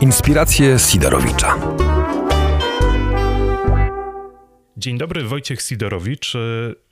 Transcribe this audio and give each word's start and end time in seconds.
Inspiracje 0.00 0.78
Sidorowicza. 0.78 1.54
Dzień 4.76 4.98
dobry, 4.98 5.22
Wojciech 5.22 5.62
Sidorowicz. 5.62 6.32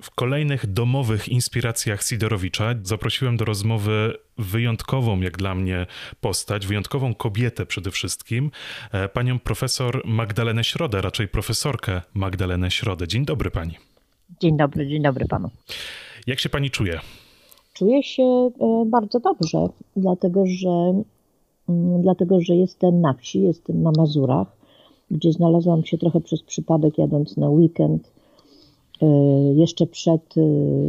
W 0.03 0.11
kolejnych 0.14 0.66
domowych 0.66 1.29
inspiracjach 1.29 2.03
Sidorowicza 2.03 2.75
zaprosiłem 2.82 3.37
do 3.37 3.45
rozmowy 3.45 4.14
wyjątkową, 4.38 5.21
jak 5.21 5.37
dla 5.37 5.54
mnie, 5.54 5.87
postać, 6.21 6.67
wyjątkową 6.67 7.14
kobietę 7.14 7.67
przede 7.67 7.90
wszystkim, 7.90 8.50
e, 8.93 9.09
panią 9.09 9.39
profesor 9.39 10.02
Magdalenę 10.05 10.64
Środę, 10.64 11.00
raczej 11.00 11.29
profesorkę 11.29 12.02
Magdalenę 12.14 12.71
Środę. 12.71 13.09
Dzień 13.09 13.25
dobry 13.25 13.50
pani. 13.50 13.75
Dzień 14.41 14.57
dobry, 14.57 14.89
dzień 14.89 15.02
dobry 15.02 15.27
panu. 15.29 15.50
Jak 16.27 16.41
się 16.41 16.48
pani 16.48 16.71
czuje? 16.71 17.00
Czuję 17.75 18.02
się 18.02 18.23
e, 18.23 18.50
bardzo 18.86 19.21
dobrze, 19.21 19.59
dlatego 19.96 20.45
że, 20.46 21.02
dlatego, 22.03 22.41
że 22.41 22.57
jestem 22.57 23.01
na 23.01 23.12
wsi, 23.12 23.43
jestem 23.43 23.82
na 23.82 23.93
Mazurach, 23.96 24.57
gdzie 25.11 25.32
znalazłam 25.32 25.85
się 25.85 25.99
trochę 25.99 26.21
przez 26.21 26.43
przypadek 26.43 26.99
jadąc 26.99 27.36
na 27.36 27.50
weekend, 27.50 28.13
e, 29.03 29.07
jeszcze 29.55 29.86
przed 29.86 30.35
e, 30.36 30.43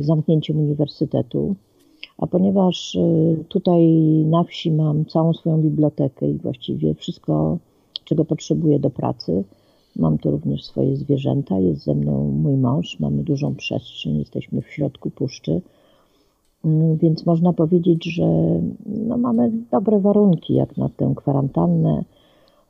zamknięciem 0.04 0.60
uniwersytetu. 0.60 1.56
A 2.18 2.28
ponieważ 2.28 2.98
tutaj 3.50 3.88
na 4.26 4.44
wsi 4.44 4.72
mam 4.72 5.06
całą 5.06 5.34
swoją 5.34 5.62
bibliotekę 5.62 6.30
i 6.30 6.34
właściwie 6.34 6.94
wszystko, 6.94 7.58
czego 8.06 8.26
potrzebuję 8.26 8.80
do 8.80 8.90
pracy, 8.90 9.44
mam 9.96 10.18
tu 10.18 10.32
również 10.32 10.64
swoje 10.64 10.96
zwierzęta, 10.96 11.60
jest 11.60 11.84
ze 11.84 11.96
mną 11.96 12.32
mój 12.32 12.58
mąż, 12.58 13.00
mamy 13.00 13.24
dużą 13.24 13.56
przestrzeń, 13.56 14.18
jesteśmy 14.18 14.62
w 14.62 14.68
środku 14.68 15.10
puszczy 15.10 15.52
Mm, 15.52 15.75
więc 17.02 17.26
można 17.26 17.54
powiedzieć, 17.54 18.06
że 18.06 18.26
no 18.86 19.18
mamy 19.18 19.52
dobre 19.72 20.00
warunki 20.00 20.54
jak 20.54 20.78
na 20.78 20.90
tę 20.90 21.14
kwarantannę. 21.16 22.04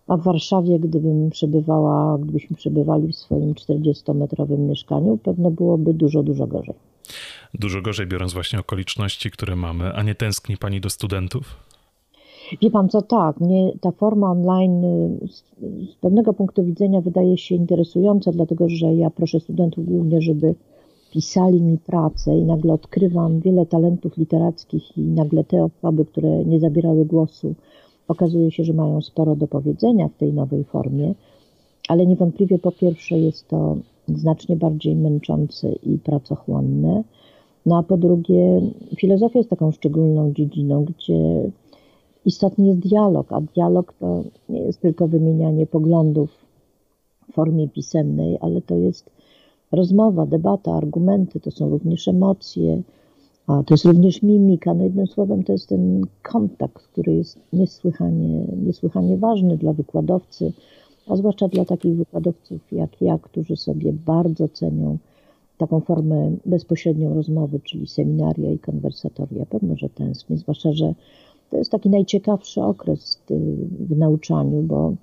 A 0.08 0.18
w 0.18 0.24
Warszawie, 0.24 0.80
gdybym 0.80 1.30
przebywała, 1.30 2.18
gdybyśmy 2.18 2.56
przebywali 2.56 3.08
w 3.08 3.16
swoim 3.16 3.54
40-metrowym 3.54 4.60
mieszkaniu, 4.60 5.18
pewno 5.18 5.52
byłoby 5.52 5.94
dużo, 5.94 6.24
dużo 6.24 6.48
gorzej. 6.48 6.76
Dużo 7.54 7.82
gorzej, 7.82 8.08
biorąc 8.08 8.34
właśnie 8.34 8.60
okoliczności, 8.60 9.32
które 9.32 9.56
mamy. 9.56 9.94
A 9.94 10.04
nie 10.04 10.16
tęskni 10.16 10.58
pani 10.58 10.82
do 10.82 10.90
studentów? 10.90 11.56
Wie 12.62 12.72
pan 12.72 12.90
co, 12.90 13.02
tak, 13.02 13.40
mnie 13.40 13.72
ta 13.82 13.92
forma 13.92 14.32
online 14.32 14.82
z, 15.28 15.44
z 15.92 15.96
pewnego 15.96 16.34
punktu 16.34 16.64
widzenia 16.64 17.02
wydaje 17.02 17.38
się 17.38 17.56
interesująca, 17.56 18.32
dlatego 18.32 18.70
że 18.70 18.94
ja 18.94 19.10
proszę 19.10 19.40
studentów 19.40 19.86
głównie, 19.86 20.22
żeby 20.22 20.56
pisali 21.16 21.62
mi 21.62 21.78
pracę 21.78 22.38
i 22.38 22.44
nagle 22.44 22.74
odkrywam 22.74 23.40
wiele 23.40 23.66
talentów 23.66 24.18
literackich 24.18 24.98
i 24.98 25.02
nagle 25.02 25.44
te 25.44 25.64
osoby, 25.64 26.06
które 26.06 26.46
nie 26.46 26.60
zabierały 26.60 27.06
głosu, 27.06 27.56
okazuje 28.08 28.52
się, 28.52 28.64
że 28.64 28.74
mają 28.74 29.02
sporo 29.02 29.36
do 29.36 29.48
powiedzenia 29.48 30.08
w 30.08 30.18
tej 30.18 30.34
nowej 30.34 30.64
formie, 30.64 31.14
ale 31.88 32.06
niewątpliwie 32.06 32.60
po 32.60 32.72
pierwsze 32.72 33.20
jest 33.20 33.48
to 33.48 33.78
znacznie 34.08 34.56
bardziej 34.56 34.96
męczące 34.96 35.72
i 35.72 35.98
pracochłonne, 35.98 37.04
no 37.66 37.78
a 37.78 37.84
po 37.84 37.98
drugie 37.98 38.62
filozofia 38.98 39.40
jest 39.40 39.50
taką 39.50 39.72
szczególną 39.72 40.34
dziedziną, 40.34 40.86
gdzie 40.86 41.52
istotny 42.26 42.68
jest 42.68 42.80
dialog, 42.80 43.32
a 43.32 43.42
dialog 43.42 43.94
to 44.00 44.24
nie 44.50 44.60
jest 44.60 44.82
tylko 44.82 45.08
wymienianie 45.08 45.68
poglądów 45.68 46.30
w 47.30 47.34
formie 47.34 47.68
pisemnej, 47.68 48.38
ale 48.42 48.62
to 48.62 48.76
jest 48.76 49.15
rozmowa, 49.72 50.26
debata, 50.26 50.74
argumenty, 50.74 51.40
to 51.40 51.52
są 51.52 51.70
również 51.70 52.08
emocje, 52.08 52.82
a 53.48 53.64
to 53.64 53.74
jest 53.74 53.86
również 53.86 54.22
mimika. 54.22 54.74
No 54.74 54.84
jednym 54.84 55.08
słowem 55.08 55.44
to 55.44 55.52
jest 55.52 55.70
ten 55.70 56.02
kontakt, 56.24 56.84
który 56.84 57.14
jest 57.14 57.40
niesłychanie, 57.54 58.48
niesłychanie 58.66 59.18
ważny 59.18 59.58
dla 59.58 59.74
wykładowcy, 59.74 60.54
a 61.08 61.16
zwłaszcza 61.16 61.48
dla 61.48 61.66
takich 61.66 61.96
wykładowców 61.96 62.62
jak 62.72 63.02
ja, 63.02 63.20
którzy 63.22 63.58
sobie 63.58 63.94
bardzo 63.94 64.48
cenią 64.48 64.98
taką 65.58 65.80
formę 65.80 66.32
bezpośrednią 66.46 67.14
rozmowy, 67.14 67.60
czyli 67.60 67.88
seminaria 67.88 68.52
i 68.52 68.60
konwersatoria. 68.60 69.46
Pewno, 69.46 69.76
że 69.78 69.90
tęsknię, 69.90 70.38
zwłaszcza, 70.38 70.74
że 70.74 70.94
to 71.50 71.58
jest 71.58 71.72
taki 71.72 71.90
najciekawszy 71.90 72.62
okres 72.62 73.22
w 73.80 73.98
nauczaniu, 73.98 74.62
bo. 74.62 74.94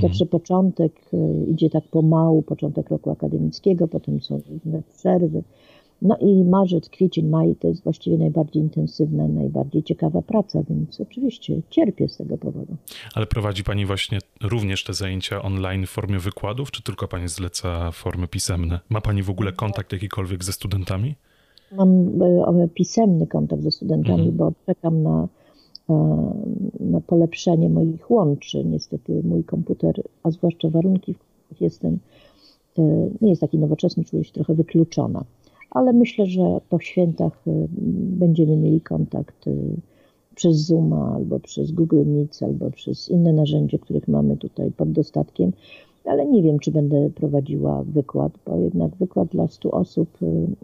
Zawsze 0.00 0.26
początek 0.26 0.92
e, 1.12 1.44
idzie 1.50 1.70
tak 1.70 1.84
pomału, 1.84 2.42
początek 2.42 2.90
roku 2.90 3.10
akademickiego, 3.10 3.88
potem 3.88 4.20
są 4.20 4.40
różne 4.50 4.82
przerwy. 4.96 5.42
No 6.02 6.16
i 6.16 6.44
marzec, 6.44 6.88
kwiecień, 6.88 7.28
maj 7.28 7.56
to 7.56 7.68
jest 7.68 7.84
właściwie 7.84 8.18
najbardziej 8.18 8.62
intensywna, 8.62 9.28
najbardziej 9.28 9.82
ciekawa 9.82 10.22
praca, 10.22 10.62
więc 10.70 11.00
oczywiście 11.00 11.60
cierpię 11.70 12.08
z 12.08 12.16
tego 12.16 12.38
powodu. 12.38 12.76
Ale 13.14 13.26
prowadzi 13.26 13.64
Pani 13.64 13.86
właśnie 13.86 14.18
również 14.42 14.84
te 14.84 14.94
zajęcia 14.94 15.42
online 15.42 15.86
w 15.86 15.90
formie 15.90 16.18
wykładów, 16.18 16.70
czy 16.70 16.82
tylko 16.82 17.08
Pani 17.08 17.28
zleca 17.28 17.90
formy 17.90 18.28
pisemne? 18.28 18.80
Ma 18.88 19.00
Pani 19.00 19.22
w 19.22 19.30
ogóle 19.30 19.52
kontakt 19.52 19.92
jakikolwiek 19.92 20.44
ze 20.44 20.52
studentami? 20.52 21.14
Mam 21.76 22.22
e, 22.62 22.68
pisemny 22.74 23.26
kontakt 23.26 23.62
ze 23.62 23.70
studentami, 23.70 24.28
mhm. 24.28 24.36
bo 24.36 24.52
czekam 24.66 25.02
na 25.02 25.28
na 26.80 27.00
polepszenie 27.00 27.68
moich 27.68 28.10
łączy. 28.10 28.64
Niestety 28.64 29.22
mój 29.24 29.44
komputer, 29.44 30.02
a 30.22 30.30
zwłaszcza 30.30 30.68
warunki, 30.68 31.14
w 31.14 31.18
których 31.18 31.60
jestem, 31.60 31.98
e, 32.78 32.82
nie 33.20 33.30
jest 33.30 33.40
taki 33.40 33.58
nowoczesny, 33.58 34.04
czuję 34.04 34.24
się 34.24 34.32
trochę 34.32 34.54
wykluczona. 34.54 35.24
Ale 35.70 35.92
myślę, 35.92 36.26
że 36.26 36.60
po 36.68 36.80
świętach 36.80 37.42
e, 37.46 37.66
będziemy 38.18 38.56
mieli 38.56 38.80
kontakt 38.80 39.48
e, 39.48 39.50
przez 40.34 40.56
Zooma, 40.56 41.12
albo 41.14 41.40
przez 41.40 41.72
Google 41.72 42.04
Meet, 42.06 42.42
albo 42.42 42.70
przez 42.70 43.08
inne 43.08 43.32
narzędzie, 43.32 43.78
których 43.78 44.08
mamy 44.08 44.36
tutaj 44.36 44.70
pod 44.70 44.92
dostatkiem. 44.92 45.52
Ale 46.04 46.26
nie 46.26 46.42
wiem, 46.42 46.58
czy 46.58 46.70
będę 46.70 47.10
prowadziła 47.10 47.82
wykład, 47.82 48.32
bo 48.46 48.58
jednak 48.58 48.96
wykład 48.96 49.28
dla 49.28 49.48
100 49.48 49.70
osób 49.70 50.08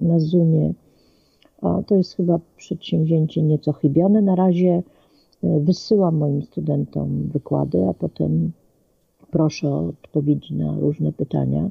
na 0.00 0.20
Zoomie 0.20 0.74
to 1.86 1.94
jest 1.94 2.16
chyba 2.16 2.40
przedsięwzięcie 2.56 3.42
nieco 3.42 3.72
chybione. 3.72 4.22
Na 4.22 4.34
razie 4.34 4.82
Wysyłam 5.42 6.16
moim 6.16 6.42
studentom 6.42 7.28
wykłady, 7.32 7.88
a 7.88 7.94
potem 7.94 8.52
proszę 9.30 9.68
o 9.68 9.88
odpowiedzi 9.88 10.54
na 10.54 10.78
różne 10.78 11.12
pytania. 11.12 11.70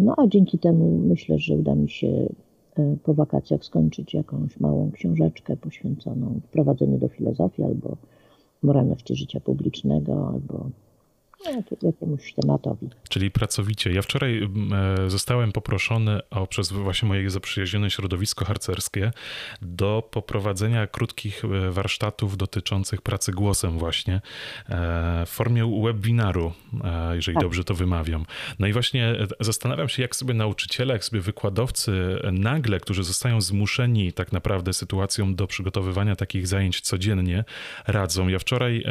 No 0.00 0.14
a 0.16 0.26
dzięki 0.26 0.58
temu 0.58 0.98
myślę, 0.98 1.38
że 1.38 1.54
uda 1.54 1.74
mi 1.74 1.90
się 1.90 2.28
e, 2.76 2.96
po 3.04 3.14
wakacjach 3.14 3.64
skończyć 3.64 4.14
jakąś 4.14 4.60
małą 4.60 4.90
książeczkę 4.90 5.56
poświęconą 5.56 6.40
wprowadzeniu 6.44 6.98
do 6.98 7.08
filozofii 7.08 7.62
albo 7.62 7.96
moralności 8.62 9.16
życia 9.16 9.40
publicznego, 9.40 10.28
albo 10.28 10.70
jakiemuś 11.82 12.32
tematowi. 12.32 12.88
Czyli 13.08 13.30
pracowicie. 13.30 13.92
Ja 13.92 14.02
wczoraj 14.02 14.42
e, 14.42 15.10
zostałem 15.10 15.52
poproszony 15.52 16.20
o, 16.30 16.46
przez 16.46 16.72
właśnie 16.72 17.08
moje 17.08 17.30
zaprzyjaźnione 17.30 17.90
środowisko 17.90 18.44
harcerskie 18.44 19.10
do 19.62 20.08
poprowadzenia 20.10 20.86
krótkich 20.86 21.42
e, 21.44 21.70
warsztatów 21.70 22.36
dotyczących 22.36 23.02
pracy 23.02 23.32
głosem 23.32 23.78
właśnie 23.78 24.14
e, 24.14 24.20
w 25.26 25.30
formie 25.30 25.80
webinaru, 25.84 26.52
jeżeli 27.12 27.34
tak. 27.34 27.42
dobrze 27.42 27.64
to 27.64 27.74
wymawiam. 27.74 28.26
No 28.58 28.66
i 28.66 28.72
właśnie 28.72 29.16
zastanawiam 29.40 29.88
się, 29.88 30.02
jak 30.02 30.16
sobie 30.16 30.34
nauczyciele, 30.34 30.94
jak 30.94 31.04
sobie 31.04 31.20
wykładowcy 31.20 31.92
nagle, 32.32 32.80
którzy 32.80 33.04
zostają 33.04 33.40
zmuszeni 33.40 34.12
tak 34.12 34.32
naprawdę 34.32 34.72
sytuacją 34.72 35.34
do 35.34 35.46
przygotowywania 35.46 36.16
takich 36.16 36.46
zajęć 36.46 36.80
codziennie, 36.80 37.44
radzą. 37.86 38.28
Ja 38.28 38.38
wczoraj 38.38 38.84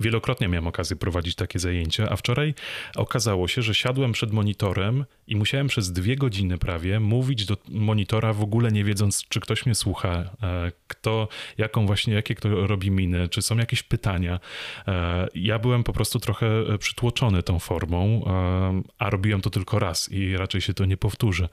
Wielokrotnie 0.00 0.48
miałem 0.48 0.66
okazję 0.66 0.96
prowadzić 0.96 1.34
takie 1.34 1.58
zajęcia, 1.58 2.08
a 2.10 2.16
wczoraj 2.16 2.54
okazało 2.96 3.48
się, 3.48 3.62
że 3.62 3.74
siadłem 3.74 4.12
przed 4.12 4.32
monitorem 4.32 5.04
i 5.26 5.36
musiałem 5.36 5.66
przez 5.66 5.92
dwie 5.92 6.16
godziny 6.16 6.58
prawie 6.58 7.00
mówić 7.00 7.46
do 7.46 7.56
monitora 7.68 8.32
w 8.32 8.42
ogóle 8.42 8.72
nie 8.72 8.84
wiedząc, 8.84 9.24
czy 9.28 9.40
ktoś 9.40 9.66
mnie 9.66 9.74
słucha, 9.74 10.10
e, 10.42 10.72
kto, 10.86 11.28
jaką 11.58 11.86
właśnie, 11.86 12.14
jakie 12.14 12.34
kto 12.34 12.66
robi 12.66 12.90
miny, 12.90 13.28
czy 13.28 13.42
są 13.42 13.56
jakieś 13.56 13.82
pytania. 13.82 14.40
E, 14.88 15.28
ja 15.34 15.58
byłem 15.58 15.84
po 15.84 15.92
prostu 15.92 16.18
trochę 16.18 16.78
przytłoczony 16.78 17.42
tą 17.42 17.58
formą, 17.58 18.24
e, 18.26 18.82
a 18.98 19.10
robiłem 19.10 19.40
to 19.40 19.50
tylko 19.50 19.78
raz 19.78 20.12
i 20.12 20.36
raczej 20.36 20.60
się 20.60 20.74
to 20.74 20.84
nie 20.84 20.96
powtórzy. 20.96 21.48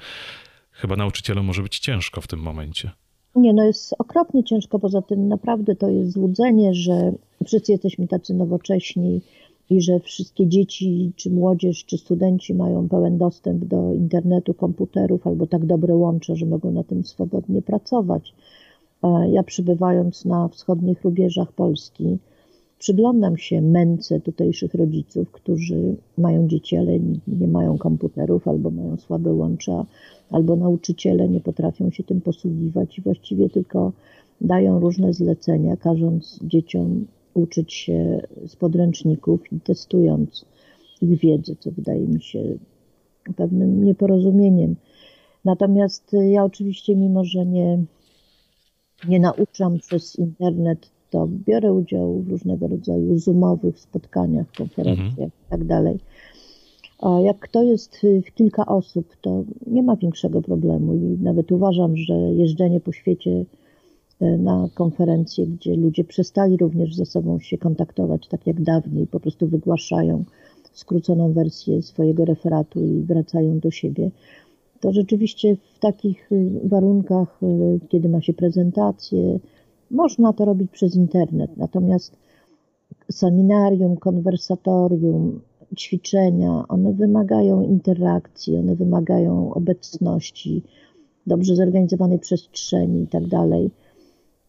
Chyba 0.71 0.95
nauczycielom 0.95 1.45
może 1.45 1.63
być 1.63 1.79
ciężko 1.79 2.21
w 2.21 2.27
tym 2.27 2.39
momencie. 2.39 2.91
Nie, 3.35 3.53
no 3.53 3.63
jest 3.63 3.95
okropnie 3.99 4.43
ciężko, 4.43 4.79
poza 4.79 5.01
tym 5.01 5.27
naprawdę 5.27 5.75
to 5.75 5.89
jest 5.89 6.11
złudzenie, 6.11 6.73
że 6.73 7.11
wszyscy 7.45 7.71
jesteśmy 7.71 8.07
tacy 8.07 8.33
nowocześni 8.33 9.21
i 9.69 9.81
że 9.81 9.99
wszystkie 9.99 10.47
dzieci, 10.47 11.11
czy 11.15 11.29
młodzież, 11.29 11.85
czy 11.85 11.97
studenci 11.97 12.53
mają 12.53 12.89
pełen 12.89 13.17
dostęp 13.17 13.65
do 13.65 13.93
internetu, 13.93 14.53
komputerów 14.53 15.27
albo 15.27 15.47
tak 15.47 15.65
dobre 15.65 15.95
łącze, 15.95 16.35
że 16.35 16.45
mogą 16.45 16.71
na 16.71 16.83
tym 16.83 17.03
swobodnie 17.03 17.61
pracować. 17.61 18.33
Ja 19.31 19.43
przybywając 19.43 20.25
na 20.25 20.47
wschodnich 20.47 21.03
rubieżach 21.03 21.51
Polski, 21.51 22.17
przyglądam 22.79 23.37
się 23.37 23.61
męce 23.61 24.19
tutejszych 24.19 24.73
rodziców, 24.73 25.31
którzy 25.31 25.95
mają 26.17 26.47
dzieci, 26.47 26.77
ale 26.77 26.99
nie 27.27 27.47
mają 27.47 27.77
komputerów 27.77 28.47
albo 28.47 28.69
mają 28.69 28.97
słabe 28.97 29.33
łącza, 29.33 29.85
albo 30.31 30.55
nauczyciele 30.55 31.29
nie 31.29 31.39
potrafią 31.39 31.91
się 31.91 32.03
tym 32.03 32.21
posługiwać 32.21 32.97
i 32.97 33.01
właściwie 33.01 33.49
tylko 33.49 33.91
dają 34.41 34.79
różne 34.79 35.13
zlecenia, 35.13 35.77
każąc 35.77 36.39
dzieciom 36.43 37.07
uczyć 37.33 37.73
się 37.73 38.27
z 38.47 38.55
podręczników 38.55 39.53
i 39.53 39.59
testując 39.59 40.45
ich 41.01 41.19
wiedzę, 41.19 41.55
co 41.59 41.71
wydaje 41.71 42.07
mi 42.07 42.21
się 42.21 42.57
pewnym 43.35 43.83
nieporozumieniem. 43.83 44.75
Natomiast 45.45 46.11
ja 46.29 46.43
oczywiście, 46.43 46.95
mimo 46.95 47.23
że 47.25 47.45
nie, 47.45 47.83
nie 49.07 49.19
nauczam 49.19 49.79
przez 49.79 50.15
internet, 50.15 50.89
to 51.09 51.27
biorę 51.45 51.73
udział 51.73 52.19
w 52.19 52.29
różnego 52.29 52.67
rodzaju 52.67 53.17
zoomowych 53.17 53.79
spotkaniach, 53.79 54.51
konferencjach 54.57 55.09
mhm. 55.09 55.31
itd. 55.51 55.83
Tak 55.83 56.01
A 56.99 57.19
jak 57.19 57.47
to 57.47 57.63
jest 57.63 58.01
w 58.27 58.33
kilka 58.33 58.65
osób, 58.65 59.15
to 59.21 59.43
nie 59.67 59.83
ma 59.83 59.95
większego 59.95 60.41
problemu 60.41 60.95
i 60.95 61.17
nawet 61.23 61.51
uważam, 61.51 61.97
że 61.97 62.13
jeżdżenie 62.13 62.79
po 62.79 62.91
świecie 62.91 63.45
e, 64.19 64.37
na 64.37 64.69
konferencje, 64.73 65.47
gdzie 65.47 65.75
ludzie 65.75 66.03
przestali 66.03 66.57
również 66.57 66.95
ze 66.95 67.05
sobą 67.05 67.39
się 67.39 67.57
kontaktować, 67.57 68.27
tak 68.27 68.47
jak 68.47 68.61
dawniej, 68.61 69.07
po 69.07 69.19
prostu 69.19 69.47
wygłaszają 69.47 70.23
skróconą 70.73 71.33
wersję 71.33 71.81
swojego 71.81 72.25
referatu 72.25 72.85
i 72.85 73.01
wracają 73.01 73.59
do 73.59 73.71
siebie. 73.71 74.11
To 74.79 74.91
rzeczywiście 74.91 75.55
w 75.55 75.79
takich 75.79 76.31
y, 76.31 76.51
warunkach, 76.63 77.39
y, 77.43 77.79
kiedy 77.89 78.09
ma 78.09 78.21
się 78.21 78.33
prezentację, 78.33 79.39
można 79.91 80.33
to 80.33 80.45
robić 80.45 80.71
przez 80.71 80.95
internet. 80.95 81.57
Natomiast 81.57 82.17
seminarium, 83.11 83.97
konwersatorium, 83.97 85.41
ćwiczenia, 85.77 86.63
one 86.67 86.93
wymagają 86.93 87.63
interakcji, 87.63 88.57
one 88.57 88.75
wymagają 88.75 89.53
obecności, 89.53 90.63
dobrze 91.27 91.55
zorganizowanej 91.55 92.19
przestrzeni 92.19 93.01
i 93.03 93.07
tak 93.07 93.27
dalej. 93.27 93.71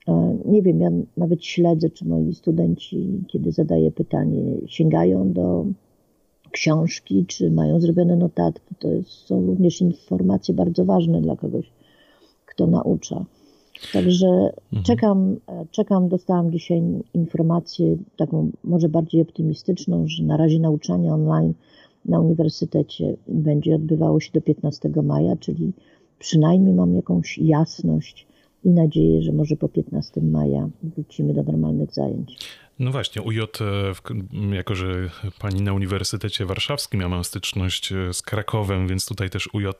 E, 0.08 0.38
nie 0.44 0.62
wiem, 0.62 0.80
ja 0.80 0.90
nawet 1.16 1.44
śledzę, 1.44 1.90
czy 1.90 2.08
moi 2.08 2.34
studenci, 2.34 3.24
kiedy 3.28 3.52
zadaję 3.52 3.90
pytanie, 3.90 4.42
sięgają 4.66 5.32
do 5.32 5.66
książki, 6.50 7.26
czy 7.26 7.50
mają 7.50 7.80
zrobione 7.80 8.16
notatki. 8.16 8.74
To 8.78 8.88
jest, 8.88 9.10
są 9.10 9.46
również 9.46 9.80
informacje 9.80 10.54
bardzo 10.54 10.84
ważne 10.84 11.20
dla 11.20 11.36
kogoś, 11.36 11.72
kto 12.46 12.66
naucza. 12.66 13.24
Także 13.92 14.26
mhm. 14.26 14.82
czekam, 14.84 15.36
czekam, 15.70 16.08
dostałam 16.08 16.52
dzisiaj 16.52 16.82
informację 17.14 17.96
taką 18.16 18.50
może 18.64 18.88
bardziej 18.88 19.22
optymistyczną, 19.22 20.04
że 20.08 20.22
na 20.22 20.36
razie 20.36 20.60
nauczanie 20.60 21.14
online 21.14 21.54
na 22.04 22.20
uniwersytecie 22.20 23.16
będzie 23.28 23.74
odbywało 23.74 24.20
się 24.20 24.32
do 24.32 24.40
15 24.40 24.90
maja, 25.02 25.36
czyli 25.36 25.72
przynajmniej 26.18 26.74
mam 26.74 26.94
jakąś 26.94 27.38
jasność 27.38 28.26
i 28.64 28.70
nadzieję, 28.70 29.22
że 29.22 29.32
może 29.32 29.56
po 29.56 29.68
15 29.68 30.20
maja 30.20 30.68
wrócimy 30.82 31.34
do 31.34 31.42
normalnych 31.42 31.92
zajęć. 31.94 32.38
No 32.78 32.90
właśnie, 32.90 33.22
UJ, 33.22 33.40
e, 33.40 34.54
jako 34.54 34.74
że 34.74 35.10
pani 35.40 35.62
na 35.62 35.72
Uniwersytecie 35.72 36.46
Warszawskim, 36.46 37.00
ja 37.00 37.08
mam 37.08 37.24
styczność 37.24 37.92
e, 37.92 38.14
z 38.14 38.22
Krakowem, 38.22 38.88
więc 38.88 39.06
tutaj 39.06 39.30
też 39.30 39.48
UJ 39.54 39.66
e, 39.66 39.70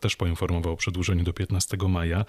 też 0.00 0.16
poinformował 0.16 0.72
o 0.72 0.76
przedłużeniu 0.76 1.24
do 1.24 1.32
15 1.32 1.76
maja. 1.88 2.24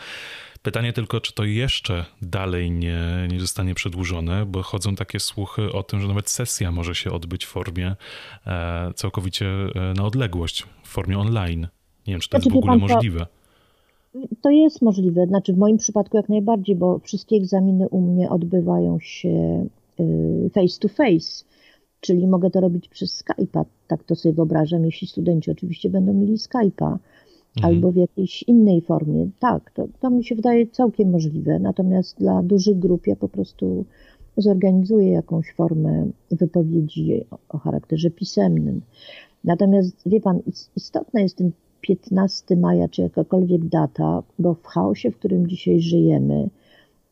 Pytanie 0.61 0.93
tylko, 0.93 1.21
czy 1.21 1.33
to 1.33 1.43
jeszcze 1.43 2.05
dalej 2.21 2.71
nie, 2.71 3.27
nie 3.31 3.39
zostanie 3.39 3.75
przedłużone, 3.75 4.45
bo 4.45 4.63
chodzą 4.63 4.95
takie 4.95 5.19
słuchy 5.19 5.71
o 5.71 5.83
tym, 5.83 6.01
że 6.01 6.07
nawet 6.07 6.29
sesja 6.29 6.71
może 6.71 6.95
się 6.95 7.11
odbyć 7.11 7.45
w 7.45 7.49
formie 7.49 7.95
całkowicie 8.95 9.45
na 9.95 10.05
odległość, 10.05 10.65
w 10.83 10.87
formie 10.87 11.19
online. 11.19 11.67
Nie 12.07 12.13
wiem, 12.13 12.21
czy 12.21 12.29
to 12.29 12.37
jest 12.37 12.43
znaczy, 12.43 12.55
w 12.55 12.57
ogóle 12.57 12.77
możliwe. 12.77 13.27
To 14.41 14.49
jest 14.49 14.81
możliwe, 14.81 15.25
znaczy 15.25 15.53
w 15.53 15.57
moim 15.57 15.77
przypadku 15.77 16.17
jak 16.17 16.29
najbardziej, 16.29 16.75
bo 16.75 16.99
wszystkie 16.99 17.35
egzaminy 17.35 17.89
u 17.89 18.01
mnie 18.01 18.29
odbywają 18.29 18.97
się 19.01 19.65
face 20.53 20.79
to 20.79 20.87
face, 20.87 21.45
czyli 21.99 22.27
mogę 22.27 22.49
to 22.49 22.61
robić 22.61 22.89
przez 22.89 23.23
Skype'a. 23.23 23.65
Tak 23.87 24.03
to 24.03 24.15
sobie 24.15 24.33
wyobrażam, 24.33 24.85
jeśli 24.85 25.07
studenci 25.07 25.51
oczywiście 25.51 25.89
będą 25.89 26.13
mieli 26.13 26.37
Skype'a 26.37 26.97
mhm. 27.57 27.75
albo 27.75 27.91
w 27.91 27.95
jakiejś 27.95 28.43
innej 28.43 28.81
formie. 28.81 29.29
Tak, 29.39 29.71
to, 29.71 29.87
to 29.99 30.09
mi 30.09 30.23
się 30.23 30.35
wydaje 30.35 30.67
całkiem 30.67 31.09
możliwe. 31.09 31.59
Natomiast 31.59 32.17
dla 32.17 32.43
dużych 32.43 32.79
grup 32.79 33.07
ja 33.07 33.15
po 33.15 33.29
prostu 33.29 33.85
zorganizuję 34.37 35.11
jakąś 35.11 35.53
formę 35.53 36.07
wypowiedzi 36.31 37.25
o, 37.31 37.37
o 37.49 37.57
charakterze 37.57 38.09
pisemnym. 38.09 38.81
Natomiast 39.43 40.09
wie 40.09 40.21
pan, 40.21 40.41
istotne 40.75 41.21
jest 41.21 41.37
ten 41.37 41.51
15 41.81 42.55
maja, 42.55 42.87
czy 42.87 43.01
jakakolwiek 43.01 43.65
data, 43.65 44.23
bo 44.39 44.53
w 44.53 44.63
chaosie, 44.63 45.11
w 45.11 45.17
którym 45.17 45.47
dzisiaj 45.47 45.81
żyjemy, 45.81 46.49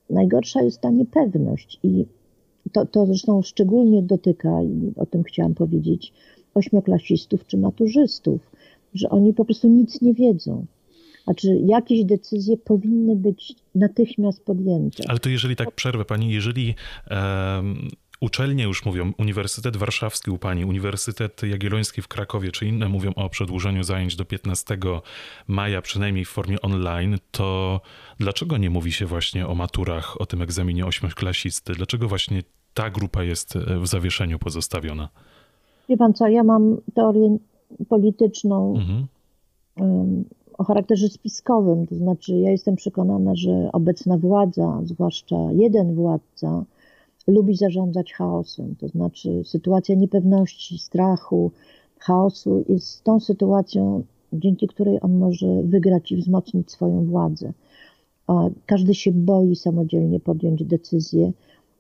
najgorsza 0.10 0.62
jest 0.62 0.82
ta 0.82 0.90
niepewność 0.90 1.80
i 1.84 2.06
to, 2.72 2.86
to 2.86 3.06
zresztą 3.06 3.42
szczególnie 3.42 4.04
dotyka, 4.04 4.64
i 4.64 4.94
o 4.96 5.06
tym 5.06 5.24
chciałam 5.24 5.54
powiedzieć, 5.54 6.14
ośmioklasistów 6.54 7.48
czy 7.48 7.58
maturzystów, 7.58 8.42
że 8.94 9.10
oni 9.10 9.34
po 9.34 9.46
prostu 9.46 9.68
nic 9.68 10.02
nie 10.02 10.14
wiedzą. 10.14 10.66
Znaczy, 11.24 11.62
jakieś 11.66 12.06
decyzje 12.06 12.58
powinny 12.58 13.16
być 13.16 13.56
natychmiast 13.76 14.46
podjęte. 14.46 15.04
Ale 15.08 15.20
to 15.20 15.30
jeżeli 15.30 15.56
tak 15.56 15.72
przerwę 15.72 16.06
pani, 16.06 16.32
jeżeli 16.32 16.76
um, 17.12 17.90
uczelnie 18.24 18.64
już 18.64 18.86
mówią, 18.86 19.12
Uniwersytet 19.18 19.78
Warszawski 19.78 20.32
u 20.32 20.38
pani, 20.38 20.66
Uniwersytet 20.66 21.44
Jagielloński 21.44 22.02
w 22.02 22.08
Krakowie 22.08 22.52
czy 22.52 22.66
inne 22.66 22.90
mówią 22.90 23.14
o 23.16 23.30
przedłużeniu 23.30 23.84
zajęć 23.84 24.16
do 24.16 24.26
15 24.26 24.78
maja, 25.48 25.82
przynajmniej 25.82 26.26
w 26.26 26.30
formie 26.30 26.62
online, 26.62 27.18
to 27.32 27.82
dlaczego 28.20 28.58
nie 28.58 28.70
mówi 28.70 28.92
się 28.92 29.06
właśnie 29.06 29.48
o 29.48 29.56
maturach, 29.56 30.22
o 30.22 30.26
tym 30.26 30.42
egzaminie 30.42 30.86
ośmioklasisty? 30.86 31.74
Dlaczego 31.74 32.08
właśnie 32.08 32.44
ta 32.74 32.90
grupa 32.90 33.24
jest 33.24 33.56
e, 33.56 33.80
w 33.80 33.88
zawieszeniu 33.88 34.40
pozostawiona? 34.40 35.10
Wie 35.90 35.98
pan 35.98 36.14
co, 36.14 36.28
ja 36.28 36.44
mam 36.44 36.78
teorię 36.94 37.38
polityczną 37.90 38.76
mhm. 38.78 39.06
o 40.58 40.64
charakterze 40.64 41.10
spiskowym, 41.10 41.88
to 41.88 41.96
znaczy 41.96 42.34
ja 42.34 42.52
jestem 42.52 42.76
przekonana, 42.76 43.36
że 43.36 43.70
obecna 43.74 44.18
władza, 44.18 44.80
zwłaszcza 44.84 45.36
jeden 45.52 45.96
władca, 45.96 46.64
lubi 47.28 47.56
zarządzać 47.56 48.14
chaosem, 48.14 48.76
to 48.76 48.88
znaczy 48.88 49.42
sytuacja 49.46 49.96
niepewności, 49.96 50.78
strachu, 50.78 51.52
chaosu 52.00 52.66
jest 52.70 53.04
tą 53.04 53.20
sytuacją, 53.20 54.04
dzięki 54.34 54.68
której 54.68 54.98
on 55.02 55.18
może 55.18 55.64
wygrać 55.64 56.12
i 56.12 56.16
wzmocnić 56.16 56.72
swoją 56.72 57.06
władzę. 57.06 57.54
Każdy 58.66 58.96
się 58.96 59.12
boi 59.12 59.56
samodzielnie 59.56 60.20
podjąć 60.20 60.64
decyzję, 60.64 61.32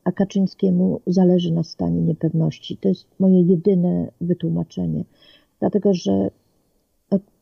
a 0.04 0.12
Kaczyńskiemu 0.12 1.02
zależy 1.08 1.52
na 1.52 1.64
stanie 1.64 2.02
niepewności. 2.02 2.78
To 2.78 2.90
jest 2.90 3.06
moje 3.20 3.42
jedyne 3.42 4.12
wytłumaczenie. 4.22 5.04
Dlatego, 5.60 5.94
że 5.94 6.30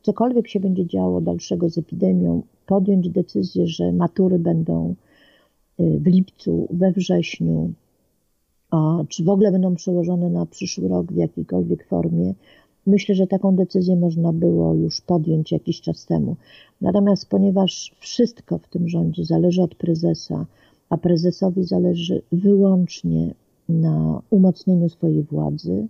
cokolwiek 0.02 0.48
się 0.48 0.60
będzie 0.60 0.86
działo 0.86 1.20
dalszego 1.20 1.68
z 1.68 1.78
epidemią, 1.78 2.42
podjąć 2.66 3.08
decyzję, 3.08 3.66
że 3.66 3.92
matury 3.92 4.38
będą 4.38 4.94
y, 5.80 6.00
w 6.00 6.06
lipcu, 6.06 6.68
we 6.70 6.92
wrześniu, 6.92 7.72
czy 9.08 9.24
w 9.24 9.28
ogóle 9.28 9.52
będą 9.52 9.74
przełożone 9.74 10.30
na 10.30 10.46
przyszły 10.46 10.88
rok 10.88 11.12
w 11.12 11.16
jakiejkolwiek 11.16 11.86
formie, 11.86 12.34
myślę, 12.86 13.14
że 13.14 13.26
taką 13.26 13.56
decyzję 13.56 13.96
można 13.96 14.32
było 14.32 14.74
już 14.74 15.00
podjąć 15.00 15.52
jakiś 15.52 15.80
czas 15.80 16.06
temu. 16.06 16.36
Natomiast 16.80 17.28
ponieważ 17.28 17.94
wszystko 17.98 18.58
w 18.58 18.68
tym 18.68 18.88
rządzie 18.88 19.24
zależy 19.24 19.62
od 19.62 19.74
prezesa, 19.74 20.46
a 20.90 20.96
prezesowi 20.96 21.64
zależy 21.64 22.22
wyłącznie 22.32 23.34
na 23.68 24.22
umocnieniu 24.30 24.88
swojej 24.88 25.22
władzy, 25.22 25.86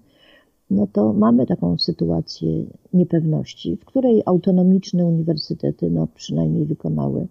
no 0.71 0.87
to 0.93 1.12
mamy 1.12 1.47
taką 1.47 1.79
sytuację 1.79 2.65
niepewności, 2.93 3.77
w 3.77 3.85
której 3.85 4.23
autonomiczne 4.27 5.07
uniwersytety 5.07 5.91
no 5.91 6.09
przynajmniej 6.15 6.65
wykonały 6.65 7.27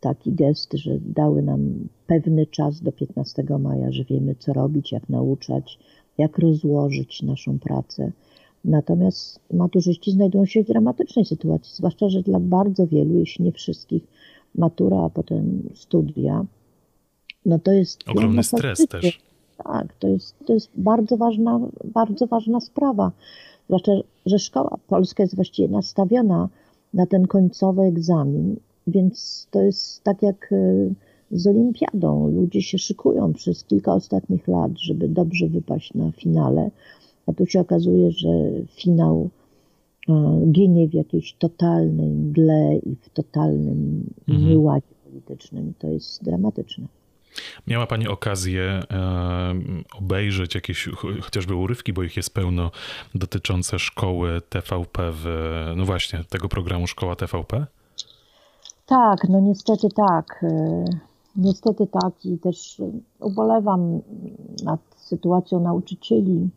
taki 0.00 0.32
gest, 0.32 0.72
że 0.72 0.98
dały 1.00 1.42
nam 1.42 1.88
pewny 2.06 2.46
czas 2.46 2.82
do 2.82 2.92
15 2.92 3.44
maja, 3.58 3.92
że 3.92 4.04
wiemy 4.04 4.34
co 4.34 4.52
robić, 4.52 4.92
jak 4.92 5.08
nauczać, 5.08 5.78
jak 6.18 6.38
rozłożyć 6.38 7.22
naszą 7.22 7.58
pracę. 7.58 8.12
Natomiast 8.64 9.40
maturzyści 9.52 10.10
znajdują 10.10 10.46
się 10.46 10.64
w 10.64 10.66
dramatycznej 10.66 11.24
sytuacji, 11.24 11.74
zwłaszcza, 11.74 12.08
że 12.08 12.22
dla 12.22 12.40
bardzo 12.40 12.86
wielu, 12.86 13.18
jeśli 13.18 13.44
nie 13.44 13.52
wszystkich, 13.52 14.02
matura, 14.54 14.98
a 15.04 15.10
potem 15.10 15.62
studia 15.74 16.46
no 17.46 17.58
to 17.58 17.72
jest... 17.72 18.08
Ogromny 18.08 18.42
stres 18.42 18.86
też. 18.86 19.20
Tak, 19.64 19.94
to 19.98 20.08
jest, 20.08 20.34
to 20.46 20.52
jest 20.52 20.70
bardzo, 20.74 21.16
ważna, 21.16 21.60
bardzo 21.84 22.26
ważna 22.26 22.60
sprawa. 22.60 23.12
Zwłaszcza, 23.66 23.92
że 24.26 24.38
szkoła 24.38 24.78
polska 24.88 25.22
jest 25.22 25.34
właściwie 25.34 25.68
nastawiona 25.68 26.48
na 26.94 27.06
ten 27.06 27.26
końcowy 27.26 27.82
egzamin, 27.82 28.56
więc 28.90 29.46
to 29.50 29.62
jest 29.62 30.02
tak 30.02 30.22
jak 30.22 30.52
e, 30.52 30.56
z 31.30 31.46
olimpiadą. 31.46 32.28
Ludzie 32.28 32.62
się 32.62 32.78
szykują 32.78 33.32
przez 33.32 33.64
kilka 33.64 33.94
ostatnich 33.94 34.48
lat, 34.48 34.72
żeby 34.78 35.08
dobrze 35.08 35.48
wypaść 35.48 35.94
na 35.94 36.12
finale, 36.12 36.70
a 37.26 37.32
tu 37.32 37.46
się 37.46 37.60
okazuje, 37.60 38.10
że 38.10 38.28
finał 38.66 39.30
e, 40.08 40.40
ginie 40.52 40.88
w 40.88 40.94
jakiejś 40.94 41.32
totalnej 41.32 42.10
mgle 42.10 42.76
i 42.76 42.96
w 42.96 43.08
totalnym 43.08 44.04
mhm. 44.28 44.48
nieładzie 44.48 44.94
politycznym. 45.04 45.74
To 45.78 45.88
jest 45.88 46.24
dramatyczne. 46.24 46.86
Miała 47.66 47.86
Pani 47.86 48.08
okazję 48.08 48.62
e, 48.62 49.54
obejrzeć 49.98 50.54
jakieś 50.54 50.88
chociażby 51.20 51.54
urywki, 51.54 51.92
bo 51.92 52.02
ich 52.02 52.16
jest 52.16 52.34
pełno, 52.34 52.70
dotyczące 53.14 53.78
szkoły 53.78 54.40
TVP, 54.48 55.12
w, 55.12 55.24
no 55.76 55.84
właśnie, 55.84 56.24
tego 56.28 56.48
programu 56.48 56.86
Szkoła 56.86 57.16
TVP? 57.16 57.66
Tak, 58.90 59.28
no 59.28 59.40
niestety 59.40 59.88
tak. 59.96 60.44
E, 60.44 60.84
niestety 61.36 61.86
tak 61.86 62.24
i 62.24 62.38
też 62.38 62.82
ubolewam 63.20 64.00
nad 64.64 64.80
sytuacją 64.96 65.60
nauczycieli, 65.60 66.48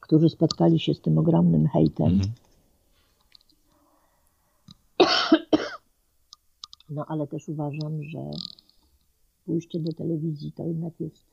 którzy 0.00 0.28
spotkali 0.28 0.80
się 0.80 0.94
z 0.94 1.00
tym 1.00 1.18
ogromnym 1.18 1.68
hejtem. 1.68 2.06
Mhm. 2.06 2.32
No 6.90 7.04
ale 7.08 7.26
też 7.26 7.48
uważam, 7.48 8.02
że 8.02 8.18
pójście 9.44 9.80
do 9.80 9.92
telewizji 9.92 10.52
to 10.52 10.66
jednak 10.66 11.00
jest 11.00 11.24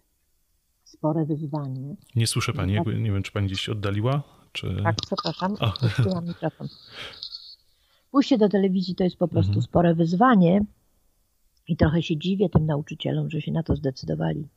spore 0.83 1.25
wyzwanie. 1.25 1.95
Nie 2.15 2.27
słyszę 2.27 2.53
pani, 2.53 2.75
tak. 2.75 2.87
nie 2.87 3.11
wiem, 3.11 3.23
czy 3.23 3.31
pani 3.31 3.47
gdzieś 3.47 3.61
się 3.61 3.71
oddaliła? 3.71 4.23
Czy... 4.51 4.81
Tak, 4.83 4.95
przepraszam, 4.95 5.55
puściłam 5.79 6.27
mikrofon. 6.27 6.67
Pójście 8.11 8.37
do 8.37 8.49
telewizji 8.49 8.95
to 8.95 9.03
jest 9.03 9.17
po 9.17 9.27
prostu 9.27 9.49
mhm. 9.49 9.61
spore 9.61 9.95
wyzwanie 9.95 10.61
i 11.67 11.77
trochę 11.77 12.03
się 12.03 12.17
dziwię 12.17 12.49
tym 12.49 12.65
nauczycielom, 12.65 13.29
że 13.29 13.41
się 13.41 13.51
na 13.51 13.63
to 13.63 13.75
zdecydowali. 13.75 14.47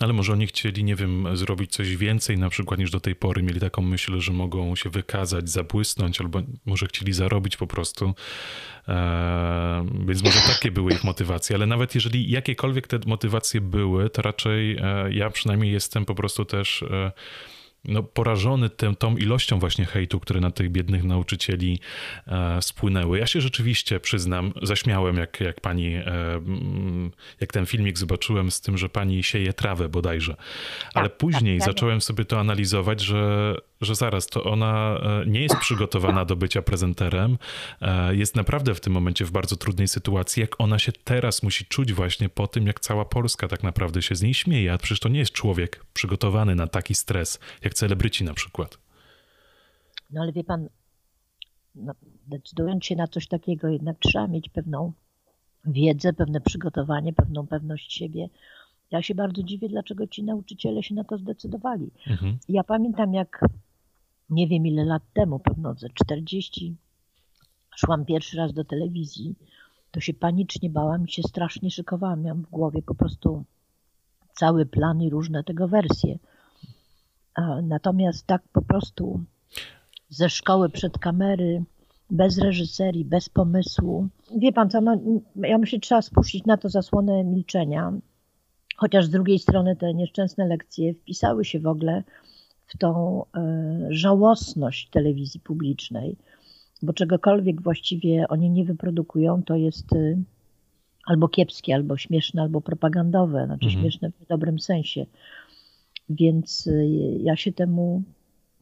No 0.00 0.04
ale 0.04 0.12
może 0.12 0.32
oni 0.32 0.46
chcieli, 0.46 0.84
nie 0.84 0.94
wiem, 0.94 1.36
zrobić 1.36 1.72
coś 1.72 1.96
więcej 1.96 2.38
na 2.38 2.48
przykład 2.48 2.80
niż 2.80 2.90
do 2.90 3.00
tej 3.00 3.16
pory. 3.16 3.42
Mieli 3.42 3.60
taką 3.60 3.82
myśl, 3.82 4.20
że 4.20 4.32
mogą 4.32 4.76
się 4.76 4.90
wykazać, 4.90 5.50
zabłysnąć, 5.50 6.20
albo 6.20 6.42
może 6.66 6.86
chcieli 6.86 7.12
zarobić 7.12 7.56
po 7.56 7.66
prostu. 7.66 8.14
Eee, 8.88 9.86
więc 10.06 10.22
może 10.22 10.40
takie 10.40 10.70
były 10.70 10.92
ich 10.92 11.04
motywacje. 11.04 11.56
Ale 11.56 11.66
nawet 11.66 11.94
jeżeli 11.94 12.30
jakiekolwiek 12.30 12.86
te 12.86 12.98
motywacje 13.06 13.60
były, 13.60 14.10
to 14.10 14.22
raczej 14.22 14.76
e, 14.76 15.12
ja 15.12 15.30
przynajmniej 15.30 15.72
jestem 15.72 16.04
po 16.04 16.14
prostu 16.14 16.44
też. 16.44 16.82
E, 16.82 17.12
no, 17.84 18.02
porażony 18.02 18.70
tym, 18.70 18.96
tą 18.96 19.16
ilością 19.16 19.58
właśnie 19.58 19.84
hejtu, 19.84 20.20
który 20.20 20.40
na 20.40 20.50
tych 20.50 20.70
biednych 20.70 21.04
nauczycieli 21.04 21.80
e, 22.26 22.62
spłynęły. 22.62 23.18
Ja 23.18 23.26
się 23.26 23.40
rzeczywiście 23.40 24.00
przyznam, 24.00 24.52
zaśmiałem, 24.62 25.16
jak, 25.16 25.40
jak 25.40 25.60
pani, 25.60 25.94
e, 25.94 26.34
mm, 26.34 27.10
jak 27.40 27.52
ten 27.52 27.66
filmik 27.66 27.98
zobaczyłem 27.98 28.50
z 28.50 28.60
tym, 28.60 28.78
że 28.78 28.88
pani 28.88 29.22
sieje 29.22 29.52
trawę 29.52 29.88
bodajże. 29.88 30.36
Ale 30.94 31.08
tak, 31.08 31.18
później 31.18 31.58
tak, 31.58 31.66
tak. 31.66 31.74
zacząłem 31.74 32.00
sobie 32.00 32.24
to 32.24 32.40
analizować, 32.40 33.00
że 33.00 33.54
że 33.80 33.94
zaraz, 33.94 34.26
to 34.26 34.44
ona 34.44 35.00
e, 35.02 35.26
nie 35.26 35.40
jest 35.40 35.56
przygotowana 35.56 36.24
do 36.24 36.36
bycia 36.36 36.62
prezenterem, 36.62 37.38
e, 37.80 38.14
jest 38.14 38.36
naprawdę 38.36 38.74
w 38.74 38.80
tym 38.80 38.92
momencie 38.92 39.24
w 39.24 39.30
bardzo 39.30 39.56
trudnej 39.56 39.88
sytuacji, 39.88 40.40
jak 40.40 40.60
ona 40.60 40.78
się 40.78 40.92
teraz 40.92 41.42
musi 41.42 41.64
czuć 41.64 41.92
właśnie 41.92 42.28
po 42.28 42.46
tym, 42.46 42.66
jak 42.66 42.80
cała 42.80 43.04
Polska 43.04 43.48
tak 43.48 43.62
naprawdę 43.62 44.02
się 44.02 44.14
z 44.14 44.22
niej 44.22 44.34
śmieje, 44.34 44.72
a 44.72 44.78
przecież 44.78 45.00
to 45.00 45.08
nie 45.08 45.18
jest 45.18 45.32
człowiek 45.32 45.84
przygotowany 45.92 46.54
na 46.54 46.66
taki 46.66 46.94
stres, 46.94 47.38
jak 47.68 47.74
celebryci 47.74 48.24
na 48.24 48.34
przykład. 48.34 48.78
No 50.10 50.22
ale 50.22 50.32
wie 50.32 50.44
pan, 50.44 50.68
no, 51.74 51.92
decydując 52.26 52.84
się 52.84 52.96
na 52.96 53.08
coś 53.08 53.28
takiego, 53.28 53.68
jednak 53.68 53.96
trzeba 53.98 54.26
mieć 54.26 54.48
pewną 54.48 54.92
wiedzę, 55.64 56.12
pewne 56.12 56.40
przygotowanie, 56.40 57.12
pewną 57.12 57.46
pewność 57.46 57.92
siebie, 57.92 58.28
ja 58.90 59.02
się 59.02 59.14
bardzo 59.14 59.42
dziwię, 59.42 59.68
dlaczego 59.68 60.06
ci 60.06 60.22
nauczyciele 60.22 60.82
się 60.82 60.94
na 60.94 61.04
to 61.04 61.18
zdecydowali. 61.18 61.90
Mhm. 62.06 62.38
Ja 62.48 62.64
pamiętam, 62.64 63.14
jak 63.14 63.44
nie 64.30 64.48
wiem 64.48 64.66
ile 64.66 64.84
lat 64.84 65.02
temu, 65.14 65.38
pewno 65.38 65.74
ze 65.74 65.88
40, 65.88 66.76
szłam 67.76 68.04
pierwszy 68.04 68.36
raz 68.36 68.52
do 68.52 68.64
telewizji, 68.64 69.34
to 69.90 70.00
się 70.00 70.14
panicznie 70.14 70.70
bałam 70.70 71.04
i 71.04 71.12
się 71.12 71.22
strasznie 71.22 71.70
szykowałam. 71.70 72.22
Miałam 72.22 72.42
w 72.42 72.50
głowie 72.50 72.82
po 72.82 72.94
prostu 72.94 73.44
cały 74.34 74.66
plan 74.66 75.02
i 75.02 75.10
różne 75.10 75.44
tego 75.44 75.68
wersje. 75.68 76.18
Natomiast 77.62 78.26
tak 78.26 78.42
po 78.52 78.62
prostu 78.62 79.20
ze 80.08 80.28
szkoły 80.28 80.68
przed 80.68 80.98
kamery, 80.98 81.64
bez 82.10 82.38
reżyserii, 82.38 83.04
bez 83.04 83.28
pomysłu. 83.28 84.08
Wie 84.36 84.52
pan 84.52 84.70
co, 84.70 84.80
no, 84.80 85.00
ja 85.36 85.58
myślę, 85.58 85.76
że 85.76 85.80
trzeba 85.80 86.02
spuścić 86.02 86.44
na 86.44 86.56
to 86.56 86.68
zasłonę 86.68 87.24
milczenia. 87.24 87.92
Chociaż 88.76 89.06
z 89.06 89.10
drugiej 89.10 89.38
strony 89.38 89.76
te 89.76 89.94
nieszczęsne 89.94 90.46
lekcje 90.46 90.94
wpisały 90.94 91.44
się 91.44 91.60
w 91.60 91.66
ogóle 91.66 92.02
w 92.66 92.78
tą 92.78 93.22
e, 93.36 93.86
żałosność 93.90 94.90
telewizji 94.90 95.40
publicznej, 95.40 96.16
bo 96.82 96.92
czegokolwiek 96.92 97.62
właściwie 97.62 98.28
oni 98.28 98.50
nie 98.50 98.64
wyprodukują, 98.64 99.42
to 99.42 99.56
jest 99.56 99.92
e, 99.92 100.16
albo 101.06 101.28
kiepskie, 101.28 101.74
albo 101.74 101.96
śmieszne, 101.96 102.42
albo 102.42 102.60
propagandowe, 102.60 103.46
znaczy 103.46 103.66
mhm. 103.66 103.82
śmieszne 103.82 104.10
w 104.10 104.26
dobrym 104.26 104.58
sensie. 104.58 105.06
Więc 106.10 106.66
e, 106.66 106.86
ja 107.22 107.36
się 107.36 107.52
temu 107.52 108.02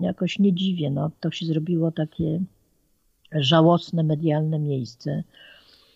jakoś 0.01 0.39
nie 0.39 0.53
dziwię. 0.53 0.91
No, 0.91 1.11
to 1.21 1.31
się 1.31 1.47
zrobiło 1.47 1.93
takie 1.93 2.41
żałosne 3.33 4.03
medialne 4.03 4.59
miejsce, 4.59 5.23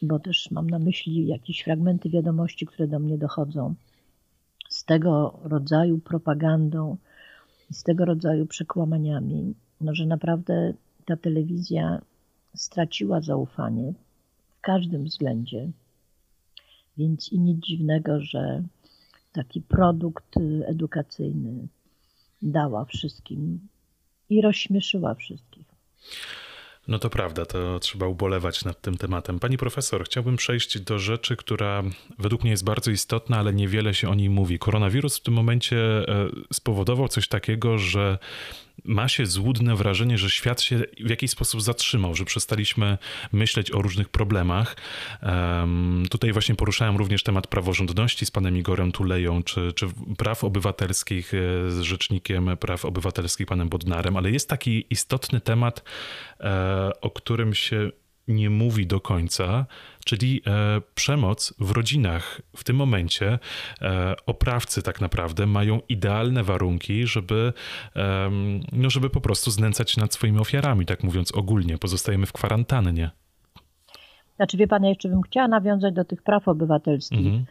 bo 0.02 0.19
też 0.19 0.50
mam 0.50 0.71
na 0.71 0.78
myśli 0.78 1.26
jakieś 1.26 1.61
fragmenty 1.61 2.11
wiadomości, 2.11 2.66
które 2.66 2.88
do 2.88 2.99
mnie 2.99 3.19
dochodzą 3.19 3.75
z 4.69 4.85
tego 4.85 5.38
rodzaju 5.42 5.99
propagandą 5.99 6.97
i 7.71 7.75
z 7.75 7.83
tego 7.83 8.04
rodzaju 8.04 8.47
przekłamaniami, 8.47 9.54
no, 9.80 9.95
że 9.95 10.07
naprawdę 10.07 10.75
ta 11.04 11.16
telewizja 11.16 12.00
straciła 12.54 13.21
zaufanie 13.21 13.92
w 14.59 14.61
każdym 14.61 15.04
względzie. 15.04 15.71
Więc 16.97 17.33
i 17.33 17.38
nic 17.38 17.64
dziwnego, 17.66 18.21
że 18.21 18.62
taki 19.32 19.60
produkt 19.62 20.34
edukacyjny 20.66 21.68
dała 22.42 22.84
wszystkim 22.84 23.60
i 24.30 24.40
rozśmieszyła 24.40 25.14
wszystkich. 25.14 25.66
No 26.88 26.99
to 26.99 27.10
prawda, 27.10 27.46
to 27.46 27.78
trzeba 27.78 28.06
ubolewać 28.06 28.64
nad 28.64 28.80
tym 28.80 28.96
tematem. 28.96 29.38
Pani 29.38 29.58
profesor, 29.58 30.04
chciałbym 30.04 30.37
przejść 30.37 30.80
do 30.80 30.99
rzeczy, 30.99 31.37
która 31.37 31.82
według 32.18 32.42
mnie 32.42 32.50
jest 32.50 32.64
bardzo 32.64 32.90
istotna, 32.90 33.37
ale 33.37 33.54
niewiele 33.54 33.94
się 33.94 34.08
o 34.08 34.14
niej 34.14 34.30
mówi. 34.30 34.58
Koronawirus 34.58 35.18
w 35.18 35.22
tym 35.22 35.34
momencie 35.34 35.78
e, 35.78 36.28
spowodował 36.52 37.08
coś 37.08 37.28
takiego, 37.28 37.78
że 37.78 38.18
ma 38.84 39.08
się 39.08 39.26
złudne 39.26 39.76
wrażenie, 39.76 40.18
że 40.18 40.30
świat 40.30 40.60
się 40.62 40.82
w 41.04 41.10
jakiś 41.10 41.30
sposób 41.30 41.62
zatrzymał, 41.62 42.14
że 42.14 42.25
przestaliśmy 42.25 42.99
myśleć 43.32 43.72
o 43.72 43.82
różnych 43.82 44.08
problemach. 44.08 44.76
Um, 45.22 46.04
tutaj 46.10 46.32
właśnie 46.32 46.54
poruszałem 46.54 46.96
również 46.96 47.22
temat 47.22 47.46
praworządności 47.46 48.26
z 48.26 48.30
panem 48.30 48.56
Igorem 48.56 48.92
Tuleją, 48.92 49.42
czy, 49.42 49.72
czy 49.72 49.87
praw 50.18 50.44
obywatelskich 50.44 51.34
e, 51.34 51.70
z 51.70 51.80
rzecznikiem 51.80 52.56
praw 52.60 52.84
obywatelskich 52.84 53.46
panem 53.46 53.68
Bodnarem, 53.68 54.16
ale 54.16 54.30
jest 54.30 54.49
taki 54.49 54.87
istotny 54.90 55.40
temat, 55.40 55.82
e, 56.40 56.90
o 57.00 57.10
którym 57.10 57.54
się 57.54 57.90
nie 58.30 58.50
mówi 58.50 58.87
do 58.87 59.00
końca, 59.00 59.66
czyli 60.04 60.42
e, 60.46 60.80
przemoc 60.94 61.54
w 61.58 61.70
rodzinach. 61.70 62.40
W 62.56 62.64
tym 62.64 62.76
momencie 62.76 63.38
e, 63.82 64.14
oprawcy 64.26 64.82
tak 64.82 65.00
naprawdę 65.00 65.46
mają 65.46 65.80
idealne 65.88 66.44
warunki, 66.44 67.06
żeby, 67.06 67.52
e, 67.96 68.30
no 68.72 68.90
żeby 68.90 69.10
po 69.10 69.20
prostu 69.20 69.50
znęcać 69.50 69.90
się 69.90 70.00
nad 70.00 70.14
swoimi 70.14 70.38
ofiarami, 70.38 70.87
tak 70.87 71.04
mówiąc 71.04 71.32
ogólnie. 71.32 71.78
Pozostajemy 71.78 72.26
w 72.26 72.32
kwarantannie. 72.32 73.10
Znaczy, 74.37 74.56
wie 74.56 74.66
pan, 74.66 74.82
ja 74.82 74.88
jeszcze 74.88 75.08
bym 75.08 75.22
chciała 75.22 75.49
nawiązać 75.49 75.94
do 75.94 76.04
tych 76.04 76.22
praw 76.22 76.49
obywatelskich, 76.49 77.26
mhm. 77.26 77.44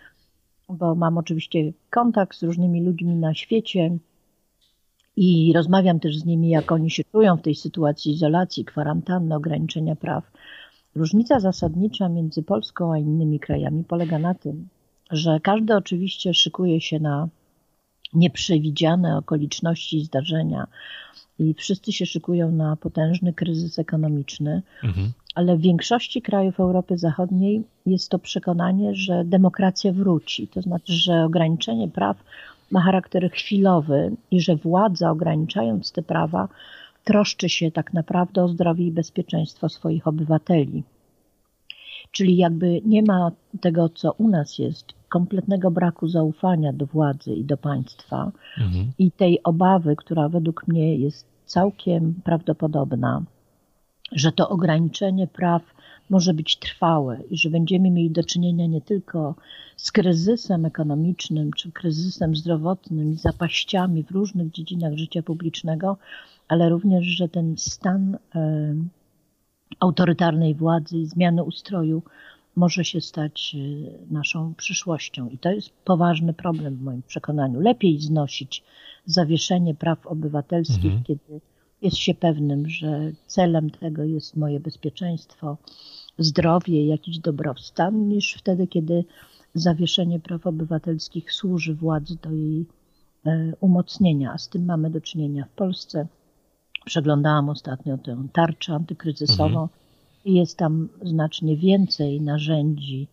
bo 0.69 0.95
mam 0.95 1.17
oczywiście 1.17 1.74
kontakt 1.89 2.38
z 2.38 2.43
różnymi 2.43 2.83
ludźmi 2.83 3.15
na 3.15 3.33
świecie 3.33 3.98
i 5.15 5.53
rozmawiam 5.55 6.00
też 6.00 6.17
z 6.17 6.25
nimi, 6.25 6.50
jak 6.50 6.71
oni 6.71 6.91
się 6.91 7.03
czują 7.12 7.38
w 7.38 7.41
tej 7.41 7.55
sytuacji 7.55 8.12
izolacji, 8.12 8.65
kwarantanny, 8.65 9.36
ograniczenia 9.36 9.95
praw. 9.95 10.31
Różnica 10.96 11.39
zasadnicza 11.39 12.10
między 12.10 12.43
Polską 12.43 12.93
a 12.93 12.98
innymi 12.98 13.39
krajami 13.39 13.84
polega 13.84 14.19
na 14.19 14.34
tym, 14.34 14.67
że 15.12 15.39
każdy 15.39 15.75
oczywiście 15.75 16.34
szykuje 16.34 16.81
się 16.81 17.00
na 17.00 17.29
nieprzewidziane 18.13 19.17
okoliczności 19.17 19.98
i 19.98 20.05
zdarzenia 20.05 20.67
i 21.39 21.53
wszyscy 21.53 21.93
się 21.93 22.05
szykują 22.05 22.51
na 22.51 22.75
potężny 22.75 23.34
kryzys 23.34 23.79
ekonomiczny, 23.79 24.62
mhm. 24.84 25.12
ale 25.36 25.58
w 25.58 25.62
większości 25.62 26.22
krajów 26.22 26.60
Europy 26.60 26.98
Zachodniej 26.98 27.63
jest 27.86 28.10
to 28.10 28.19
przekonanie, 28.19 28.96
że 28.96 29.25
demokracja 29.25 29.93
wróci. 29.93 30.48
To 30.48 30.62
znaczy, 30.62 30.93
że 30.93 31.25
ograniczenie 31.25 31.88
praw 31.88 32.24
ma 32.72 32.81
charakter 32.81 33.31
chwilowy 33.31 34.12
i 34.31 34.41
że 34.41 34.55
władza, 34.55 35.12
ograniczając 35.12 35.91
te 35.91 36.01
prawa, 36.01 36.48
troszczy 37.09 37.49
się 37.49 37.71
tak 37.71 37.93
naprawdę 37.93 38.43
o 38.43 38.47
zdrowie 38.47 38.85
i 38.85 38.91
bezpieczeństwo 38.91 39.69
swoich 39.69 40.07
obywateli. 40.07 40.83
Czyli 42.11 42.37
jakby 42.37 42.81
nie 42.85 43.03
ma 43.03 43.31
tego, 43.61 43.89
co 43.89 44.11
u 44.11 44.27
nas 44.27 44.59
jest, 44.59 44.85
kompletnego 45.09 45.71
braku 45.71 46.07
zaufania 46.07 46.73
do 46.73 46.85
władzy 46.85 47.33
i 47.33 47.43
do 47.43 47.57
państwa 47.57 48.31
mhm. 48.57 48.91
i 48.99 49.11
tej 49.11 49.43
obawy, 49.43 49.95
która 49.95 50.29
według 50.29 50.67
mnie 50.67 50.95
jest 50.95 51.25
całkiem 51.45 52.21
prawdopodobna, 52.23 53.23
że 54.11 54.31
to 54.31 54.49
ograniczenie 54.49 55.27
praw 55.27 55.61
może 56.09 56.33
być 56.33 56.57
trwałe 56.57 57.19
i 57.29 57.37
że 57.37 57.49
będziemy 57.49 57.91
mieli 57.91 58.11
do 58.11 58.23
czynienia 58.23 58.67
nie 58.67 58.81
tylko 58.81 59.35
z 59.77 59.91
kryzysem 59.91 60.65
ekonomicznym 60.65 61.53
czy 61.53 61.71
kryzysem 61.71 62.35
zdrowotnym 62.35 63.11
i 63.13 63.15
zapaściami 63.15 64.03
w 64.03 64.11
różnych 64.11 64.51
dziedzinach 64.51 64.93
życia 64.97 65.23
publicznego, 65.23 65.97
ale 66.50 66.70
również, 66.70 67.06
że 67.06 67.29
ten 67.29 67.58
stan 67.58 68.18
e, 68.36 68.75
autorytarnej 69.79 70.56
władzy 70.56 70.98
i 70.98 71.06
zmiany 71.06 71.44
ustroju 71.44 72.03
może 72.56 72.86
się 72.86 73.01
stać 73.01 73.56
e, 73.56 74.13
naszą 74.13 74.53
przyszłością. 74.53 75.29
I 75.29 75.38
to 75.38 75.51
jest 75.51 75.70
poważny 75.86 76.34
problem 76.34 76.75
w 76.75 76.82
moim 76.82 77.01
przekonaniu. 77.01 77.60
Lepiej 77.60 78.00
znosić 78.00 78.63
zawieszenie 79.06 79.75
praw 79.75 80.08
obywatelskich, 80.08 80.86
mhm. 80.86 81.03
kiedy 81.03 81.41
jest 81.82 81.98
się 81.98 82.13
pewnym, 82.13 82.70
że 82.70 83.12
celem 83.27 83.70
tego 83.70 84.03
jest 84.03 84.36
moje 84.36 84.60
bezpieczeństwo, 84.60 85.58
zdrowie, 86.18 86.86
jakiś 86.86 87.20
dobrostan, 87.20 88.08
niż 88.08 88.34
wtedy, 88.34 88.68
kiedy 88.68 89.06
zawieszenie 89.53 90.20
praw 90.20 90.48
obywatelskich 90.48 91.34
służy 91.34 91.75
władzy 91.75 92.18
do 92.22 92.32
jej 92.32 92.65
e, 93.25 93.53
umocnienia. 93.60 94.32
A 94.34 94.38
z 94.38 94.50
tym 94.50 94.65
mamy 94.65 94.89
do 94.89 95.01
czynienia 95.01 95.46
w 95.46 95.56
Polsce. 95.56 96.08
Przeglądałam 96.86 97.50
ostatnio 97.50 97.98
tę 97.98 98.27
tarczę 98.33 98.74
antykryzysową 98.74 99.62
mhm. 99.62 99.67
i 100.25 100.33
jest 100.33 100.57
tam 100.57 100.89
znacznie 101.01 101.57
więcej 101.57 102.21
narzędzi 102.21 103.07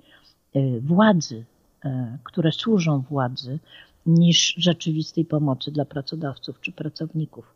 e, 0.54 0.80
władzy, 0.80 1.44
e, 1.84 2.18
które 2.24 2.52
służą 2.52 3.00
władzy, 3.00 3.58
niż 4.06 4.54
rzeczywistej 4.58 5.24
pomocy 5.24 5.72
dla 5.72 5.84
pracodawców 5.84 6.60
czy 6.60 6.72
pracowników. 6.72 7.54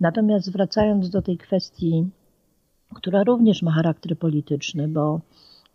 Natomiast 0.00 0.52
wracając 0.52 1.10
do 1.10 1.22
tej 1.22 1.38
kwestii, 1.38 2.08
która 2.94 3.24
również 3.24 3.62
ma 3.62 3.72
charakter 3.72 4.18
polityczny, 4.18 4.88
bo 4.88 5.20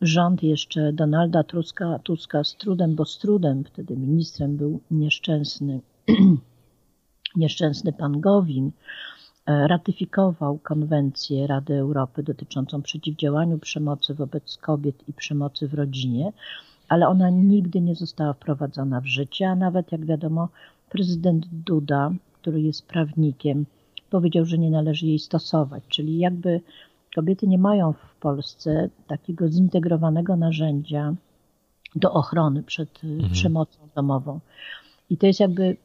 rząd 0.01 0.43
jeszcze 0.43 0.93
Donalda 0.93 1.43
Tuska, 1.43 1.99
Tuska 2.03 2.43
z 2.43 2.55
trudem, 2.55 2.95
bo 2.95 3.05
z 3.05 3.17
trudem, 3.17 3.63
wtedy 3.63 3.97
ministrem 3.97 4.57
był 4.57 4.79
nieszczęsny, 4.91 5.81
nieszczęsny 7.35 7.93
pan 7.93 8.21
Gowin, 8.21 8.71
ratyfikował 9.45 10.57
konwencję 10.57 11.47
Rady 11.47 11.73
Europy 11.73 12.23
dotyczącą 12.23 12.81
przeciwdziałania 12.81 13.57
przemocy 13.57 14.13
wobec 14.13 14.57
kobiet 14.57 15.09
i 15.09 15.13
przemocy 15.13 15.67
w 15.67 15.73
rodzinie, 15.73 16.33
ale 16.89 17.07
ona 17.07 17.29
nigdy 17.29 17.81
nie 17.81 17.95
została 17.95 18.33
wprowadzona 18.33 19.01
w 19.01 19.05
życie, 19.05 19.49
a 19.49 19.55
nawet 19.55 19.91
jak 19.91 20.05
wiadomo, 20.05 20.49
prezydent 20.89 21.45
Duda, 21.51 22.11
który 22.33 22.61
jest 22.61 22.87
prawnikiem, 22.87 23.65
powiedział, 24.09 24.45
że 24.45 24.57
nie 24.57 24.71
należy 24.71 25.07
jej 25.07 25.19
stosować, 25.19 25.83
czyli 25.89 26.17
jakby 26.17 26.61
kobiety 27.15 27.47
nie 27.47 27.57
mają 27.57 27.93
w 27.93 28.15
Polsce 28.19 28.89
takiego 29.07 29.49
zintegrowanego 29.49 30.35
narzędzia 30.35 31.13
do 31.95 32.13
ochrony 32.13 32.63
przed 32.63 33.03
y, 33.03 33.07
mhm. 33.07 33.31
przemocą 33.31 33.79
domową. 33.95 34.39
I 35.09 35.17
to 35.17 35.27
jest 35.27 35.39
jakby 35.39 35.77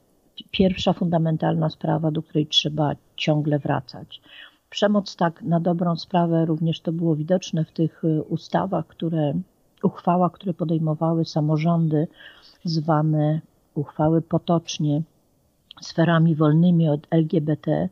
pierwsza 0.51 0.93
fundamentalna 0.93 1.71
sprawa, 1.71 2.11
do 2.11 2.23
której 2.23 2.47
trzeba 2.47 2.95
ciągle 3.19 3.59
wracać. 3.59 4.21
Przemoc 4.71 5.17
tak 5.17 5.43
na 5.43 5.61
dobrą 5.61 5.97
sprawę 5.97 6.47
również 6.47 6.81
to 6.81 6.93
było 6.93 7.17
widoczne 7.17 7.65
w 7.65 7.73
tych 7.73 8.05
y, 8.05 8.23
ustawach, 8.23 8.87
które 8.87 9.35
uchwałach, 9.83 10.33
które 10.33 10.55
podejmowały 10.55 11.25
samorządy, 11.25 12.09
zwane 12.65 13.41
uchwały 13.75 14.23
potocznie 14.23 15.03
sferami 15.81 16.35
wolnymi 16.35 16.89
od 16.89 17.07
LGBT. 17.11 17.89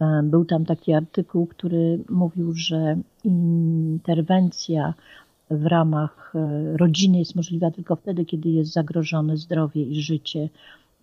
E, 0.00 0.22
był 0.22 0.44
tam 0.44 0.64
taki 0.64 0.92
artykuł, 0.92 1.46
który 1.46 2.04
mówił, 2.08 2.52
że 2.54 2.96
interwencja 3.24 4.94
w 5.50 5.66
ramach 5.66 6.32
e, 6.34 6.76
rodziny 6.76 7.18
jest 7.18 7.36
możliwa 7.36 7.70
tylko 7.70 7.96
wtedy, 7.96 8.24
kiedy 8.24 8.48
jest 8.48 8.72
zagrożone 8.72 9.36
zdrowie 9.36 9.82
i 9.82 10.02
życie 10.02 10.48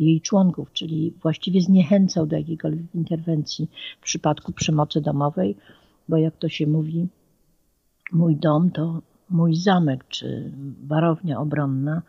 jej 0.05 0.21
członków, 0.21 0.73
czyli 0.73 1.13
właściwie 1.21 1.61
zniechęcał 1.61 2.27
do 2.27 2.35
jakiejkolwiek 2.37 2.95
interwencji 2.95 3.69
w 4.01 4.03
przypadku 4.03 4.53
przemocy 4.53 5.01
domowej, 5.01 5.57
bo 6.09 6.17
jak 6.17 6.37
to 6.37 6.49
się 6.49 6.67
mówi, 6.67 7.07
mój 8.11 8.35
dom 8.35 8.71
to 8.71 9.01
mój 9.29 9.55
zamek 9.55 10.05
czy 10.07 10.51
warownia 10.83 11.39
obronna. 11.39 12.01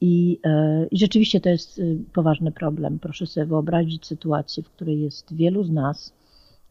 I, 0.00 0.40
e, 0.44 0.86
I 0.90 0.98
rzeczywiście 0.98 1.40
to 1.40 1.48
jest 1.48 1.78
y, 1.78 1.98
poważny 2.12 2.52
problem. 2.52 2.98
Proszę 2.98 3.26
sobie 3.26 3.46
wyobrazić 3.46 4.06
sytuację, 4.06 4.62
w 4.62 4.70
której 4.70 5.00
jest 5.00 5.34
wielu 5.34 5.64
z 5.64 5.70
nas 5.70 6.14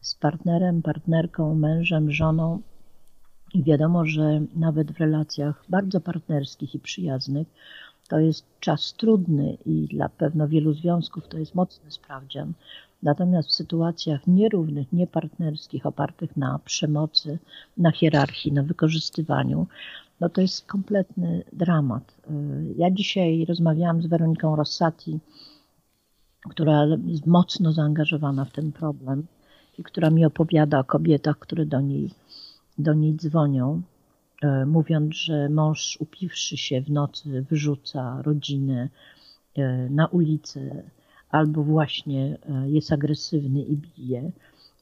z 0.00 0.14
partnerem, 0.14 0.82
partnerką, 0.82 1.54
mężem, 1.54 2.10
żoną, 2.10 2.62
i 3.54 3.62
wiadomo, 3.64 4.06
że 4.06 4.40
nawet 4.54 4.92
w 4.92 5.00
relacjach 5.00 5.64
bardzo 5.68 6.00
partnerskich 6.00 6.74
i 6.74 6.78
przyjaznych 6.78 7.48
to 8.08 8.18
jest 8.18 8.44
czas 8.60 8.92
trudny 8.92 9.56
i 9.66 9.86
dla 9.86 10.08
pewno 10.08 10.48
wielu 10.48 10.72
związków 10.74 11.28
to 11.28 11.38
jest 11.38 11.54
mocny 11.54 11.90
sprawdzian. 11.90 12.52
Natomiast 13.02 13.48
w 13.48 13.52
sytuacjach 13.52 14.26
nierównych, 14.26 14.92
niepartnerskich, 14.92 15.86
opartych 15.86 16.36
na 16.36 16.58
przemocy, 16.64 17.38
na 17.76 17.90
hierarchii, 17.90 18.52
na 18.52 18.62
wykorzystywaniu, 18.62 19.66
no 20.20 20.28
to 20.28 20.40
jest 20.40 20.66
kompletny 20.66 21.44
dramat. 21.52 22.14
Ja 22.76 22.90
dzisiaj 22.90 23.44
rozmawiałam 23.44 24.02
z 24.02 24.06
Weroniką 24.06 24.56
Rossati, 24.56 25.18
która 26.50 26.86
jest 27.06 27.26
mocno 27.26 27.72
zaangażowana 27.72 28.44
w 28.44 28.52
ten 28.52 28.72
problem 28.72 29.26
i 29.78 29.82
która 29.82 30.10
mi 30.10 30.24
opowiada 30.24 30.78
o 30.78 30.84
kobietach, 30.84 31.38
które 31.38 31.66
do 31.66 31.80
niej, 31.80 32.10
do 32.78 32.94
niej 32.94 33.14
dzwonią, 33.14 33.82
mówiąc, 34.66 35.14
że 35.14 35.48
mąż 35.48 35.96
upiwszy 36.00 36.56
się 36.56 36.80
w 36.80 36.90
nocy 36.90 37.46
wyrzuca 37.50 38.22
rodzinę 38.22 38.88
e, 39.56 39.88
na 39.90 40.06
ulicę, 40.06 40.82
albo 41.30 41.62
właśnie 41.62 42.38
e, 42.48 42.70
jest 42.70 42.92
agresywny 42.92 43.62
i 43.62 43.76
bije. 43.76 44.30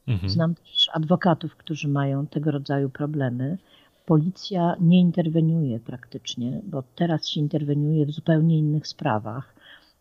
Mhm. 0.07 0.31
Znam 0.31 0.55
też 0.55 0.91
adwokatów, 0.93 1.57
którzy 1.57 1.89
mają 1.89 2.27
tego 2.27 2.51
rodzaju 2.51 2.91
problemy. 2.91 3.59
Policja 4.07 4.77
nie 4.81 5.01
interweniuje 5.01 5.81
praktycznie, 5.81 6.61
bo 6.65 6.83
teraz 6.95 7.29
się 7.29 7.41
interweniuje 7.41 8.07
w 8.07 8.11
zupełnie 8.11 8.59
innych 8.59 8.87
sprawach. 8.87 9.55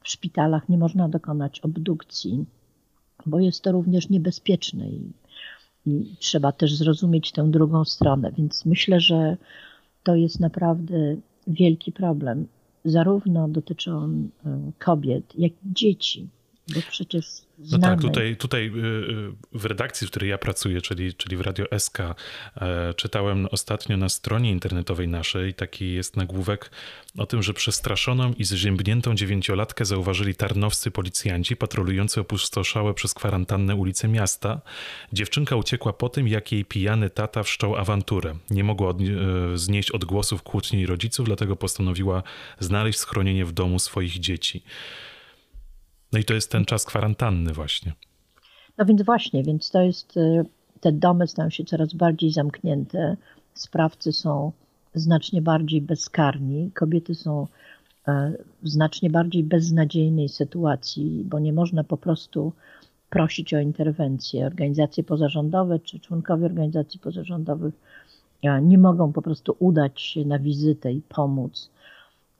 W 0.04 0.10
szpitalach 0.10 0.70
nie 0.70 0.78
można 0.78 1.10
dokonać 1.10 1.60
obdukcji, 1.60 2.46
bo 3.26 3.40
jest 3.40 3.64
to 3.64 3.72
również 3.72 4.10
niebezpieczne 4.10 4.90
i, 4.90 5.12
i 5.86 6.16
trzeba 6.20 6.52
też 6.52 6.76
zrozumieć 6.76 7.32
tę 7.32 7.52
drugą 7.52 7.86
stronę. 7.86 8.32
Więc 8.38 8.66
myślę, 8.66 9.00
że 9.00 9.38
to 10.04 10.16
jest 10.16 10.40
naprawdę 10.40 11.16
wielki 11.48 11.92
problem. 11.92 12.48
Zarówno 12.86 13.48
dotyczy 13.48 13.92
on 13.92 14.30
e, 14.46 14.72
kobiet, 14.80 15.34
jak 15.38 15.52
i 15.52 15.74
dzieci. 15.74 16.28
Bo 16.76 16.82
przecież. 16.90 17.45
No 17.58 17.80
tak, 17.80 18.02
tutaj, 18.02 18.38
tutaj 18.38 18.62
y, 18.66 18.70
y, 18.70 19.60
w 19.60 19.66
redakcji, 19.66 20.08
w 20.08 20.10
której 20.10 20.30
ja 20.30 20.38
pracuję, 20.38 20.82
czyli, 20.82 21.14
czyli 21.14 21.38
w 21.38 21.42
Radio 21.42 21.66
SK, 21.80 22.00
e, 22.00 22.94
czytałem 22.94 23.48
ostatnio 23.52 23.98
na 23.98 24.10
stronie 24.10 24.52
internetowej 24.52 25.08
naszej 25.08 25.54
taki 25.54 25.94
jest 25.94 26.18
nagłówek 26.18 26.72
o 27.18 27.26
tym, 27.26 27.44
że 27.44 27.54
przestraszoną 27.54 28.34
i 28.34 28.44
zziębniętą 28.44 29.16
dziewięciolatkę 29.16 29.86
zauważyli 29.86 30.36
tarnowscy 30.36 30.92
policjanci 30.92 31.56
patrolujący 31.56 32.22
opustoszałe 32.22 32.94
przez 32.94 33.14
kwarantannę 33.14 33.76
ulice 33.76 34.08
miasta. 34.08 34.62
Dziewczynka 35.14 35.56
uciekła 35.56 35.94
po 35.94 36.10
tym, 36.10 36.28
jak 36.28 36.52
jej 36.52 36.66
pijany 36.66 37.10
tata 37.10 37.44
wszczął 37.44 37.76
awanturę. 37.76 38.36
Nie 38.50 38.64
mogła 38.64 38.90
od, 38.90 39.02
e, 39.02 39.04
znieść 39.58 39.92
odgłosów 39.92 40.44
kłótni 40.44 40.86
rodziców, 40.86 41.26
dlatego 41.26 41.56
postanowiła 41.56 42.24
znaleźć 42.60 43.00
schronienie 43.00 43.46
w 43.46 43.52
domu 43.52 43.80
swoich 43.80 44.20
dzieci. 44.20 44.64
No 46.16 46.20
i 46.20 46.24
to 46.24 46.34
jest 46.34 46.52
ten 46.52 46.66
czas 46.66 46.86
kwarantanny 46.86 47.54
właśnie. 47.54 47.94
No 48.78 48.86
więc 48.86 49.02
właśnie, 49.02 49.44
więc 49.44 49.72
to 49.72 49.82
jest, 49.82 50.18
y, 50.18 50.46
te 50.80 50.92
domy 50.92 51.28
stają 51.28 51.50
się 51.50 51.64
coraz 51.64 51.94
bardziej 51.94 52.32
zamknięte, 52.32 53.18
sprawcy 53.54 54.12
są 54.12 54.52
znacznie 54.94 55.42
bardziej 55.42 55.82
bezkarni, 55.82 56.72
kobiety 56.72 57.16
są 57.16 57.48
e, 58.08 58.34
w 58.62 58.70
znacznie 58.70 59.10
bardziej 59.10 59.44
beznadziejnej 59.44 60.30
sytuacji, 60.30 61.24
bo 61.26 61.40
nie 61.40 61.54
można 61.54 61.84
po 61.84 61.98
prostu 61.98 62.54
prosić 63.10 63.54
o 63.54 63.60
interwencję. 63.60 64.46
Organizacje 64.46 65.04
pozarządowe 65.04 65.80
czy 65.80 66.00
członkowie 66.00 66.46
organizacji 66.46 67.00
pozarządowych 67.00 67.74
e, 68.44 68.62
nie 68.62 68.78
mogą 68.78 69.14
po 69.14 69.22
prostu 69.22 69.56
udać 69.60 70.02
się 70.02 70.26
na 70.26 70.40
wizytę 70.40 70.92
i 70.92 71.02
pomóc. 71.02 71.70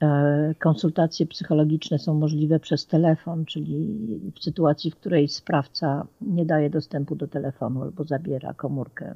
E, 0.06 0.56
konsultacje 0.60 1.26
psychologiczne 1.26 2.00
są 2.00 2.14
możliwe 2.14 2.60
przez 2.60 2.88
telefon, 2.88 3.46
czyli 3.46 3.98
w 4.36 4.44
sytuacji, 4.44 4.92
w 4.92 4.96
której 4.96 5.28
sprawca 5.28 6.08
nie 6.22 6.46
daje 6.46 6.70
dostępu 6.70 7.16
do 7.16 7.28
telefonu 7.28 7.82
albo 7.82 8.04
zabiera 8.04 8.54
komórkę, 8.54 9.16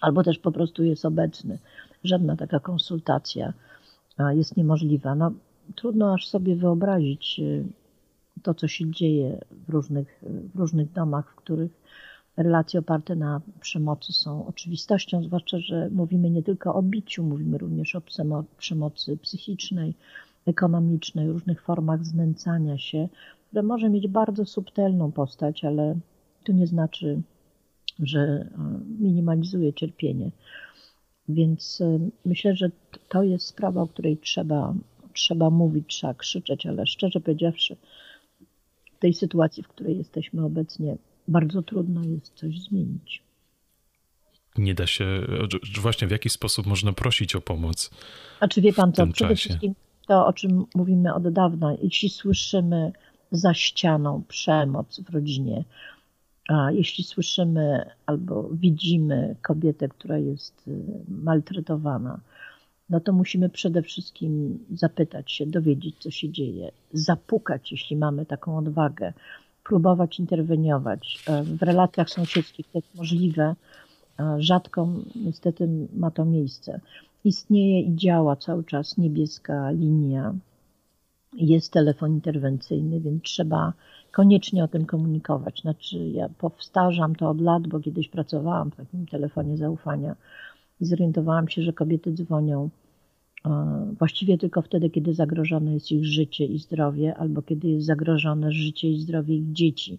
albo 0.00 0.22
też 0.22 0.38
po 0.38 0.52
prostu 0.52 0.84
jest 0.84 1.04
obecny. 1.04 1.58
Żadna 2.04 2.36
taka 2.36 2.60
konsultacja 2.60 3.52
jest 4.30 4.56
niemożliwa. 4.56 5.14
No, 5.14 5.32
trudno 5.74 6.14
aż 6.14 6.28
sobie 6.28 6.56
wyobrazić 6.56 7.40
e, 7.40 7.64
to, 8.42 8.54
co 8.54 8.68
się 8.68 8.90
dzieje 8.90 9.40
w 9.66 9.70
różnych, 9.70 10.22
w 10.54 10.58
różnych 10.58 10.92
domach, 10.92 11.32
w 11.32 11.34
których 11.34 11.70
relacje 12.42 12.80
oparte 12.80 13.16
na 13.16 13.40
przemocy 13.60 14.12
są 14.12 14.46
oczywistością, 14.46 15.22
zwłaszcza, 15.22 15.58
że 15.58 15.90
mówimy 15.90 16.30
nie 16.30 16.42
tylko 16.42 16.74
o 16.74 16.82
biciu, 16.82 17.22
mówimy 17.22 17.58
również 17.58 17.94
o 17.94 18.02
przemocy 18.58 19.16
psychicznej, 19.16 19.94
ekonomicznej, 20.46 21.28
różnych 21.28 21.62
formach 21.62 22.04
znęcania 22.04 22.78
się, 22.78 23.08
które 23.46 23.62
może 23.62 23.90
mieć 23.90 24.08
bardzo 24.08 24.44
subtelną 24.46 25.12
postać, 25.12 25.64
ale 25.64 25.98
to 26.44 26.52
nie 26.52 26.66
znaczy, 26.66 27.22
że 27.98 28.20
e, 28.20 28.48
minimalizuje 29.00 29.72
cierpienie. 29.72 30.30
Więc 31.28 31.80
e, 31.80 31.98
myślę, 32.24 32.56
że 32.56 32.70
to 33.08 33.22
jest 33.22 33.46
sprawa, 33.46 33.82
o 33.82 33.86
której 33.86 34.18
trzeba, 34.18 34.74
trzeba 35.12 35.50
mówić, 35.50 35.86
trzeba 35.88 36.14
krzyczeć, 36.14 36.66
ale 36.66 36.86
szczerze 36.86 37.20
powiedziawszy, 37.20 37.76
w 38.96 38.98
tej 38.98 39.14
sytuacji, 39.14 39.62
w 39.62 39.68
której 39.68 39.98
jesteśmy 39.98 40.44
obecnie, 40.44 40.96
bardzo 41.30 41.62
trudno 41.62 42.04
jest 42.04 42.34
coś 42.34 42.60
zmienić. 42.60 43.22
Nie 44.58 44.74
da 44.74 44.86
się, 44.86 45.04
właśnie 45.80 46.08
w 46.08 46.10
jaki 46.10 46.28
sposób 46.30 46.66
można 46.66 46.92
prosić 46.92 47.36
o 47.36 47.40
pomoc? 47.40 47.90
A 48.40 48.48
czy 48.48 48.60
wie 48.60 48.72
pan 48.72 48.92
co, 48.92 49.06
przede 49.06 49.28
czasie? 49.28 49.48
wszystkim 49.48 49.74
to, 50.06 50.26
o 50.26 50.32
czym 50.32 50.66
mówimy 50.74 51.14
od 51.14 51.32
dawna, 51.32 51.74
jeśli 51.82 52.08
słyszymy 52.08 52.92
za 53.32 53.54
ścianą 53.54 54.22
przemoc 54.28 55.00
w 55.00 55.10
rodzinie, 55.10 55.64
a 56.48 56.70
jeśli 56.70 57.04
słyszymy 57.04 57.90
albo 58.06 58.48
widzimy 58.52 59.36
kobietę, 59.42 59.88
która 59.88 60.18
jest 60.18 60.68
y, 60.68 60.72
maltretowana, 61.08 62.20
no 62.90 63.00
to 63.00 63.12
musimy 63.12 63.48
przede 63.48 63.82
wszystkim 63.82 64.58
zapytać 64.74 65.32
się, 65.32 65.46
dowiedzieć, 65.46 65.94
co 65.98 66.10
się 66.10 66.28
dzieje, 66.28 66.72
zapukać, 66.92 67.72
jeśli 67.72 67.96
mamy 67.96 68.26
taką 68.26 68.58
odwagę, 68.58 69.12
próbować 69.70 70.18
interweniować. 70.18 71.24
E, 71.26 71.42
w 71.42 71.62
relacjach 71.62 72.10
sąsiedzkich 72.10 72.66
to 72.72 72.78
jest 72.78 72.94
możliwe, 72.94 73.54
rzadko 74.38 74.88
niestety 75.16 75.68
ma 75.92 76.10
to 76.10 76.24
miejsce. 76.24 76.80
Istnieje 77.24 77.80
i 77.80 77.96
działa 77.96 78.36
cały 78.36 78.64
czas 78.64 78.98
niebieska 78.98 79.70
linia, 79.70 80.34
jest 81.32 81.72
telefon 81.72 82.10
interwencyjny, 82.10 83.00
więc 83.00 83.22
trzeba 83.22 83.72
koniecznie 84.12 84.64
o 84.64 84.68
tym 84.68 84.86
komunikować. 84.86 85.60
Znaczy, 85.60 85.98
ja 85.98 86.28
powtarzam 86.38 87.14
to 87.14 87.30
od 87.30 87.40
lat, 87.40 87.66
bo 87.66 87.80
kiedyś 87.80 88.08
pracowałam 88.08 88.70
w 88.70 88.76
takim 88.76 89.06
telefonie 89.06 89.56
zaufania 89.56 90.16
i 90.80 90.84
zorientowałam 90.84 91.48
się, 91.48 91.62
że 91.62 91.72
kobiety 91.72 92.12
dzwonią 92.12 92.70
właściwie 93.98 94.38
tylko 94.38 94.62
wtedy, 94.62 94.90
kiedy 94.90 95.14
zagrożone 95.14 95.74
jest 95.74 95.92
ich 95.92 96.04
życie 96.04 96.44
i 96.44 96.58
zdrowie, 96.58 97.16
albo 97.16 97.42
kiedy 97.42 97.68
jest 97.68 97.86
zagrożone 97.86 98.52
życie 98.52 98.90
i 98.90 99.00
zdrowie 99.00 99.36
ich 99.36 99.52
dzieci, 99.52 99.98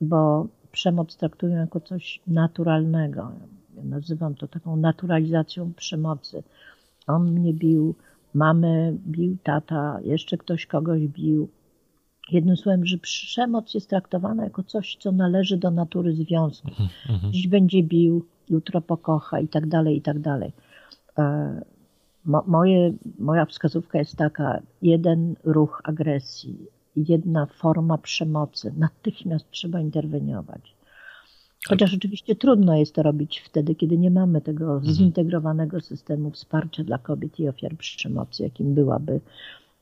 bo 0.00 0.46
przemoc 0.72 1.16
traktują 1.16 1.56
jako 1.56 1.80
coś 1.80 2.20
naturalnego. 2.26 3.32
Ja 3.76 3.84
nazywam 3.84 4.34
to 4.34 4.48
taką 4.48 4.76
naturalizacją 4.76 5.72
przemocy. 5.74 6.42
On 7.06 7.30
mnie 7.32 7.54
bił, 7.54 7.94
mamy 8.34 8.96
bił 9.06 9.36
tata, 9.42 10.00
jeszcze 10.04 10.36
ktoś 10.36 10.66
kogoś 10.66 11.06
bił. 11.06 11.48
Jednym 12.32 12.56
słowem, 12.56 12.86
że 12.86 12.98
przemoc 12.98 13.74
jest 13.74 13.90
traktowana 13.90 14.44
jako 14.44 14.62
coś, 14.62 14.96
co 15.00 15.12
należy 15.12 15.56
do 15.56 15.70
natury 15.70 16.12
związku. 16.12 16.68
Mhm, 16.68 16.88
mhm. 17.08 17.32
Dziś 17.32 17.48
będzie 17.48 17.82
bił, 17.82 18.24
jutro 18.50 18.80
pokocha 18.80 19.40
i 19.40 19.48
tak 19.48 19.66
dalej, 19.66 19.96
i 19.96 20.02
tak 20.02 20.18
dalej. 20.18 20.52
E, 22.28 22.42
moje, 22.46 22.92
moja 23.18 23.46
wskazówka 23.46 23.98
jest 23.98 24.16
taka: 24.16 24.62
jeden 24.82 25.34
ruch 25.44 25.80
agresji, 25.84 26.66
jedna 26.96 27.46
forma 27.46 27.98
przemocy, 27.98 28.72
natychmiast 28.76 29.50
trzeba 29.50 29.80
interweniować. 29.80 30.78
Chociaż 31.68 31.94
oczywiście 31.94 32.36
trudno 32.36 32.76
jest 32.76 32.94
to 32.94 33.02
robić 33.02 33.40
wtedy, 33.40 33.74
kiedy 33.74 33.98
nie 33.98 34.10
mamy 34.10 34.40
tego 34.40 34.74
mhm. 34.74 34.94
zintegrowanego 34.94 35.80
systemu 35.80 36.30
wsparcia 36.30 36.84
dla 36.84 36.98
kobiet 36.98 37.40
i 37.40 37.48
ofiar 37.48 37.76
przemocy, 37.76 38.42
jakim 38.42 38.74
byłaby 38.74 39.20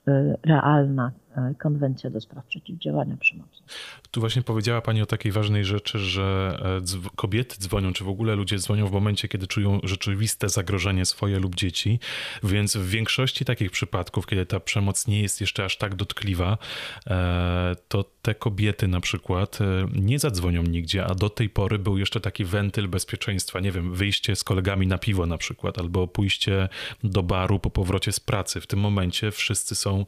e, 0.09 0.37
realna 0.43 1.13
konwencja 1.59 2.11
do 2.11 2.21
spraw 2.21 2.47
przeciwdziałania 2.47 3.17
przemocy. 3.17 3.63
Tu 4.11 4.21
właśnie 4.21 4.43
powiedziała 4.43 4.81
Pani 4.81 5.03
o 5.03 5.07
takiej 5.07 5.33
ważnej 5.33 5.65
rzeczy, 5.65 5.99
że 5.99 6.59
e, 7.07 7.11
kobiety 7.17 7.57
dzwonią, 7.59 7.93
czy 7.93 8.05
w 8.05 8.09
ogóle 8.09 8.35
ludzie 8.35 8.59
dzwonią 8.59 8.87
w 8.87 8.93
momencie, 8.93 9.29
kiedy 9.29 9.47
czują 9.47 9.81
rzeczywiste 9.83 10.49
zagrożenie 10.49 11.07
swoje 11.07 11.39
lub 11.39 11.55
dzieci, 11.55 12.01
więc 12.43 12.77
w 12.77 12.89
większości 12.89 13.45
takich 13.45 13.71
przypadków, 13.71 14.27
kiedy 14.27 14.47
ta 14.47 14.61
przemoc 14.61 15.07
nie 15.07 15.23
jest 15.23 15.41
jeszcze 15.41 15.65
aż 15.65 15.77
tak 15.77 15.95
dotkliwa, 15.95 16.59
e, 17.07 17.77
to 17.89 18.05
te 18.23 18.35
kobiety 18.35 18.89
na 18.89 19.01
przykład 19.01 19.59
nie 19.95 20.19
zadzwonią 20.19 20.63
nigdzie, 20.63 21.05
a 21.05 21.15
do 21.15 21.31
tej 21.31 21.51
pory 21.51 21.79
był 21.79 21.99
jeszcze 21.99 22.21
taki 22.21 22.45
wentyl 22.45 22.89
bezpieczeństwa, 22.89 23.61
nie 23.61 23.73
wiem, 23.73 23.95
wyjście 23.95 24.37
z 24.37 24.45
kolegami 24.45 24.87
na 24.87 24.99
piwo 24.99 25.27
na 25.27 25.39
przykład, 25.39 25.79
albo 25.79 26.09
pójście 26.09 26.69
do 27.05 27.23
baru 27.23 27.59
po 27.59 27.71
powrocie 27.71 28.13
z 28.13 28.21
pracy. 28.21 28.61
W 28.61 28.67
tym 28.67 28.79
momencie 28.79 29.31
wszyscy 29.31 29.75
są 29.75 30.07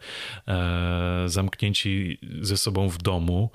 zamknięci 1.26 2.18
ze 2.40 2.57
sobą 2.57 2.88
w 2.88 2.98
domu, 2.98 3.50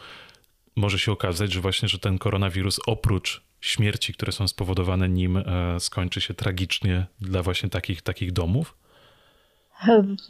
może 0.76 0.99
się 0.99 1.12
okazać, 1.12 1.52
że 1.52 1.62
właśnie, 1.62 1.89
że 1.89 1.99
ten 1.99 2.17
koronawirus 2.17 2.80
oprócz 2.88 3.43
śmierci, 3.62 4.13
które 4.13 4.32
są 4.32 4.47
spowodowane 4.47 5.10
nim, 5.10 5.38
e, 5.38 5.43
skończy 5.80 6.21
się 6.21 6.34
tragicznie 6.34 7.06
dla 7.21 7.43
właśnie 7.43 7.69
takich, 7.69 8.02
takich 8.02 8.32
domów? 8.32 8.78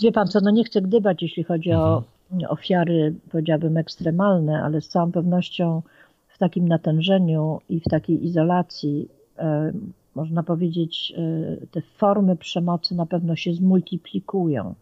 Wie 0.01 0.11
pan 0.11 0.27
co, 0.27 0.39
no 0.41 0.51
nie 0.51 0.63
chcę 0.63 0.81
gdybać, 0.81 1.21
jeśli 1.21 1.43
chodzi 1.43 1.71
mhm. 1.71 1.89
o 1.89 2.03
ofiary, 2.49 3.13
powiedziałabym, 3.31 3.77
ekstremalne, 3.77 4.63
ale 4.63 4.81
z 4.81 4.87
całą 4.87 5.11
pewnością 5.11 5.81
w 6.27 6.37
takim 6.37 6.67
natężeniu 6.67 7.61
i 7.69 7.79
w 7.79 7.83
takiej 7.83 8.25
izolacji, 8.25 9.09
e, 9.37 9.73
można 10.15 10.43
powiedzieć, 10.43 11.13
e, 11.17 11.67
te 11.67 11.81
formy 11.81 12.35
przemocy 12.35 12.95
na 12.95 13.05
pewno 13.05 13.35
się 13.35 13.53
zmultiplikują 13.53 14.75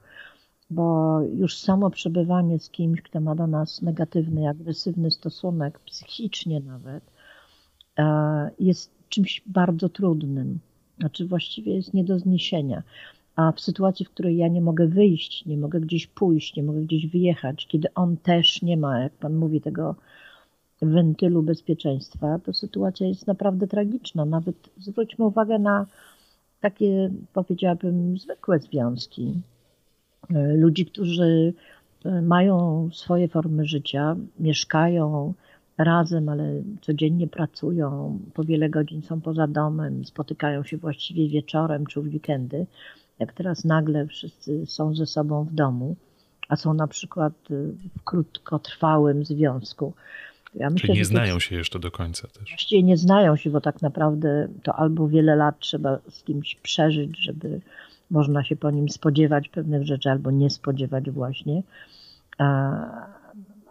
bo 0.72 1.20
już 1.22 1.58
samo 1.58 1.90
przebywanie 1.90 2.60
z 2.60 2.70
kimś, 2.70 3.02
kto 3.02 3.20
ma 3.20 3.36
do 3.36 3.48
nas 3.48 3.82
negatywny, 3.82 4.50
agresywny 4.50 5.12
stosunek, 5.12 5.80
psychicznie 5.80 6.60
nawet, 6.60 7.04
e, 7.98 8.52
jest 8.60 8.92
czymś 9.10 9.44
bardzo 9.46 9.90
trudnym. 9.90 10.60
Znaczy 11.00 11.28
właściwie 11.28 11.76
jest 11.76 11.94
nie 11.94 12.04
do 12.04 12.20
zniesienia. 12.20 12.84
A 13.36 13.52
w 13.52 13.60
sytuacji, 13.60 14.06
w 14.06 14.10
której 14.10 14.38
ja 14.38 14.48
nie 14.48 14.62
mogę 14.62 14.88
wyjść, 14.88 15.46
nie 15.46 15.58
mogę 15.58 15.80
gdzieś 15.80 16.08
pójść, 16.08 16.56
nie 16.56 16.64
mogę 16.64 16.82
gdzieś 16.82 17.08
wyjechać, 17.08 17.68
kiedy 17.68 17.94
on 17.94 18.18
też 18.18 18.62
nie 18.62 18.78
ma, 18.78 19.00
jak 19.00 19.14
pan 19.14 19.36
mówi, 19.36 19.62
tego 19.62 19.96
wentylu 20.82 21.44
bezpieczeństwa, 21.44 22.40
to 22.46 22.54
sytuacja 22.54 23.08
jest 23.08 23.28
naprawdę 23.28 23.68
tragiczna. 23.68 24.26
Nawet 24.26 24.56
zwróćmy 24.78 25.26
uwagę 25.26 25.60
na 25.60 25.86
takie, 26.62 27.12
powiedziałabym, 27.34 28.18
zwykłe 28.18 28.60
związki, 28.60 29.34
ludzi, 30.56 30.86
którzy 30.86 31.54
e, 32.06 32.22
mają 32.22 32.90
swoje 32.94 33.28
formy 33.28 33.66
życia, 33.66 34.16
mieszkają 34.40 35.34
razem, 35.78 36.30
ale 36.30 36.62
codziennie 36.82 37.28
pracują, 37.28 38.20
po 38.34 38.44
wiele 38.44 38.70
godzin 38.70 39.02
są 39.02 39.22
poza 39.22 39.48
domem, 39.48 40.06
spotykają 40.06 40.64
się 40.64 40.78
właściwie 40.78 41.30
wieczorem 41.30 41.86
czy 41.86 42.02
w 42.02 42.14
weekendy. 42.14 42.66
Jak 43.20 43.34
teraz 43.34 43.66
nagle 43.66 44.08
wszyscy 44.08 44.66
są 44.66 44.96
ze 44.96 45.06
sobą 45.06 45.44
w 45.44 45.54
domu, 45.54 45.96
a 46.50 46.56
są 46.56 46.74
na 46.74 46.88
przykład 46.88 47.34
w 47.50 48.04
krótkotrwałym 48.04 49.26
związku. 49.26 49.94
Ja 50.56 50.70
myślę, 50.70 50.88
Czyli 50.88 51.00
nie 51.00 51.06
znają 51.06 51.40
się 51.40 51.56
jeszcze 51.56 51.80
do 51.80 51.92
końca 51.92 52.28
też. 52.28 52.50
Właściwie 52.50 52.84
nie 52.84 52.98
znają 52.98 53.36
się, 53.36 53.50
bo 53.50 53.62
tak 53.62 53.82
naprawdę 53.82 54.48
to 54.64 54.76
albo 54.76 55.08
wiele 55.08 55.36
lat 55.36 55.60
trzeba 55.60 56.00
z 56.10 56.24
kimś 56.24 56.56
przeżyć, 56.56 57.18
żeby 57.18 57.62
można 58.12 58.44
się 58.44 58.56
po 58.56 58.72
nim 58.72 58.90
spodziewać 58.90 59.50
pewnych 59.50 59.86
rzeczy 59.86 60.10
albo 60.10 60.32
nie 60.32 60.50
spodziewać 60.50 61.12
właśnie. 61.12 61.64
A, 62.38 62.72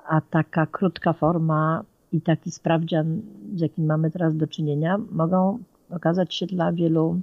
a 0.09 0.21
taka 0.21 0.67
krótka 0.67 1.13
forma 1.13 1.85
i 2.13 2.21
taki 2.21 2.51
sprawdzian, 2.51 3.23
z 3.55 3.61
jakim 3.61 3.87
mamy 3.87 4.11
teraz 4.11 4.37
do 4.37 4.47
czynienia, 4.47 4.99
mogą 5.11 5.59
okazać 5.91 6.35
się 6.35 6.47
dla 6.47 6.73
wielu 6.73 7.21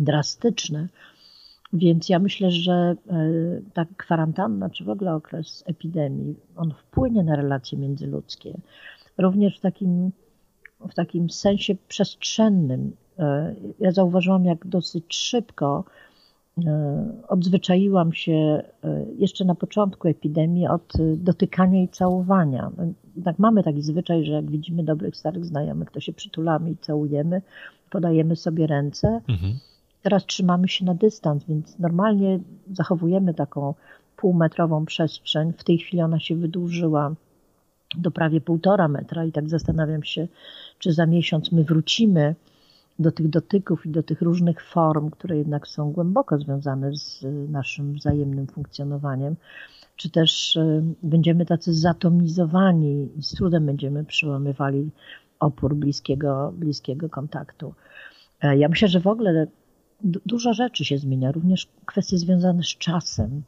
drastyczne. 0.00 0.88
Więc 1.72 2.08
ja 2.08 2.18
myślę, 2.18 2.50
że 2.50 2.72
e, 2.72 2.96
ta 3.74 3.86
kwarantanna, 3.96 4.70
czy 4.70 4.84
w 4.84 4.88
ogóle 4.88 5.14
okres 5.14 5.64
epidemii, 5.66 6.34
on 6.56 6.74
wpłynie 6.78 7.22
na 7.22 7.36
relacje 7.36 7.78
międzyludzkie. 7.78 8.58
Również 9.18 9.58
w 9.58 9.60
takim, 9.60 10.10
w 10.90 10.94
takim 10.94 11.30
sensie 11.30 11.74
przestrzennym. 11.88 12.96
E, 13.18 13.54
ja 13.80 13.92
zauważyłam, 13.92 14.44
jak 14.44 14.66
dosyć 14.66 15.16
szybko 15.16 15.84
odzwyczaiłam 17.28 18.12
się 18.12 18.32
e, 18.32 18.62
jeszcze 19.18 19.44
na 19.44 19.54
początku 19.54 20.08
epidemii 20.08 20.66
od 20.66 20.92
dotykania 21.16 21.82
i 21.82 21.88
całowania. 21.88 22.70
Tak 23.24 23.38
mamy 23.38 23.62
taki 23.62 23.82
zwyczaj, 23.82 24.24
że 24.24 24.32
jak 24.32 24.50
widzimy 24.50 24.84
dobrych 24.84 25.16
starych 25.16 25.44
znajomych, 25.44 25.90
to 25.90 26.00
się 26.00 26.12
przytulamy 26.12 26.70
i 26.70 26.76
całujemy, 26.76 27.42
podajemy 27.90 28.36
sobie 28.36 28.66
ręce. 28.66 29.20
Mhm. 29.28 29.58
Teraz 30.02 30.26
trzymamy 30.26 30.68
się 30.68 30.84
na 30.84 30.94
dystans, 30.94 31.44
więc 31.44 31.78
normalnie 31.78 32.40
zachowujemy 32.72 33.34
taką 33.34 33.74
półmetrową 34.16 34.84
przestrzeń. 34.86 35.52
W 35.58 35.64
tej 35.64 35.78
chwili 35.78 36.02
ona 36.02 36.20
się 36.20 36.36
wydłużyła 36.36 37.14
do 37.98 38.10
prawie 38.10 38.40
półtora 38.40 38.88
metra 38.88 39.24
i 39.24 39.32
tak 39.32 39.48
zastanawiam 39.48 40.02
się, 40.02 40.28
czy 40.78 40.92
za 40.92 41.06
miesiąc 41.06 41.52
my 41.52 41.64
wrócimy 41.64 42.34
do 43.02 43.12
tych 43.12 43.28
dotyków 43.28 43.86
i 43.86 43.90
do 43.90 44.02
tych 44.02 44.22
różnych 44.22 44.62
form, 44.62 45.10
które 45.10 45.38
jednak 45.38 45.68
są 45.68 45.92
głęboko 45.92 46.38
związane 46.38 46.96
z 46.96 47.24
naszym 47.50 47.94
wzajemnym 47.94 48.46
funkcjonowaniem, 48.46 49.36
czy 49.96 50.10
też 50.10 50.56
y, 50.56 50.82
będziemy 51.02 51.46
tacy 51.46 51.74
zatomizowani 51.74 53.08
i 53.18 53.22
z 53.22 53.30
trudem 53.30 53.66
będziemy 53.66 54.04
przełamywali 54.04 54.90
opór 55.40 55.76
bliskiego, 55.76 56.52
bliskiego 56.56 57.08
kontaktu. 57.08 57.74
E, 58.42 58.56
ja 58.56 58.68
myślę, 58.68 58.88
że 58.88 59.00
w 59.00 59.06
ogóle 59.06 59.46
dużo 60.04 60.52
rzeczy 60.54 60.84
się 60.84 60.98
zmienia, 60.98 61.32
również 61.32 61.68
kwestie 61.86 62.18
związane 62.18 62.62
z 62.62 62.76
czasem. 62.78 63.42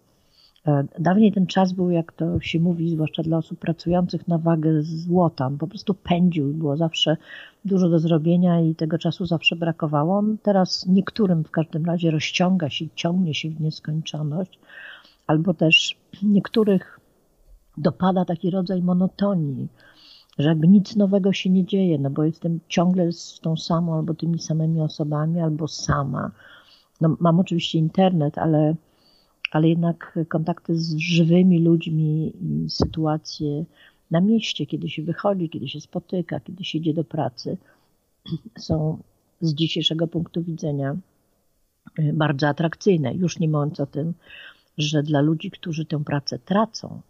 E, 0.66 0.85
dawniej 0.98 1.33
ten 1.33 1.46
czas 1.46 1.72
był, 1.72 1.90
jak 1.90 2.12
to 2.12 2.40
się 2.40 2.61
mówi, 2.61 2.90
zwłaszcza 2.90 3.22
dla 3.22 3.37
osób 3.37 3.59
pracujących 3.59 4.29
na 4.29 4.38
wagę 4.38 4.83
złota. 4.83 5.50
Po 5.59 5.66
prostu 5.66 5.94
pędził, 5.94 6.55
było 6.55 6.77
zawsze 6.77 7.16
dużo 7.64 7.88
do 7.88 7.98
zrobienia 7.98 8.61
i 8.61 8.74
tego 8.74 8.98
czasu 8.98 9.27
zawsze 9.27 9.57
brakowało. 9.57 10.22
teraz 10.42 10.87
niektórym 10.87 11.44
w 11.44 11.50
każdym 11.50 11.85
razie 11.85 12.11
rozciąga 12.11 12.70
się, 12.70 12.85
ciągnie 12.94 13.35
się 13.35 13.50
w 13.50 13.61
nieskończoność, 13.61 14.59
albo 15.27 15.55
też 15.55 15.96
niektórych 16.22 17.00
dopada 17.79 18.24
taki 18.24 18.50
rodzaj 18.50 18.83
monotonii, 18.83 19.68
że 20.38 20.48
jakby 20.48 20.68
nic 20.68 20.96
nowego 20.96 21.33
się 21.33 21.50
nie 21.50 21.64
dzieje, 21.64 21.98
no 21.98 22.11
bo 22.11 22.24
jestem 22.24 22.61
ciągle 22.68 23.12
z 23.12 23.40
tą 23.40 23.57
samą 23.57 23.94
albo 23.94 24.14
tymi 24.14 24.38
samymi 24.38 24.81
osobami, 24.81 25.40
albo 25.40 25.68
sama. 25.68 26.31
No, 27.00 27.16
mam 27.20 27.40
oczywiście 27.40 27.79
internet, 27.79 28.38
ale 28.38 28.74
ale 29.50 29.68
jednak 29.68 30.18
kontakty 30.28 30.76
z 30.76 30.96
żywymi 30.96 31.61
ludźmi 31.61 32.33
i 32.40 32.70
sytuacje 32.70 33.64
na 34.11 34.20
mieście, 34.20 34.66
kiedy 34.66 34.88
się 34.88 35.02
wychodzi, 35.02 35.50
kiedy 35.50 35.68
się 35.68 35.80
spotyka, 35.80 36.40
kiedy 36.40 36.64
się 36.64 36.78
idzie 36.78 36.94
do 36.94 37.04
pracy, 37.04 37.57
są 38.59 38.98
z 39.40 39.54
dzisiejszego 39.54 40.07
punktu 40.07 40.42
widzenia 40.42 40.96
y, 41.98 42.12
bardzo 42.12 42.48
atrakcyjne. 42.48 43.14
Już 43.14 43.38
nie 43.38 43.48
mówiąc 43.48 43.80
o 43.80 43.87
tym, 43.87 44.14
że 44.78 45.02
dla 45.02 45.20
ludzi, 45.20 45.50
którzy 45.50 45.85
tę 45.85 46.04
pracę 46.04 46.38
tracą, 46.38 47.00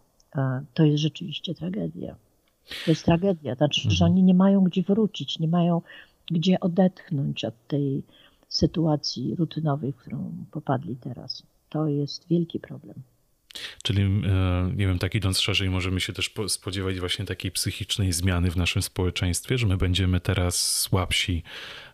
to 0.73 0.83
jest 0.83 1.01
rzeczywiście 1.01 1.55
tragedia. 1.55 2.15
To 2.85 2.91
jest 2.91 3.05
tragedia. 3.05 3.55
Znaczy, 3.55 3.81
że 3.81 4.05
mhm. 4.05 4.11
oni 4.11 4.23
nie 4.23 4.33
mają 4.33 4.63
gdzie 4.63 4.83
wrócić, 4.83 5.39
nie 5.39 5.47
mają 5.47 5.81
gdzie 6.31 6.59
odetchnąć 6.59 7.45
od 7.45 7.67
tej 7.67 8.03
sytuacji 8.47 9.35
rutynowej, 9.35 9.91
w 9.91 9.95
którą 9.95 10.31
popadli 10.51 10.95
teraz 10.95 11.43
to 11.75 11.87
jest 11.87 12.27
wielki 12.29 12.59
problem. 12.59 13.01
Czyli, 13.83 14.01
e, 14.01 14.71
nie 14.75 14.87
wiem, 14.87 14.99
tak 14.99 15.15
idąc 15.15 15.39
szerzej, 15.39 15.69
możemy 15.69 15.99
się 15.99 16.13
też 16.13 16.33
spodziewać 16.47 16.99
właśnie 16.99 17.25
takiej 17.25 17.51
psychicznej 17.51 18.13
zmiany 18.13 18.51
w 18.51 18.57
naszym 18.57 18.81
społeczeństwie, 18.81 19.57
że 19.57 19.67
my 19.67 19.77
będziemy 19.77 20.19
teraz 20.19 20.79
słabsi, 20.79 21.43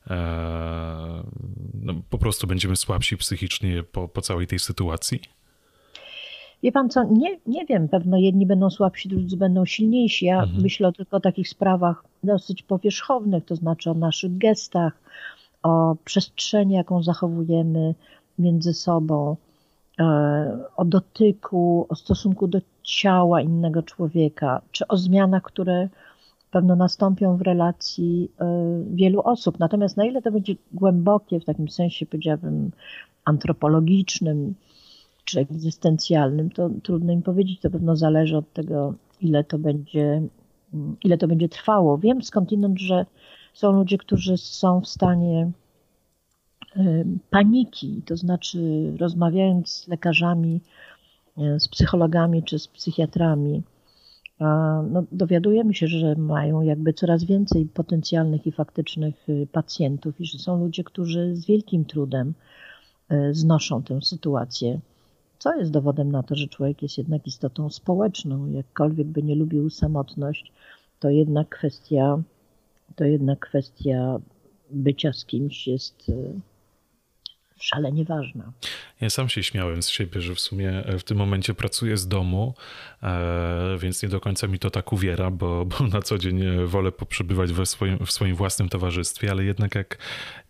e, 0.09 1.23
no, 1.73 1.93
po 2.09 2.17
prostu 2.17 2.47
będziemy 2.47 2.75
słabsi 2.75 3.17
psychicznie 3.17 3.83
po, 3.83 4.07
po 4.07 4.21
całej 4.21 4.47
tej 4.47 4.59
sytuacji? 4.59 5.19
Wie 6.63 6.71
pan 6.71 6.89
co, 6.89 7.03
nie, 7.03 7.39
nie 7.47 7.65
wiem, 7.65 7.89
pewno 7.89 8.17
jedni 8.17 8.45
będą 8.45 8.69
słabsi, 8.69 9.09
drudzy 9.09 9.37
będą 9.37 9.65
silniejsi. 9.65 10.25
Ja 10.25 10.43
mhm. 10.43 10.61
myślę 10.61 10.93
tylko 10.93 11.17
o 11.17 11.19
takich 11.19 11.49
sprawach 11.49 12.03
dosyć 12.23 12.63
powierzchownych, 12.63 13.45
to 13.45 13.55
znaczy 13.55 13.89
o 13.89 13.93
naszych 13.93 14.37
gestach, 14.37 14.93
o 15.63 15.95
przestrzeni, 16.05 16.73
jaką 16.73 17.03
zachowujemy 17.03 17.95
między 18.39 18.73
sobą, 18.73 19.37
o 20.75 20.85
dotyku, 20.85 21.85
o 21.89 21.95
stosunku 21.95 22.47
do 22.47 22.59
ciała 22.83 23.41
innego 23.41 23.83
człowieka, 23.83 24.61
czy 24.71 24.87
o 24.87 24.97
zmianach, 24.97 25.43
które 25.43 25.89
pewno 26.51 26.75
nastąpią 26.75 27.37
w 27.37 27.41
relacji 27.41 28.31
e, 28.39 28.45
wielu 28.93 29.21
osób. 29.21 29.59
Natomiast 29.59 29.97
na 29.97 30.05
ile 30.05 30.21
to 30.21 30.31
będzie 30.31 30.55
głębokie, 30.73 31.39
w 31.39 31.45
takim 31.45 31.69
sensie 31.69 32.05
powiedziałabym 32.05 32.71
antropologicznym 33.25 34.55
czy 35.25 35.39
egzystencjalnym, 35.39 36.49
to 36.49 36.69
trudno 36.83 37.13
im 37.13 37.21
powiedzieć. 37.21 37.59
To 37.59 37.69
pewno 37.69 37.95
zależy 37.95 38.37
od 38.37 38.53
tego, 38.53 38.93
ile 39.21 39.43
to 39.43 39.57
będzie, 39.57 40.21
ile 41.03 41.17
to 41.17 41.27
będzie 41.27 41.49
trwało. 41.49 41.97
Wiem 41.97 42.23
skądinąd, 42.23 42.79
że 42.79 43.05
są 43.53 43.71
ludzie, 43.71 43.97
którzy 43.97 44.37
są 44.37 44.81
w 44.81 44.87
stanie 44.87 45.51
paniki, 47.29 48.01
to 48.05 48.17
znaczy 48.17 48.91
rozmawiając 48.99 49.69
z 49.69 49.87
lekarzami, 49.87 50.61
e, 51.37 51.59
z 51.59 51.67
psychologami 51.67 52.43
czy 52.43 52.59
z 52.59 52.67
psychiatrami, 52.67 53.63
no, 54.91 55.03
dowiadujemy 55.11 55.73
się, 55.73 55.87
że 55.87 56.15
mają 56.15 56.61
jakby 56.61 56.93
coraz 56.93 57.23
więcej 57.23 57.65
potencjalnych 57.65 58.47
i 58.47 58.51
faktycznych 58.51 59.29
y, 59.29 59.47
pacjentów 59.51 60.21
i 60.21 60.25
że 60.25 60.39
są 60.39 60.59
ludzie, 60.59 60.83
którzy 60.83 61.35
z 61.35 61.45
wielkim 61.45 61.85
trudem 61.85 62.33
znoszą 63.31 63.83
tę 63.83 64.01
sytuację, 64.01 64.79
co 65.39 65.55
jest 65.55 65.71
dowodem 65.71 66.11
na 66.11 66.23
to, 66.23 66.35
że 66.35 66.47
człowiek 66.47 66.81
jest 66.81 66.97
jednak 66.97 67.27
istotą 67.27 67.69
społeczną. 67.69 68.47
Jakkolwiek 68.51 69.07
by 69.07 69.23
nie 69.23 69.35
lubił 69.35 69.69
samotność, 69.69 70.51
to 70.99 71.09
jednak 71.09 71.49
kwestia, 71.49 72.21
to 72.95 73.03
jednak 73.03 73.39
kwestia 73.39 74.19
bycia 74.71 75.13
z 75.13 75.25
kimś 75.25 75.67
jest 75.67 76.09
y, 76.09 76.39
szalenie 77.61 78.05
ważna. 78.05 78.51
Ja 79.01 79.09
sam 79.09 79.29
się 79.29 79.43
śmiałem 79.43 79.83
z 79.83 79.89
siebie, 79.89 80.21
że 80.21 80.35
w 80.35 80.39
sumie 80.39 80.69
e, 80.69 80.99
w 80.99 81.03
tym 81.03 81.17
momencie 81.17 81.53
pracuję 81.53 81.97
z 81.97 82.07
domu, 82.07 82.53
e, 83.03 83.77
więc 83.79 84.03
nie 84.03 84.09
do 84.09 84.19
końca 84.19 84.47
mi 84.47 84.59
to 84.59 84.69
tak 84.69 84.93
uwiera, 84.93 85.31
bo, 85.31 85.65
bo 85.65 85.87
na 85.87 86.01
co 86.01 86.17
dzień 86.17 86.41
e, 86.41 86.65
wolę 86.65 86.91
poprzebywać 86.91 87.53
we 87.53 87.65
swoim, 87.65 88.05
w 88.05 88.11
swoim 88.11 88.35
własnym 88.35 88.69
towarzystwie, 88.69 89.31
ale 89.31 89.43
jednak 89.43 89.75
jak 89.75 89.97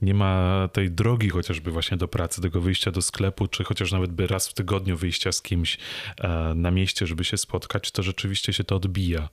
nie 0.02 0.14
ma 0.14 0.68
tej 0.74 0.92
drogi 0.92 1.30
chociażby 1.30 1.72
właśnie 1.72 1.98
do 1.98 2.08
pracy, 2.08 2.42
tego 2.42 2.62
wyjścia 2.62 2.92
do 2.92 3.02
sklepu, 3.02 3.48
czy 3.48 3.64
chociaż 3.64 3.92
nawet 3.92 4.12
by 4.12 4.28
raz 4.28 4.48
w 4.48 4.54
tygodniu 4.54 4.98
wyjścia 4.98 5.32
z 5.32 5.42
kimś 5.42 5.78
na 6.56 6.72
mieście, 6.72 7.08
żeby 7.08 7.24
się 7.24 7.38
spotkać, 7.38 7.92
to 7.92 8.04
rzeczywiście 8.04 8.54
się 8.54 8.64
to 8.64 8.76
odbija. 8.76 9.30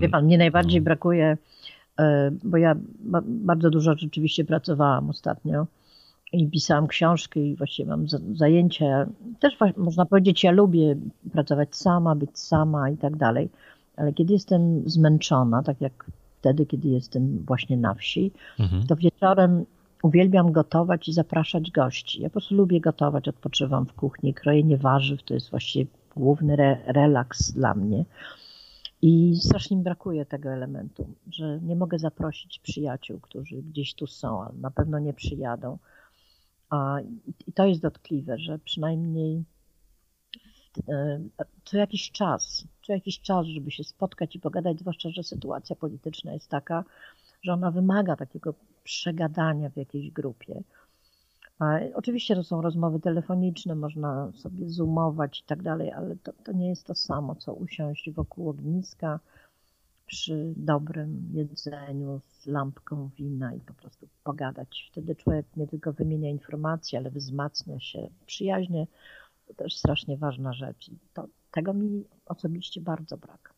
Wie 0.00 0.08
pan, 0.08 0.24
mnie 0.24 0.38
najbardziej 0.38 0.80
no. 0.80 0.84
brakuje, 0.84 1.36
bo 2.44 2.56
ja 2.56 2.76
bardzo 3.24 3.70
dużo 3.70 3.94
rzeczywiście 3.98 4.44
pracowałam 4.44 5.10
ostatnio 5.10 5.66
i 6.34 6.48
pisałam 6.48 6.86
książki 6.86 7.40
i 7.40 7.56
właściwie 7.56 7.88
mam 7.88 8.06
zajęcia. 8.34 9.06
Też 9.40 9.56
można 9.76 10.06
powiedzieć, 10.06 10.44
ja 10.44 10.50
lubię 10.50 10.96
pracować 11.32 11.76
sama, 11.76 12.14
być 12.14 12.38
sama 12.38 12.90
i 12.90 12.96
tak 12.96 13.16
dalej, 13.16 13.48
ale 13.96 14.12
kiedy 14.12 14.32
jestem 14.32 14.82
zmęczona, 14.86 15.62
tak 15.62 15.80
jak 15.80 16.06
wtedy, 16.40 16.66
kiedy 16.66 16.88
jestem 16.88 17.44
właśnie 17.46 17.76
na 17.76 17.94
wsi, 17.94 18.32
mhm. 18.58 18.86
to 18.86 18.96
wieczorem 18.96 19.64
uwielbiam 20.02 20.52
gotować 20.52 21.08
i 21.08 21.12
zapraszać 21.12 21.70
gości. 21.70 22.22
Ja 22.22 22.28
po 22.28 22.32
prostu 22.32 22.54
lubię 22.54 22.80
gotować, 22.80 23.28
odpoczywam 23.28 23.86
w 23.86 23.92
kuchni, 23.92 24.34
krojenie 24.34 24.76
warzyw 24.76 25.22
to 25.22 25.34
jest 25.34 25.50
właściwie 25.50 25.90
główny 26.16 26.52
re 26.52 26.78
relaks 26.86 27.52
dla 27.52 27.74
mnie. 27.74 28.04
I 29.02 29.36
strasznie 29.36 29.76
mi 29.76 29.82
brakuje 29.82 30.24
tego 30.26 30.48
elementu, 30.48 31.06
że 31.30 31.60
nie 31.62 31.76
mogę 31.76 31.98
zaprosić 31.98 32.58
przyjaciół, 32.58 33.20
którzy 33.20 33.62
gdzieś 33.62 33.94
tu 33.94 34.06
są, 34.06 34.42
ale 34.42 34.52
na 34.60 34.70
pewno 34.70 34.98
nie 34.98 35.12
przyjadą. 35.12 35.78
I 37.46 37.52
to 37.52 37.66
jest 37.66 37.82
dotkliwe, 37.82 38.38
że 38.38 38.58
przynajmniej 38.58 39.44
e, 40.88 41.20
co 41.64 41.78
jakiś 41.78 42.10
czas, 42.10 42.64
co 42.86 42.92
jakiś 42.92 43.20
czas, 43.20 43.46
żeby 43.46 43.70
się 43.70 43.84
spotkać 43.84 44.36
i 44.36 44.40
pogadać, 44.40 44.80
zwłaszcza, 44.80 45.10
że 45.10 45.22
sytuacja 45.22 45.76
polityczna 45.76 46.32
jest 46.32 46.48
taka, 46.48 46.84
że 47.42 47.52
ona 47.52 47.70
wymaga 47.70 48.16
takiego 48.16 48.54
przegadania 48.84 49.70
w 49.70 49.76
jakiejś 49.76 50.10
grupie. 50.10 50.62
Oczywiście 51.94 52.34
to 52.34 52.44
są 52.44 52.62
rozmowy 52.62 53.00
telefoniczne, 53.00 53.74
można 53.74 54.32
sobie 54.32 54.70
zoomować 54.70 55.40
i 55.40 55.44
tak 55.44 55.62
dalej, 55.62 55.92
ale 55.92 56.16
to, 56.16 56.32
to 56.44 56.52
nie 56.52 56.68
jest 56.68 56.86
to 56.86 56.94
samo, 56.94 57.34
co 57.34 57.54
usiąść 57.54 58.10
wokół 58.10 58.48
ogniska, 58.48 59.20
przy 60.06 60.52
dobrym 60.56 61.28
jedzeniu 61.34 62.20
z 62.40 62.46
lampką 62.46 63.10
wina 63.16 63.54
i 63.54 63.60
po 63.60 63.74
prostu 63.74 64.08
pogadać. 64.24 64.88
Wtedy 64.92 65.16
człowiek 65.16 65.46
nie 65.56 65.66
tylko 65.66 65.92
wymienia 65.92 66.30
informacje, 66.30 66.98
ale 66.98 67.10
wzmacnia 67.10 67.80
się 67.80 68.08
przyjaźnie. 68.26 68.86
To 69.46 69.54
też 69.54 69.76
strasznie 69.76 70.16
ważna 70.16 70.52
rzecz. 70.52 70.88
I 70.88 70.98
to, 71.14 71.26
tego 71.50 71.74
mi 71.74 72.04
osobiście 72.26 72.80
bardzo 72.80 73.16
brak. 73.16 73.54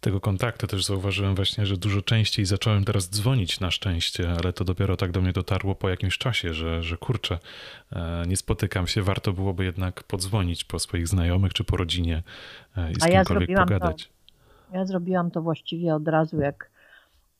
Tego 0.00 0.20
kontaktu 0.20 0.66
też 0.66 0.84
zauważyłem 0.84 1.34
właśnie, 1.34 1.66
że 1.66 1.76
dużo 1.76 2.02
częściej 2.02 2.44
zacząłem 2.44 2.84
teraz 2.84 3.10
dzwonić 3.10 3.60
na 3.60 3.70
szczęście, 3.70 4.30
ale 4.42 4.52
to 4.52 4.64
dopiero 4.64 4.96
tak 4.96 5.10
do 5.12 5.20
mnie 5.20 5.32
dotarło 5.32 5.74
po 5.74 5.88
jakimś 5.88 6.18
czasie, 6.18 6.54
że, 6.54 6.82
że 6.82 6.96
kurczę, 6.96 7.38
e, 7.92 8.24
nie 8.26 8.36
spotykam 8.36 8.86
się, 8.86 9.02
warto 9.02 9.32
byłoby 9.32 9.64
jednak 9.64 10.04
podzwonić 10.04 10.64
po 10.64 10.78
swoich 10.78 11.08
znajomych 11.08 11.54
czy 11.54 11.64
po 11.64 11.76
rodzinie 11.76 12.22
e, 12.76 12.92
i 12.92 12.94
z 12.94 13.02
A 13.02 13.08
kimkolwiek 13.08 13.50
ja 13.50 13.58
pogadać. 13.58 14.04
To 14.04 14.19
ja 14.72 14.86
zrobiłam 14.86 15.30
to 15.30 15.42
właściwie 15.42 15.94
od 15.94 16.08
razu, 16.08 16.40
jak, 16.40 16.70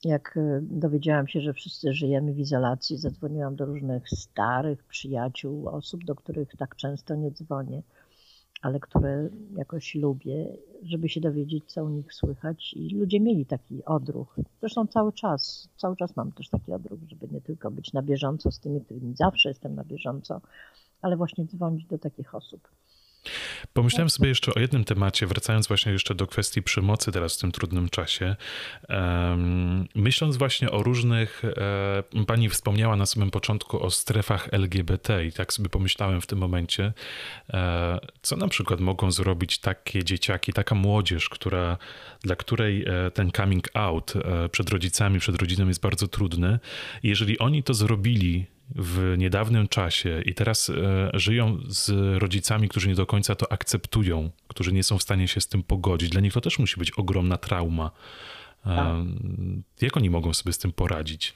jak 0.05 0.37
e, 0.37 0.61
dowiedziałam 0.63 1.29
się, 1.29 1.41
że 1.41 1.53
wszyscy 1.53 1.93
żyjemy 1.95 2.33
w 2.33 2.39
izolacji. 2.39 2.97
Zadzwoniłam 2.97 3.57
do 3.57 3.67
różnych 3.67 4.09
starych 4.09 4.85
przyjaciół, 4.85 5.69
osób, 5.69 6.05
do 6.05 6.15
których 6.15 6.57
tak 6.57 6.77
często 6.77 7.15
nie 7.15 7.31
dzwonię. 7.31 7.83
ale 8.63 8.81
które 8.81 9.29
jakoś 9.57 9.95
lubię, 9.95 10.57
żeby 10.83 11.09
się 11.09 11.21
dowiedzieć, 11.21 11.73
co 11.73 11.85
u 11.85 11.89
nich 11.89 12.15
słychać. 12.15 12.75
I 12.75 12.95
ludzie 12.95 13.21
mieli 13.21 13.47
taki 13.47 13.85
odruch. 13.85 14.37
Zresztą 14.61 14.87
cały 14.87 15.13
czas, 15.13 15.69
cały 15.77 15.97
czas 15.97 16.17
mam 16.17 16.33
też 16.33 16.49
taki 16.49 16.73
odruch, 16.73 17.01
żeby 17.09 17.29
nie 17.33 17.41
tylko 17.41 17.71
być 17.71 17.93
na 17.93 18.03
bieżąco 18.03 18.51
z 18.53 18.61
tymi, 18.61 18.81
którymi 18.81 19.17
zawsze 19.17 19.49
jestem 19.49 19.75
na 19.75 19.85
bieżąco, 19.85 20.41
ale 21.03 21.17
właśnie 21.17 21.47
dzwonić 21.47 21.87
do 21.87 21.99
takich 21.99 22.35
osób. 22.35 22.69
Pomyślałem 23.73 24.11
sobie 24.11 24.29
jeszcze 24.29 24.55
o 24.55 24.61
jednym 24.61 24.85
temacie, 24.85 25.27
wracając 25.27 25.69
właśnie 25.69 25.93
jeszcze 25.93 26.15
do 26.15 26.27
kwestii 26.27 26.63
przemocy 26.63 27.13
teraz 27.13 27.37
w 27.37 27.41
tym 27.41 27.53
trudnym 27.53 27.89
czasie. 27.89 28.37
Myśląc 29.95 30.37
właśnie 30.37 30.71
o 30.71 30.83
różnych, 30.83 31.43
e, 31.45 32.25
pani 32.27 32.49
wspomniała 32.49 32.97
na 32.97 33.07
samym 33.07 33.31
początku 33.31 33.83
o 33.83 33.91
strefach 33.91 34.49
LGBT 34.53 35.25
i 35.27 35.33
tak 35.33 35.53
sobie 35.53 35.69
pomyślałem 35.69 36.21
w 36.21 36.27
tym 36.27 36.39
momencie, 36.39 36.93
e, 37.51 37.99
co 38.23 38.37
na 38.37 38.49
przykład 38.49 38.81
mogą 38.81 39.11
zrobić 39.11 39.59
takie 39.59 40.05
dzieciaki, 40.05 40.53
taka 40.53 40.75
młodzież, 40.75 41.29
która, 41.29 41.79
dla 42.23 42.37
której 42.37 42.85
e, 42.87 43.11
ten 43.11 43.31
coming 43.33 43.69
out 43.75 44.15
przed 44.53 44.71
rodzicami, 44.71 45.19
przed 45.19 45.37
rodziną 45.37 45.69
jest 45.69 45.81
bardzo 45.81 46.09
trudny. 46.09 46.59
Jeżeli 47.03 47.39
oni 47.39 47.63
to 47.63 47.75
zrobili 47.75 48.47
w 48.75 49.15
niedawnym 49.19 49.69
czasie 49.69 50.23
i 50.25 50.35
teraz 50.35 50.71
e, 50.71 51.11
żyją 51.15 51.59
z 51.69 51.91
rodzicami, 52.23 52.69
którzy 52.69 52.89
nie 52.89 52.95
do 52.95 53.07
końca 53.07 53.35
to 53.35 53.53
akceptują, 53.53 54.31
którzy 54.49 54.73
nie 54.73 54.83
są 54.83 54.99
w 54.99 55.03
stanie 55.03 55.29
się 55.29 55.41
z 55.41 55.49
tym 55.49 55.63
pogodzić. 55.63 56.11
Dla 56.11 56.21
nich 56.21 56.33
to 56.33 56.41
też 56.41 56.59
musi 56.59 56.79
być 56.79 56.91
ogromna 56.91 57.37
trauma. 57.37 57.91
E, 58.67 58.77
tak. 58.77 58.97
Jak 59.83 59.97
oni 59.97 60.11
mogą 60.11 60.35
sobie 60.35 60.53
z 60.53 60.59
tym 60.59 60.73
poradzić? 60.73 61.35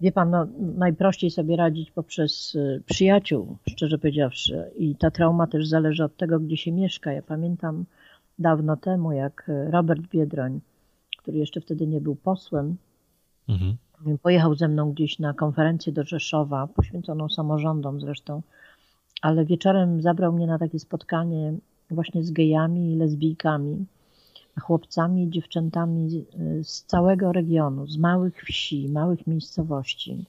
Wie 0.00 0.12
pan, 0.12 0.30
no, 0.30 0.46
najprościej 0.58 1.30
sobie 1.30 1.56
radzić 1.56 1.90
poprzez 1.90 2.56
e, 2.56 2.80
przyjaciół, 2.80 3.56
szczerze 3.68 3.98
powiedziawszy. 3.98 4.70
I 4.78 4.96
ta 4.96 5.10
trauma 5.10 5.46
też 5.46 5.68
zależy 5.68 6.04
od 6.04 6.16
tego, 6.16 6.40
gdzie 6.40 6.56
się 6.56 6.72
mieszka. 6.72 7.12
Ja 7.12 7.22
pamiętam 7.22 7.84
dawno 8.38 8.76
temu, 8.76 9.12
jak 9.12 9.50
Robert 9.70 10.02
Biedroń, 10.02 10.60
który 11.18 11.38
jeszcze 11.38 11.60
wtedy 11.60 11.86
nie 11.86 12.00
był 12.00 12.16
posłem, 12.16 12.76
mhm 13.48 13.76
Pojechał 14.22 14.54
ze 14.54 14.68
mną 14.68 14.92
gdzieś 14.92 15.18
na 15.18 15.34
konferencję 15.34 15.92
do 15.92 16.04
Rzeszowa, 16.04 16.66
poświęconą 16.66 17.28
samorządom 17.28 18.00
zresztą, 18.00 18.42
ale 19.22 19.44
wieczorem 19.44 20.02
zabrał 20.02 20.32
mnie 20.32 20.46
na 20.46 20.58
takie 20.58 20.78
spotkanie 20.78 21.54
właśnie 21.90 22.22
z 22.22 22.30
gejami 22.30 22.92
i 22.92 22.96
lesbijkami, 22.96 23.86
chłopcami 24.60 25.22
i 25.24 25.30
dziewczętami 25.30 26.24
z 26.62 26.82
całego 26.82 27.32
regionu, 27.32 27.86
z 27.86 27.98
małych 27.98 28.44
wsi, 28.44 28.88
małych 28.88 29.26
miejscowości, 29.26 30.24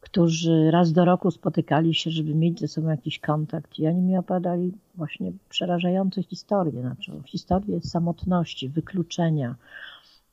którzy 0.00 0.70
raz 0.70 0.92
do 0.92 1.04
roku 1.04 1.30
spotykali 1.30 1.94
się, 1.94 2.10
żeby 2.10 2.34
mieć 2.34 2.60
ze 2.60 2.68
sobą 2.68 2.88
jakiś 2.88 3.18
kontakt. 3.18 3.78
I 3.78 3.86
oni 3.86 4.02
mi 4.02 4.16
opowiadali 4.16 4.72
właśnie 4.94 5.32
przerażające 5.48 6.22
historie, 6.22 6.80
znaczy 6.80 7.12
historie 7.24 7.80
samotności, 7.80 8.68
wykluczenia, 8.68 9.54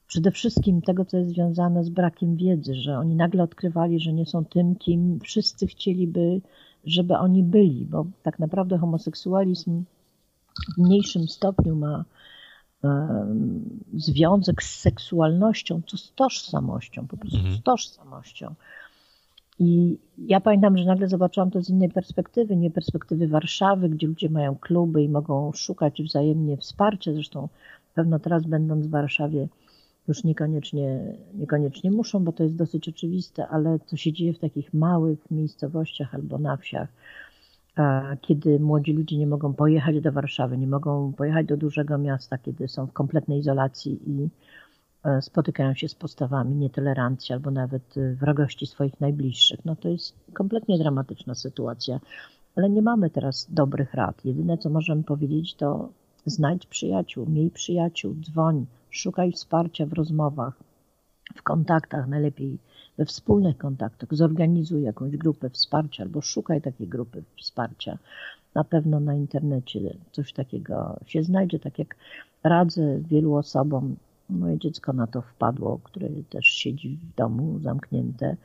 przede 0.07 0.31
wszystkim 0.31 0.81
tego, 0.81 1.05
co 1.05 1.17
jest 1.17 1.29
związane 1.29 1.83
z 1.83 1.89
brakiem 1.89 2.35
wiedzy, 2.35 2.75
że 2.75 2.97
oni 2.97 3.15
nagle 3.15 3.43
odkrywali, 3.43 3.99
że 3.99 4.13
nie 4.13 4.25
są 4.25 4.45
tym, 4.45 4.75
kim 4.75 5.19
wszyscy 5.19 5.67
chcieliby, 5.67 6.41
żeby 6.85 7.17
oni 7.17 7.43
byli, 7.43 7.85
bo 7.85 8.05
tak 8.23 8.39
naprawdę 8.39 8.77
homoseksualizm 8.77 9.83
w 10.75 10.81
mniejszym 10.81 11.27
stopniu 11.27 11.75
ma 11.75 12.05
związek 13.93 14.63
z 14.63 14.79
seksualnością, 14.79 15.81
co 15.87 15.97
z 15.97 16.13
tożsamością, 16.13 17.07
po 17.07 17.17
prostu 17.17 17.37
mhm. 17.37 17.55
z 17.55 17.63
tożsamością. 17.63 18.55
I 19.59 19.97
ja 20.17 20.39
pamiętam, 20.39 20.77
że 20.77 20.85
nagle 20.85 21.07
zobaczyłam 21.07 21.51
to 21.51 21.61
z 21.61 21.69
innej 21.69 21.89
perspektywy, 21.89 22.55
nie 22.55 22.71
perspektywy 22.71 23.27
Warszawy, 23.27 23.89
gdzie 23.89 24.07
ludzie 24.07 24.29
mają 24.29 24.55
kluby 24.55 25.03
i 25.03 25.09
mogą 25.09 25.51
szukać 25.51 26.03
wzajemnie 26.03 26.57
wsparcia. 26.57 27.13
Zresztą 27.13 27.49
pewno 27.93 28.19
teraz 28.19 28.43
będąc 28.43 28.87
w 28.87 28.89
Warszawie 28.89 29.47
już 30.07 30.23
niekoniecznie, 30.23 31.17
niekoniecznie 31.33 31.91
muszą, 31.91 32.23
bo 32.23 32.31
to 32.31 32.43
jest 32.43 32.55
dosyć 32.55 32.89
oczywiste, 32.89 33.47
ale 33.47 33.79
co 33.85 33.97
się 33.97 34.13
dzieje 34.13 34.33
w 34.33 34.39
takich 34.39 34.73
małych 34.73 35.31
miejscowościach 35.31 36.15
albo 36.15 36.37
na 36.37 36.57
wsiach, 36.57 36.89
kiedy 38.21 38.59
młodzi 38.59 38.93
ludzie 38.93 39.17
nie 39.17 39.27
mogą 39.27 39.53
pojechać 39.53 40.01
do 40.01 40.11
Warszawy, 40.11 40.57
nie 40.57 40.67
mogą 40.67 41.13
pojechać 41.13 41.47
do 41.47 41.57
dużego 41.57 41.97
miasta, 41.97 42.37
kiedy 42.37 42.67
są 42.67 42.87
w 42.87 42.93
kompletnej 42.93 43.39
izolacji 43.39 43.99
i 44.09 44.29
e, 45.03 45.21
spotykają 45.21 45.73
się 45.73 45.87
z 45.87 45.95
postawami 45.95 46.55
nietolerancji 46.55 47.33
albo 47.33 47.51
nawet 47.51 47.97
e, 47.97 48.15
wrogości 48.15 48.67
swoich 48.67 49.01
najbliższych. 49.01 49.65
No 49.65 49.75
to 49.75 49.89
jest 49.89 50.15
kompletnie 50.33 50.77
dramatyczna 50.77 51.35
sytuacja, 51.35 51.99
ale 52.55 52.69
nie 52.69 52.81
mamy 52.81 53.09
teraz 53.09 53.47
dobrych 53.49 53.93
rad. 53.93 54.25
Jedyne 54.25 54.57
co 54.57 54.69
możemy 54.69 55.03
powiedzieć 55.03 55.55
to 55.55 55.89
znajdź 56.25 56.65
przyjaciół, 56.65 57.25
miej 57.29 57.49
przyjaciół, 57.49 58.15
dzwoń, 58.15 58.65
Szukaj 58.93 59.31
wsparcia 59.31 59.85
w 59.85 59.93
rozmowach, 59.93 60.53
w 61.35 61.41
kontaktach, 61.43 62.07
najlepiej 62.07 62.57
we 62.97 63.05
wspólnych 63.05 63.57
kontaktach. 63.57 64.15
Zorganizuj 64.15 64.83
jakąś 64.83 65.17
grupę 65.17 65.49
wsparcia 65.49 66.03
albo 66.03 66.21
szukaj 66.21 66.61
takiej 66.61 66.87
grupy 66.87 67.23
wsparcia. 67.37 67.97
Na 68.55 68.63
pewno 68.63 68.99
na 68.99 69.15
internecie 69.15 69.79
coś 70.11 70.33
takiego 70.33 70.99
się 71.05 71.23
znajdzie, 71.23 71.59
tak 71.59 71.79
jak 71.79 71.95
radzę 72.43 72.99
wielu 72.99 73.35
osobom. 73.35 73.95
Moje 74.29 74.57
dziecko 74.57 74.93
na 74.93 75.07
to 75.07 75.21
wpadło, 75.21 75.79
które 75.83 76.09
też 76.29 76.45
siedzi 76.45 76.99
w 77.03 77.15
domu 77.15 77.59
zamknięte 77.59 78.35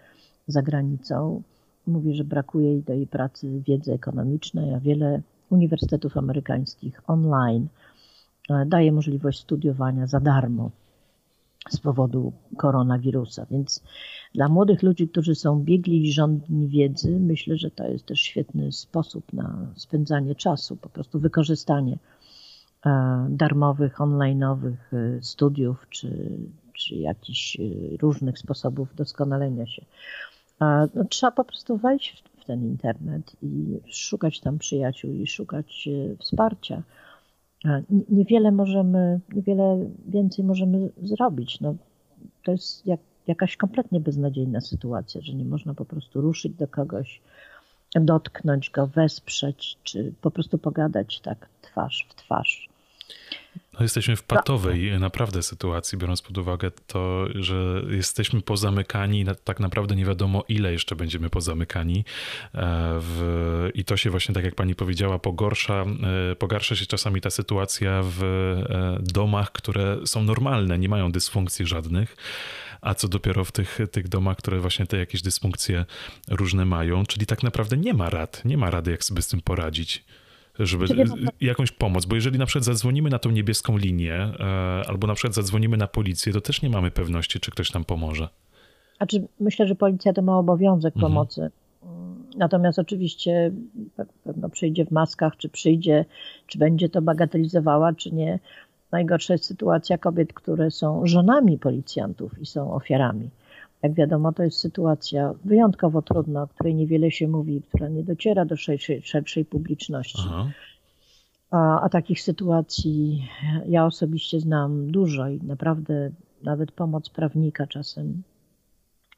za 0.46 0.62
granicą. 0.62 1.42
Mówi, 1.86 2.14
że 2.14 2.24
brakuje 2.24 2.72
jej 2.72 2.82
do 2.82 2.92
jej 2.92 3.06
pracy 3.06 3.62
wiedzy 3.66 3.92
ekonomicznej, 3.92 4.74
a 4.74 4.80
wiele 4.80 5.22
uniwersytetów 5.50 6.16
amerykańskich 6.16 7.02
online 7.06 7.68
daje 8.66 8.92
możliwość 8.92 9.40
studiowania 9.40 10.06
za 10.06 10.20
darmo 10.20 10.70
z 11.70 11.80
powodu 11.80 12.32
koronawirusa. 12.56 13.46
Więc 13.50 13.82
dla 14.34 14.48
młodych 14.48 14.82
ludzi, 14.82 15.08
którzy 15.08 15.34
są 15.34 15.60
biegli 15.60 16.08
i 16.08 16.12
żądni 16.12 16.68
wiedzy, 16.68 17.20
myślę, 17.20 17.56
że 17.56 17.70
to 17.70 17.88
jest 17.88 18.06
też 18.06 18.20
świetny 18.20 18.72
sposób 18.72 19.32
na 19.32 19.66
spędzanie 19.76 20.34
czasu, 20.34 20.76
po 20.76 20.88
prostu 20.88 21.20
wykorzystanie 21.20 21.98
e, 22.86 23.26
darmowych, 23.30 23.98
online'owych 23.98 24.76
e, 24.92 25.22
studiów 25.22 25.86
czy, 25.90 26.30
czy 26.72 26.94
jakichś 26.94 27.58
różnych 28.00 28.38
sposobów 28.38 28.94
doskonalenia 28.94 29.66
się. 29.66 29.84
No, 30.94 31.04
trzeba 31.10 31.30
po 31.30 31.44
prostu 31.44 31.76
wejść 31.76 32.24
w 32.40 32.44
ten 32.44 32.64
internet 32.64 33.36
i 33.42 33.80
szukać 33.90 34.40
tam 34.40 34.58
przyjaciół 34.58 35.12
i 35.12 35.26
szukać 35.26 35.88
wsparcia 36.18 36.82
niewiele 38.10 38.52
możemy, 38.52 39.20
niewiele 39.34 39.90
więcej 40.08 40.44
możemy 40.44 40.90
zrobić. 41.02 41.60
No, 41.60 41.74
to 42.44 42.52
jest 42.52 42.86
jak, 42.86 43.00
jakaś 43.26 43.56
kompletnie 43.56 44.00
beznadziejna 44.00 44.60
sytuacja, 44.60 45.20
że 45.20 45.34
nie 45.34 45.44
można 45.44 45.74
po 45.74 45.84
prostu 45.84 46.20
ruszyć 46.20 46.52
do 46.54 46.68
kogoś, 46.68 47.20
dotknąć 47.94 48.70
go, 48.70 48.86
wesprzeć, 48.86 49.78
czy 49.82 50.12
po 50.20 50.30
prostu 50.30 50.58
pogadać 50.58 51.20
tak 51.20 51.48
twarz 51.60 52.06
w 52.10 52.14
twarz. 52.14 52.67
No 53.72 53.82
jesteśmy 53.82 54.16
w 54.16 54.22
patowej 54.22 54.90
no. 54.92 54.98
naprawdę 54.98 55.42
sytuacji, 55.42 55.98
biorąc 55.98 56.22
pod 56.22 56.38
uwagę 56.38 56.70
to, 56.86 57.26
że 57.34 57.82
jesteśmy 57.90 58.40
pozamykani, 58.40 59.24
tak 59.44 59.60
naprawdę 59.60 59.96
nie 59.96 60.04
wiadomo 60.04 60.44
ile 60.48 60.72
jeszcze 60.72 60.96
będziemy 60.96 61.30
pozamykani. 61.30 61.98
E, 61.98 62.04
w, 63.00 63.70
I 63.74 63.84
to 63.84 63.96
się 63.96 64.10
właśnie, 64.10 64.34
tak 64.34 64.44
jak 64.44 64.54
pani 64.54 64.74
powiedziała, 64.74 65.18
pogorsza, 65.18 65.84
e, 66.32 66.36
pogarsza 66.36 66.76
się 66.76 66.86
czasami 66.86 67.20
ta 67.20 67.30
sytuacja 67.30 68.00
w 68.04 68.22
e, 68.22 68.98
domach, 69.02 69.52
które 69.52 69.96
są 70.06 70.22
normalne, 70.22 70.78
nie 70.78 70.88
mają 70.88 71.12
dysfunkcji 71.12 71.66
żadnych 71.66 72.16
a 72.80 72.94
co 72.94 73.08
dopiero 73.08 73.44
w 73.44 73.52
tych, 73.52 73.78
tych 73.92 74.08
domach, 74.08 74.36
które 74.36 74.60
właśnie 74.60 74.86
te 74.86 74.98
jakieś 74.98 75.22
dysfunkcje 75.22 75.84
różne 76.28 76.64
mają, 76.64 77.06
czyli 77.06 77.26
tak 77.26 77.42
naprawdę 77.42 77.76
nie 77.76 77.94
ma 77.94 78.10
rad, 78.10 78.44
nie 78.44 78.56
ma 78.56 78.70
rady, 78.70 78.90
jak 78.90 79.04
sobie 79.04 79.22
z 79.22 79.28
tym 79.28 79.40
poradzić 79.40 80.04
żeby 80.66 80.86
jakąś 81.40 81.72
pomoc, 81.72 82.06
bo 82.06 82.14
jeżeli 82.14 82.38
na 82.38 82.46
przykład 82.46 82.64
zadzwonimy 82.64 83.10
na 83.10 83.18
tą 83.18 83.30
niebieską 83.30 83.76
linię 83.76 84.14
e, 84.14 84.34
albo 84.88 85.06
na 85.06 85.14
przykład 85.14 85.34
zadzwonimy 85.34 85.76
na 85.76 85.86
policję, 85.86 86.32
to 86.32 86.40
też 86.40 86.62
nie 86.62 86.70
mamy 86.70 86.90
pewności, 86.90 87.40
czy 87.40 87.50
ktoś 87.50 87.72
nam 87.72 87.84
pomoże. 87.84 88.28
Znaczy, 88.96 89.26
myślę, 89.40 89.66
że 89.66 89.74
policja 89.74 90.12
to 90.12 90.22
ma 90.22 90.38
obowiązek 90.38 90.96
mhm. 90.96 91.12
pomocy. 91.12 91.50
Natomiast 92.36 92.78
oczywiście 92.78 93.52
pewno 94.24 94.48
przyjdzie 94.48 94.84
w 94.84 94.90
maskach, 94.90 95.36
czy 95.36 95.48
przyjdzie, 95.48 96.04
czy 96.46 96.58
będzie 96.58 96.88
to 96.88 97.02
bagatelizowała, 97.02 97.92
czy 97.92 98.14
nie. 98.14 98.38
Najgorsza 98.92 99.34
jest 99.34 99.44
sytuacja 99.44 99.98
kobiet, 99.98 100.32
które 100.32 100.70
są 100.70 101.06
żonami 101.06 101.58
policjantów 101.58 102.38
i 102.40 102.46
są 102.46 102.72
ofiarami. 102.72 103.30
Jak 103.82 103.94
wiadomo, 103.94 104.32
to 104.32 104.42
jest 104.42 104.58
sytuacja 104.58 105.34
wyjątkowo 105.44 106.02
trudna, 106.02 106.42
o 106.42 106.48
której 106.48 106.74
niewiele 106.74 107.10
się 107.10 107.28
mówi, 107.28 107.62
która 107.62 107.88
nie 107.88 108.04
dociera 108.04 108.44
do 108.44 108.56
szerszej, 108.56 109.02
szerszej 109.02 109.44
publiczności. 109.44 110.22
A, 111.50 111.80
a, 111.80 111.88
takich 111.88 112.20
sytuacji 112.20 113.28
ja 113.66 113.86
osobiście 113.86 114.40
znam 114.40 114.90
dużo 114.90 115.28
i 115.28 115.40
naprawdę 115.42 116.10
nawet 116.42 116.72
pomoc 116.72 117.08
prawnika 117.08 117.66
czasem 117.66 118.22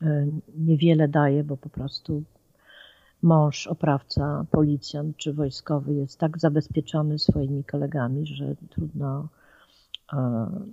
e, 0.03 0.27
niewiele 0.59 1.09
daje, 1.09 1.45
bo 1.45 1.57
po 1.57 1.69
prostu 1.69 2.23
mąż, 3.23 3.67
oprawca, 3.67 4.47
policjant 4.51 5.17
czy 5.17 5.33
wojskowy 5.33 5.95
jest 5.95 6.19
tak 6.19 6.39
zabezpieczony 6.39 7.19
swoimi 7.19 7.65
kolegami, 7.65 8.27
że 8.27 8.57
trudno, 8.71 9.29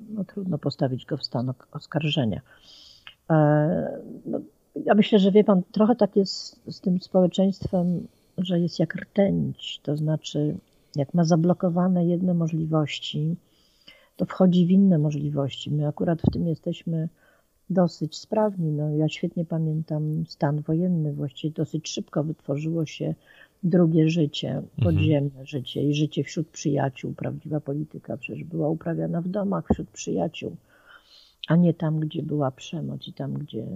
no, 0.10 0.24
trudno 0.28 0.58
postawić 0.58 1.06
go 1.06 1.18
w 1.18 1.24
stan 1.24 1.54
oskarżenia. 1.72 2.42
No, 4.26 4.40
ja 4.86 4.94
myślę, 4.96 5.20
że 5.20 5.32
wie 5.32 5.44
pan, 5.44 5.62
trochę 5.72 5.96
tak 5.96 6.16
jest 6.16 6.60
z 6.72 6.82
tym 6.82 7.02
społeczeństwem, 7.02 8.08
że 8.38 8.60
jest 8.60 8.80
jak 8.80 8.96
rtęć, 8.96 9.80
to 9.84 9.98
znaczy 9.98 10.58
jak 10.96 11.14
ma 11.14 11.24
zablokowane 11.24 12.06
jedne 12.06 12.34
możliwości, 12.34 13.36
to 14.16 14.26
wchodzi 14.26 14.66
w 14.66 14.72
inne 14.72 14.98
możliwości. 14.98 15.72
My 15.72 15.88
akurat 15.88 16.22
w 16.22 16.32
tym 16.32 16.48
jesteśmy 16.48 17.10
dosyć 17.70 18.18
sprawni. 18.18 18.72
No, 18.72 18.90
ja 18.90 19.10
świetnie 19.10 19.46
pamiętam 19.46 20.24
stan 20.28 20.62
wojenny, 20.62 21.14
właściwie 21.14 21.54
dosyć 21.54 21.90
szybko 21.90 22.24
wytworzyło 22.24 22.86
się 22.86 23.16
drugie 23.64 24.10
życie, 24.10 24.50
mhm. 24.50 24.84
podziemne 24.84 25.30
mhm. 25.30 25.46
życie 25.46 25.84
i 25.84 25.94
życie 25.94 26.24
wśród 26.24 26.48
przyjaciół. 26.48 27.14
Prawdziwa 27.14 27.60
polityka 27.60 28.18
przecież 28.18 28.44
była 28.44 28.70
uprawiana 28.70 29.22
w 29.22 29.28
domach 29.28 29.68
wśród 29.72 29.90
przyjaciół, 29.90 30.56
a 31.48 31.56
nie 31.56 31.74
tam, 31.74 32.00
gdzie 32.00 32.24
była 32.24 32.52
przemoc 32.52 33.08
i 33.08 33.14
tam, 33.14 33.34
gdzie 33.34 33.68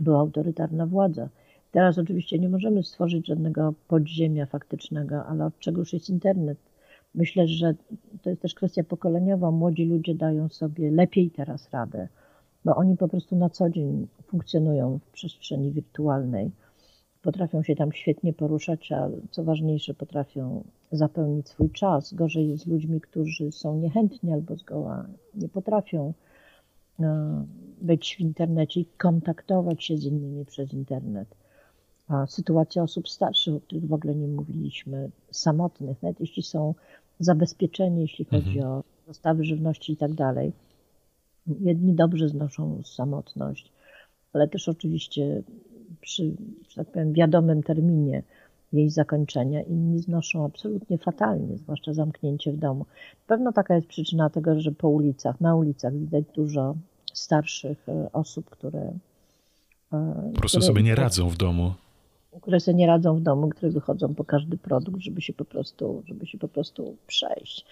była 0.00 0.18
autorytarna 0.18 0.86
władza. 0.86 1.28
Teraz 1.72 1.98
oczywiście 1.98 2.38
nie 2.38 2.48
możemy 2.48 2.82
stworzyć 2.82 3.26
żadnego 3.26 3.74
podziemia 3.88 4.46
faktycznego, 4.46 5.26
ale 5.26 5.44
od 5.44 5.66
już 5.66 5.92
jest 5.92 6.10
internet? 6.10 6.58
Myślę, 7.14 7.48
że 7.48 7.74
to 8.22 8.30
jest 8.30 8.42
też 8.42 8.54
kwestia 8.54 8.84
pokoleniowa. 8.84 9.50
Młodzi 9.50 9.84
ludzie 9.84 10.14
dają 10.14 10.48
sobie 10.48 10.90
lepiej 10.90 11.30
teraz 11.30 11.70
radę, 11.70 12.08
bo 12.64 12.76
oni 12.76 12.96
po 12.96 13.08
prostu 13.08 13.36
na 13.36 13.50
co 13.50 13.70
dzień 13.70 14.06
funkcjonują 14.26 14.98
w 14.98 15.10
przestrzeni 15.10 15.72
wirtualnej. 15.72 16.50
Potrafią 17.22 17.62
się 17.62 17.76
tam 17.76 17.92
świetnie 17.92 18.32
poruszać, 18.32 18.92
a 18.92 19.08
co 19.30 19.44
ważniejsze, 19.44 19.94
potrafią 19.94 20.64
zapełnić 20.92 21.48
swój 21.48 21.70
czas. 21.70 22.14
Gorzej 22.14 22.48
jest 22.48 22.64
z 22.64 22.66
ludźmi, 22.66 23.00
którzy 23.00 23.52
są 23.52 23.78
niechętni 23.78 24.32
albo 24.32 24.56
zgoła 24.56 25.06
nie 25.34 25.48
potrafią 25.48 26.12
być 27.80 28.16
w 28.16 28.20
internecie 28.20 28.80
i 28.80 28.86
kontaktować 28.98 29.84
się 29.84 29.96
z 29.96 30.04
innymi 30.04 30.44
przez 30.44 30.72
internet. 30.72 31.28
A 32.08 32.26
sytuacja 32.26 32.82
osób 32.82 33.08
starszych, 33.08 33.54
o 33.54 33.60
których 33.60 33.86
w 33.86 33.92
ogóle 33.92 34.14
nie 34.14 34.28
mówiliśmy, 34.28 35.10
samotnych, 35.30 36.02
nawet 36.02 36.20
jeśli 36.20 36.42
są 36.42 36.74
zabezpieczeni, 37.20 38.00
jeśli 38.00 38.24
chodzi 38.24 38.58
mhm. 38.58 38.66
o 38.72 38.82
dostawy 39.06 39.44
żywności 39.44 39.92
i 39.92 39.96
tak 39.96 40.14
dalej. 40.14 40.52
Jedni 41.60 41.94
dobrze 41.94 42.28
znoszą 42.28 42.82
samotność, 42.84 43.72
ale 44.32 44.48
też 44.48 44.68
oczywiście 44.68 45.42
przy, 46.00 46.36
że 46.68 46.76
tak 46.76 46.92
powiem, 46.92 47.12
wiadomym 47.12 47.62
terminie 47.62 48.22
jej 48.72 48.90
zakończenia, 48.90 49.62
inni 49.62 49.98
znoszą 49.98 50.44
absolutnie 50.44 50.98
fatalnie, 50.98 51.58
zwłaszcza 51.58 51.94
zamknięcie 51.94 52.52
w 52.52 52.56
domu. 52.56 52.86
Pewno 53.26 53.52
taka 53.52 53.74
jest 53.74 53.86
przyczyna 53.86 54.30
tego, 54.30 54.60
że 54.60 54.72
po 54.72 54.88
ulicach, 54.88 55.40
na 55.40 55.56
ulicach 55.56 55.94
widać 55.94 56.24
dużo 56.34 56.74
starszych 57.14 57.88
e, 57.88 58.12
osób, 58.12 58.50
które. 58.50 58.92
E, 59.92 60.30
po 60.34 60.40
prostu 60.40 60.58
które, 60.58 60.66
sobie 60.66 60.82
nie 60.82 60.94
radzą 60.94 61.28
w 61.28 61.36
domu. 61.36 61.72
Które 62.40 62.60
sobie 62.60 62.76
nie 62.76 62.86
radzą 62.86 63.16
w 63.16 63.20
domu, 63.20 63.48
które 63.48 63.72
wychodzą 63.72 64.14
po 64.14 64.24
każdy 64.24 64.58
produkt, 64.58 65.00
żeby 65.00 65.22
się 65.22 65.32
po 65.32 65.44
prostu, 65.44 66.02
żeby 66.06 66.26
się 66.26 66.38
po 66.38 66.48
prostu 66.48 66.96
przejść. 67.06 67.66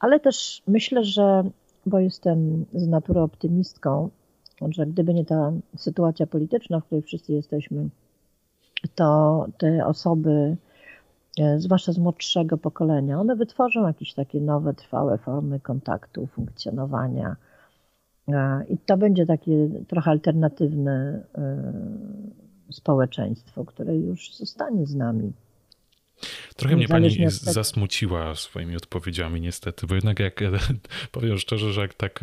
Ale 0.00 0.20
też 0.20 0.62
myślę, 0.66 1.04
że, 1.04 1.42
bo 1.86 1.98
jestem 1.98 2.64
z 2.74 2.86
natury 2.86 3.20
optymistką, 3.20 4.10
że 4.68 4.86
gdyby 4.86 5.14
nie 5.14 5.24
ta 5.24 5.52
sytuacja 5.76 6.26
polityczna, 6.26 6.80
w 6.80 6.84
której 6.84 7.02
wszyscy 7.02 7.32
jesteśmy, 7.32 7.88
to 8.94 9.46
te 9.58 9.86
osoby, 9.86 10.56
e, 11.38 11.60
zwłaszcza 11.60 11.92
z 11.92 11.98
młodszego 11.98 12.58
pokolenia, 12.58 13.20
one 13.20 13.36
wytworzą 13.36 13.86
jakieś 13.86 14.14
takie 14.14 14.40
nowe, 14.40 14.74
trwałe 14.74 15.18
formy 15.18 15.60
kontaktu, 15.60 16.26
funkcjonowania 16.26 17.36
i 18.68 18.78
to 18.78 18.96
będzie 18.96 19.26
takie 19.26 19.68
trochę 19.88 20.10
alternatywne 20.10 21.24
e, 21.34 21.72
społeczeństwo, 22.70 23.64
które 23.64 23.96
już 23.96 24.34
zostanie 24.34 24.86
z 24.86 24.94
nami. 24.94 25.32
Trochę 26.56 26.76
mnie 26.76 26.88
pani 26.88 27.30
zasmuciła 27.30 28.34
swoimi 28.34 28.76
odpowiedziami, 28.76 29.40
niestety, 29.40 29.86
bo 29.86 29.94
jednak 29.94 30.20
jak 30.20 30.40
powiem 31.12 31.38
szczerze, 31.38 31.72
że 31.72 31.80
jak 31.80 31.94
tak 31.94 32.20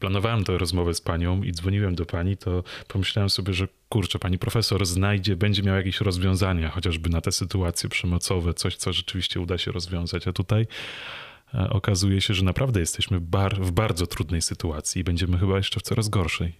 planowałem 0.00 0.44
tę 0.44 0.58
rozmowę 0.58 0.94
z 0.94 1.00
panią 1.00 1.42
i 1.42 1.52
dzwoniłem 1.52 1.94
do 1.94 2.06
pani, 2.06 2.36
to 2.36 2.62
pomyślałem 2.88 3.30
sobie, 3.30 3.52
że 3.52 3.68
kurczę, 3.88 4.18
pani 4.18 4.38
profesor 4.38 4.86
znajdzie, 4.86 5.36
będzie 5.36 5.62
miał 5.62 5.76
jakieś 5.76 6.00
rozwiązania, 6.00 6.68
chociażby 6.68 7.10
na 7.10 7.20
te 7.20 7.32
sytuacje 7.32 7.88
przemocowe, 7.88 8.54
coś, 8.54 8.76
co 8.76 8.92
rzeczywiście 8.92 9.40
uda 9.40 9.58
się 9.58 9.72
rozwiązać. 9.72 10.28
A 10.28 10.32
tutaj 10.32 10.66
E, 10.66 11.33
okazuje 11.70 12.20
się, 12.20 12.34
że 12.34 12.44
naprawdę 12.44 12.80
jesteśmy 12.80 13.20
bar 13.20 13.60
w 13.60 13.72
bardzo 13.72 14.06
trudnej 14.06 14.42
sytuacji 14.42 15.00
i 15.00 15.04
będziemy 15.04 15.38
chyba 15.38 15.56
jeszcze 15.56 15.80
w 15.80 15.82
coraz 15.82 16.08
gorszej. 16.08 16.52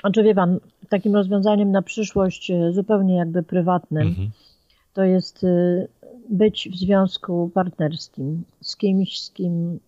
Znaczy 0.00 0.22
wie 0.22 0.34
pan, 0.34 0.60
takim 0.88 1.14
rozwiązaniem 1.14 1.72
na 1.72 1.82
przyszłość 1.82 2.50
e, 2.50 2.72
zupełnie 2.72 3.16
jakby 3.16 3.42
prywatnym 3.42 4.08
mhm. 4.08 4.30
to 4.94 5.04
jest 5.04 5.44
e, 5.44 5.86
być 6.30 6.68
w 6.72 6.76
związku 6.76 7.50
partnerskim 7.54 8.44
z 8.60 8.76
kimś, 8.76 9.20
z 9.20 9.30
kim 9.30 9.80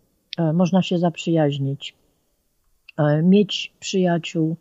można 0.55 0.82
się 0.82 0.99
zaprzyjaźnić, 0.99 1.95
mieć 3.22 3.72
przyjaciół, 3.80 4.57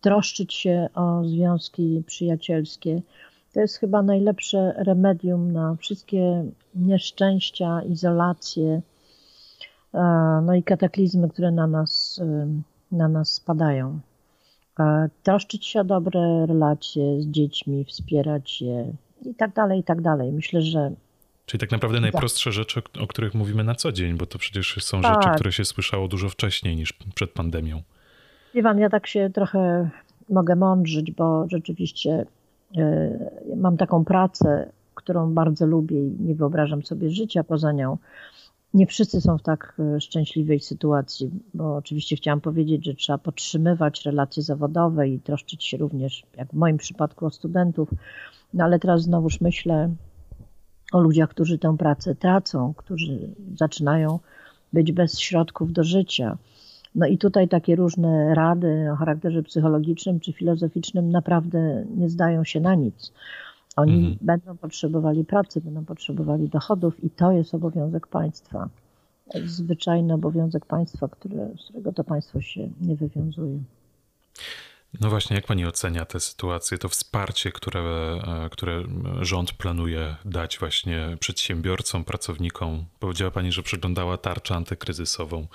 troszczyć 0.00 0.54
się 0.54 0.88
o 0.94 1.24
związki 1.24 2.02
przyjacielskie. 2.06 3.02
To 3.52 3.60
jest 3.60 3.76
chyba 3.76 4.02
najlepsze 4.02 4.74
remedium 4.76 5.52
na 5.52 5.76
wszystkie 5.76 6.44
nieszczęścia, 6.74 7.82
izolacje, 7.82 8.82
no 10.42 10.54
i 10.54 10.62
kataklizmy, 10.62 11.28
które 11.28 11.50
na 11.50 11.66
nas, 11.66 12.20
na 12.92 13.08
nas 13.08 13.32
spadają. 13.32 14.00
Troszczyć 15.22 15.66
się 15.66 15.80
o 15.80 15.84
dobre 15.84 16.46
relacje 16.46 17.22
z 17.22 17.26
dziećmi, 17.26 17.84
wspierać 17.84 18.62
je 18.62 18.92
i 19.24 19.34
tak 19.34 19.52
dalej, 19.52 19.80
i 19.80 19.84
tak 19.84 20.00
dalej. 20.00 20.32
Myślę, 20.32 20.62
że. 20.62 20.92
Czyli 21.46 21.60
tak 21.60 21.70
naprawdę 21.70 22.00
najprostsze 22.00 22.52
rzeczy, 22.52 22.82
o 23.00 23.06
których 23.06 23.34
mówimy 23.34 23.64
na 23.64 23.74
co 23.74 23.92
dzień, 23.92 24.16
bo 24.16 24.26
to 24.26 24.38
przecież 24.38 24.84
są 24.84 25.02
tak. 25.02 25.14
rzeczy, 25.14 25.34
które 25.34 25.52
się 25.52 25.64
słyszało 25.64 26.08
dużo 26.08 26.28
wcześniej 26.28 26.76
niż 26.76 26.92
przed 27.14 27.30
pandemią. 27.30 27.82
Wie 28.54 28.62
pan, 28.62 28.78
ja 28.78 28.90
tak 28.90 29.06
się 29.06 29.30
trochę 29.34 29.90
mogę 30.28 30.56
mądrzyć, 30.56 31.10
bo 31.10 31.46
rzeczywiście 31.48 32.26
y, 32.76 33.56
mam 33.56 33.76
taką 33.76 34.04
pracę, 34.04 34.70
którą 34.94 35.34
bardzo 35.34 35.66
lubię 35.66 36.06
i 36.06 36.16
nie 36.20 36.34
wyobrażam 36.34 36.82
sobie 36.82 37.10
życia 37.10 37.44
poza 37.44 37.72
nią 37.72 37.98
nie 38.76 38.86
wszyscy 38.86 39.20
są 39.20 39.38
w 39.38 39.42
tak 39.42 39.76
e, 39.78 40.00
szczęśliwej 40.00 40.60
sytuacji, 40.60 41.30
bo 41.54 41.76
oczywiście 41.76 42.16
chciałam 42.16 42.40
powiedzieć, 42.40 42.84
że 42.84 42.94
trzeba 42.94 43.18
podtrzymywać 43.18 44.04
relacje 44.04 44.42
zawodowe 44.42 45.08
i 45.08 45.20
troszczyć 45.20 45.64
się 45.64 45.76
również, 45.76 46.22
jak 46.36 46.48
w 46.48 46.54
moim 46.54 46.76
przypadku, 46.76 47.26
o 47.26 47.30
studentów. 47.30 47.88
No 48.54 48.64
ale 48.64 48.78
teraz 48.78 49.02
znowuż 49.02 49.40
myślę 49.40 49.90
o 50.92 51.00
ludziach, 51.00 51.30
którzy 51.30 51.58
tę 51.58 51.76
pracę 51.76 52.14
tracą, 52.14 52.74
którzy 52.76 53.28
zaczynają 53.54 54.18
być 54.72 54.92
bez 54.92 55.18
środków 55.18 55.72
do 55.72 55.84
życia. 55.84 56.38
No 56.94 57.06
i 57.06 57.18
tutaj 57.18 57.48
takie 57.48 57.76
różne 57.76 58.34
rady 58.34 58.88
o 58.92 58.96
charakterze 58.96 59.42
psychologicznym 59.42 60.20
czy 60.20 60.32
filozoficznym 60.32 61.10
naprawdę 61.10 61.84
nie 61.96 62.08
zdają 62.08 62.44
się 62.44 62.60
na 62.60 62.74
nic. 62.74 63.12
Oni 63.76 63.98
mhm. 63.98 64.16
będą 64.20 64.56
potrzebowali 64.56 65.24
pracy, 65.24 65.60
będą 65.60 65.84
potrzebowali 65.84 66.48
dochodów 66.48 67.04
i 67.04 67.10
to 67.10 67.32
jest 67.32 67.54
obowiązek 67.54 68.06
państwa. 68.06 68.68
Zwyczajny 69.44 70.14
obowiązek 70.14 70.66
państwa, 70.66 71.08
który, 71.08 71.36
z 71.58 71.64
którego 71.64 71.92
to 71.92 72.04
państwo 72.04 72.40
się 72.40 72.68
nie 72.80 72.96
wywiązuje. 72.96 73.58
No 75.00 75.10
właśnie, 75.10 75.36
jak 75.36 75.46
pani 75.46 75.66
ocenia 75.66 76.04
tę 76.04 76.20
sytuację, 76.20 76.78
to 76.78 76.88
wsparcie, 76.88 77.52
które, 77.52 77.80
e, 77.80 78.48
które 78.50 78.82
rząd 79.20 79.52
planuje 79.52 80.16
dać 80.24 80.58
właśnie 80.58 81.16
przedsiębiorcom, 81.20 82.04
pracownikom? 82.04 82.84
Powiedziała 82.98 83.30
pani, 83.30 83.52
że 83.52 83.62
przeglądała 83.62 84.16
tarczę 84.16 84.54
antykryzysową. 84.54 85.46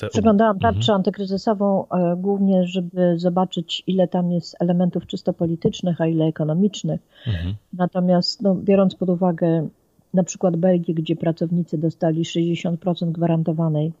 Te... 0.00 0.08
Przeglądałam 0.08 0.58
tarczę 0.58 0.78
mhm. 0.78 0.96
antykryzysową 0.96 1.88
e, 1.88 2.16
głównie, 2.16 2.66
żeby 2.66 3.18
zobaczyć, 3.18 3.82
ile 3.86 4.08
tam 4.08 4.32
jest 4.32 4.56
elementów 4.60 5.06
czysto 5.06 5.32
politycznych, 5.32 6.00
a 6.00 6.06
ile 6.06 6.24
ekonomicznych. 6.24 7.00
Mhm. 7.26 7.54
Natomiast 7.72 8.42
no, 8.42 8.54
biorąc 8.54 8.94
pod 8.94 9.08
uwagę 9.10 9.68
na 10.14 10.24
przykład 10.24 10.56
Belgię, 10.56 10.94
gdzie 10.94 11.16
pracownicy 11.16 11.78
dostali 11.78 12.22
60% 12.22 13.12
gwarantowanej 13.12 13.92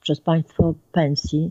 przez 0.00 0.20
państwo 0.20 0.74
pensji, 0.92 1.50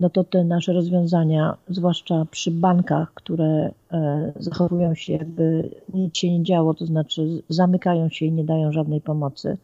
no 0.00 0.10
to 0.10 0.24
te 0.24 0.44
nasze 0.44 0.72
rozwiązania, 0.72 1.56
zwłaszcza 1.68 2.26
przy 2.30 2.50
bankach, 2.50 3.14
które 3.14 3.70
e, 3.92 4.32
zachowują 4.36 4.94
się 4.94 5.12
jakby 5.12 5.70
nic 5.94 6.18
się 6.18 6.38
nie 6.38 6.44
działo, 6.44 6.74
to 6.74 6.86
znaczy 6.86 7.42
zamykają 7.48 8.08
się 8.08 8.26
i 8.26 8.32
nie 8.32 8.44
dają 8.44 8.72
żadnej 8.72 9.00
pomocy, 9.00 9.56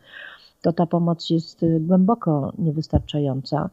to 0.62 0.72
ta 0.72 0.86
pomoc 0.86 1.30
jest 1.30 1.62
y, 1.62 1.80
głęboko 1.80 2.52
niewystarczająca. 2.58 3.70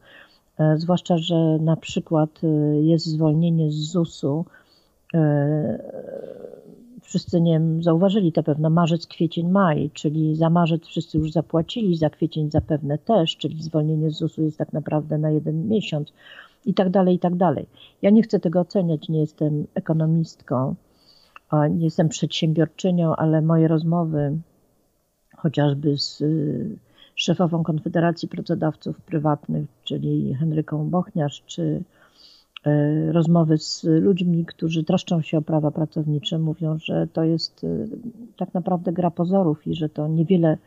E, 0.58 0.76
zwłaszcza, 0.78 1.18
że 1.18 1.58
na 1.60 1.76
przykład 1.76 2.44
y, 2.44 2.82
jest 2.82 3.06
zwolnienie 3.06 3.70
z 3.70 3.74
ZUS-u 3.74 4.44
e, 5.14 5.78
wszyscy 7.02 7.40
nie 7.40 7.60
zauważyli 7.80 8.32
to 8.32 8.42
pewno 8.42 8.70
marzec, 8.70 9.06
kwiecień, 9.06 9.48
maj, 9.48 9.90
czyli 9.94 10.36
za 10.36 10.50
marzec 10.50 10.86
wszyscy 10.86 11.18
już 11.18 11.32
zapłacili, 11.32 11.96
za 11.96 12.10
kwiecień 12.10 12.50
zapewne 12.50 12.98
też, 12.98 13.36
czyli 13.36 13.62
zwolnienie 13.62 14.10
z 14.10 14.16
ZUS-u 14.16 14.42
jest 14.42 14.58
tak 14.58 14.72
naprawdę 14.72 15.18
na 15.18 15.30
jeden 15.30 15.68
miesiąc 15.68 16.12
i 16.66 16.74
tak 16.74 16.90
dalej, 16.90 17.14
i 17.14 17.18
tak 17.18 17.36
dalej. 17.36 17.66
Ja 18.02 18.10
nie 18.10 18.22
chcę 18.22 18.40
tego 18.40 18.60
oceniać, 18.60 19.08
nie 19.08 19.20
jestem 19.20 19.66
ekonomistką, 19.74 20.74
nie 21.70 21.84
jestem 21.84 22.08
przedsiębiorczynią, 22.08 23.16
ale 23.16 23.42
moje 23.42 23.68
rozmowy 23.68 24.38
chociażby 25.36 25.98
z 25.98 26.20
y, 26.20 26.76
szefową 27.14 27.62
Konfederacji 27.62 28.28
Pracodawców 28.28 29.00
Prywatnych, 29.00 29.66
czyli 29.84 30.34
Henryką 30.34 30.90
Bochniarz, 30.90 31.42
czy 31.46 31.62
y, 32.66 33.12
rozmowy 33.12 33.58
z 33.58 33.84
ludźmi, 33.84 34.44
którzy 34.44 34.84
troszczą 34.84 35.22
się 35.22 35.38
o 35.38 35.42
prawa 35.42 35.70
pracownicze, 35.70 36.38
mówią, 36.38 36.78
że 36.78 37.06
to 37.12 37.24
jest 37.24 37.64
y, 37.64 37.88
tak 38.36 38.54
naprawdę 38.54 38.92
gra 38.92 39.10
pozorów 39.10 39.66
i 39.66 39.74
że 39.74 39.88
to 39.88 40.08
niewiele, 40.08 40.58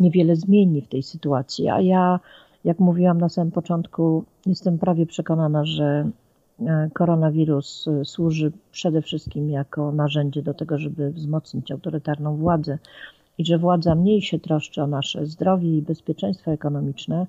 niewiele 0.00 0.36
zmieni 0.36 0.82
w 0.82 0.88
tej 0.88 1.02
sytuacji. 1.02 1.68
A 1.68 1.80
ja, 1.80 2.20
jak 2.64 2.78
mówiłam 2.78 3.20
na 3.20 3.28
samym 3.28 3.52
początku, 3.52 4.24
jestem 4.46 4.78
prawie 4.78 5.06
przekonana, 5.06 5.64
że 5.64 6.10
koronawirus 6.92 7.88
służy 8.04 8.52
przede 8.72 9.02
wszystkim 9.02 9.50
jako 9.50 9.92
narzędzie 9.92 10.42
do 10.42 10.54
tego, 10.54 10.78
żeby 10.78 11.10
wzmocnić 11.10 11.72
autorytarną 11.72 12.36
władzę 12.36 12.78
i 13.38 13.44
że 13.44 13.58
władza 13.58 13.94
mniej 13.94 14.22
się 14.22 14.38
troszczy 14.38 14.82
o 14.82 14.86
nasze 14.86 15.26
zdrowie 15.26 15.78
i 15.78 15.82
bezpieczeństwo 15.82 16.50
ekonomiczne, 16.50 17.26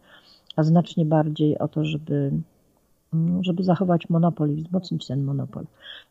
a 0.55 0.63
znacznie 0.63 1.05
bardziej 1.05 1.59
o 1.59 1.67
to, 1.67 1.85
żeby, 1.85 2.31
mm, 3.13 3.43
żeby 3.43 3.63
zachować 3.63 4.09
monopol 4.09 4.51
i 4.51 4.55
wzmocnić 4.55 5.07
ten 5.07 5.23
monopol. 5.23 5.65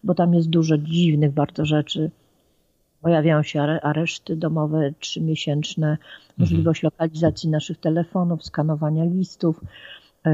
Bo 0.04 0.14
tam 0.14 0.34
jest 0.34 0.48
dużo 0.48 0.78
dziwnych 0.78 1.32
bardzo 1.32 1.64
rzeczy. 1.64 2.10
Pojawiają 3.02 3.42
się 3.42 3.60
areszty 3.62 4.36
domowe 4.36 4.92
trzymiesięczne, 5.00 5.90
mhm. 5.90 6.00
możliwość 6.38 6.82
lokalizacji 6.82 7.48
naszych 7.50 7.78
telefonów, 7.78 8.44
skanowania 8.44 9.04
listów. 9.04 9.60
E, 10.26 10.30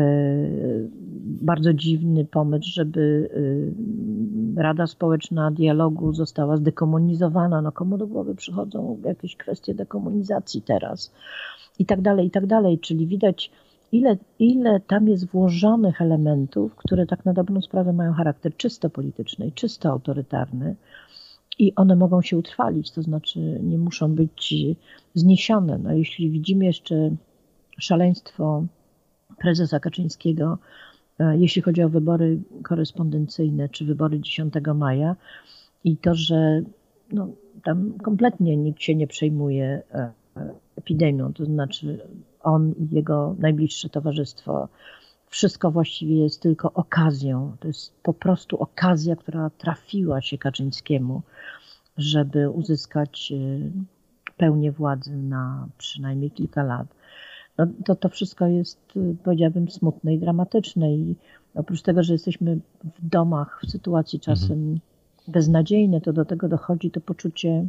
bardzo 1.25 1.75
dziwny 1.75 2.25
pomysł, 2.25 2.71
żeby 2.73 3.31
e, 4.57 4.63
Rada 4.63 4.87
Społeczna 4.87 5.51
Dialogu 5.51 6.13
została 6.13 6.57
zdekomunizowana. 6.57 7.63
No 7.63 7.73
komu 7.73 7.99
do 7.99 8.07
głowy 8.07 8.35
przychodzą 8.35 9.01
jakieś 9.05 9.37
kwestie 9.37 9.75
dekomunizacji 9.75 10.63
teraz 10.63 11.13
i 11.79 11.87
tak 11.87 12.01
dalej, 12.01 12.27
i 12.27 12.31
tak 12.31 12.47
dalej. 12.47 12.79
Czyli 12.79 13.07
widać, 13.07 13.51
ile, 13.93 14.17
ile 14.39 14.81
tam 14.81 15.09
jest 15.09 15.27
włożonych 15.27 16.03
elementów, 16.03 16.77
które 16.77 17.07
tak 17.07 17.25
na 17.25 17.33
dobrą 17.33 17.61
sprawę 17.61 17.93
mają 17.93 18.13
charakter 18.13 18.57
czysto 18.57 18.91
polityczny, 18.91 19.53
czysto 19.55 19.91
autorytarny 19.91 20.77
i 21.59 21.75
one 21.75 21.97
mogą 21.97 22.23
się 22.23 22.39
utrwalić, 22.39 22.91
to 22.91 23.03
znaczy 23.03 23.61
nie 23.63 23.79
muszą 23.79 24.15
być 24.15 24.55
zniesione. 25.15 25.79
No, 25.79 25.93
jeśli 25.93 26.31
widzimy 26.31 26.65
jeszcze 26.65 27.11
szaleństwo 27.79 28.65
prezesa 29.43 29.81
Kaczyńskiego, 29.81 30.59
e, 31.19 31.39
jeśli 31.39 31.63
chodzi 31.63 31.83
o 31.83 31.89
wybory 31.89 32.39
korespondencyjne 32.63 33.69
czy 33.69 33.85
wybory 33.85 34.21
10 34.21 34.55
maja. 34.75 35.17
I 35.85 35.97
to, 35.97 36.15
że 36.15 36.63
no, 37.13 37.29
tam 37.65 37.93
kompletnie 38.03 38.57
nikt 38.57 38.83
się 38.83 38.95
nie 38.95 39.07
przejmuje 39.07 39.83
e, 39.95 40.13
epidemią, 40.77 41.33
to 41.33 41.45
znaczy 41.45 42.01
on 42.43 42.73
i 42.73 42.95
jego 42.95 43.37
najbliższe 43.39 43.89
towarzystwo, 43.89 44.69
wszystko 45.27 45.71
właściwie 45.71 46.23
jest 46.23 46.43
tylko 46.43 46.73
okazją. 46.73 47.57
To 47.61 47.69
jest 47.69 47.95
po 48.03 48.15
prostu 48.15 48.57
okazja, 48.57 49.17
która 49.17 49.51
trafiła 49.51 50.21
się 50.21 50.39
Kaczyńskiemu, 50.39 51.23
żeby 51.97 52.51
uzyskać 52.51 53.33
e, 53.33 53.37
pełnię 54.37 54.73
władzy 54.73 55.17
na 55.17 55.69
przynajmniej 55.79 56.31
kilka 56.31 56.63
lat 56.63 57.02
no, 57.59 57.67
to 57.85 57.97
to 57.97 58.09
wszystko 58.09 58.47
jest, 58.47 58.79
powiedziałabym, 59.25 59.71
smutne 59.71 60.15
i 60.15 60.19
dramatyczne. 60.19 60.95
I 60.95 61.17
oprócz 61.55 61.83
tego, 61.83 62.03
że 62.03 62.13
jesteśmy 62.13 62.59
w 62.85 63.09
domach 63.09 63.61
w 63.67 63.71
sytuacji 63.71 64.21
czasem 64.21 64.59
mhm. 64.59 64.81
beznadziejnej, 65.29 66.01
to 66.01 66.13
do 66.13 66.25
tego 66.25 66.49
dochodzi 66.49 66.91
to 66.91 67.01
poczucie 67.01 67.67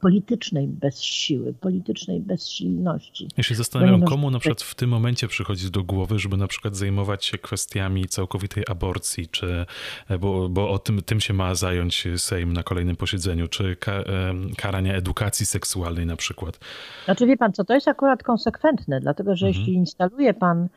politycznej 0.00 0.68
bezsiły, 0.68 1.52
politycznej 1.52 2.20
bezsilności. 2.20 3.28
Ja 3.36 3.42
się 3.42 3.54
zastanawiam, 3.54 4.02
komu 4.02 4.30
na 4.30 4.38
przykład 4.38 4.62
w 4.62 4.74
tym 4.74 4.90
momencie 4.90 5.28
przychodzi 5.28 5.70
do 5.70 5.84
głowy, 5.84 6.18
żeby 6.18 6.36
na 6.36 6.46
przykład 6.46 6.76
zajmować 6.76 7.24
się 7.24 7.38
kwestiami 7.38 8.08
całkowitej 8.08 8.64
aborcji, 8.68 9.28
czy, 9.28 9.66
bo, 10.20 10.48
bo 10.48 10.70
o 10.70 10.78
tym, 10.78 11.02
tym 11.02 11.20
się 11.20 11.34
ma 11.34 11.54
zająć 11.54 12.08
Sejm 12.16 12.52
na 12.52 12.62
kolejnym 12.62 12.96
posiedzeniu, 12.96 13.48
czy 13.48 13.76
ka, 13.76 14.04
karania 14.56 14.94
edukacji 14.94 15.46
seksualnej 15.46 16.06
na 16.06 16.16
przykład. 16.16 16.58
Znaczy 17.04 17.26
wie 17.26 17.36
pan 17.36 17.52
co, 17.52 17.64
to 17.64 17.74
jest 17.74 17.88
akurat 17.88 18.22
konsekwentne, 18.22 19.00
dlatego 19.00 19.36
że 19.36 19.46
mhm. 19.46 19.60
jeśli 19.60 19.74
instaluje 19.74 20.34
pan, 20.34 20.68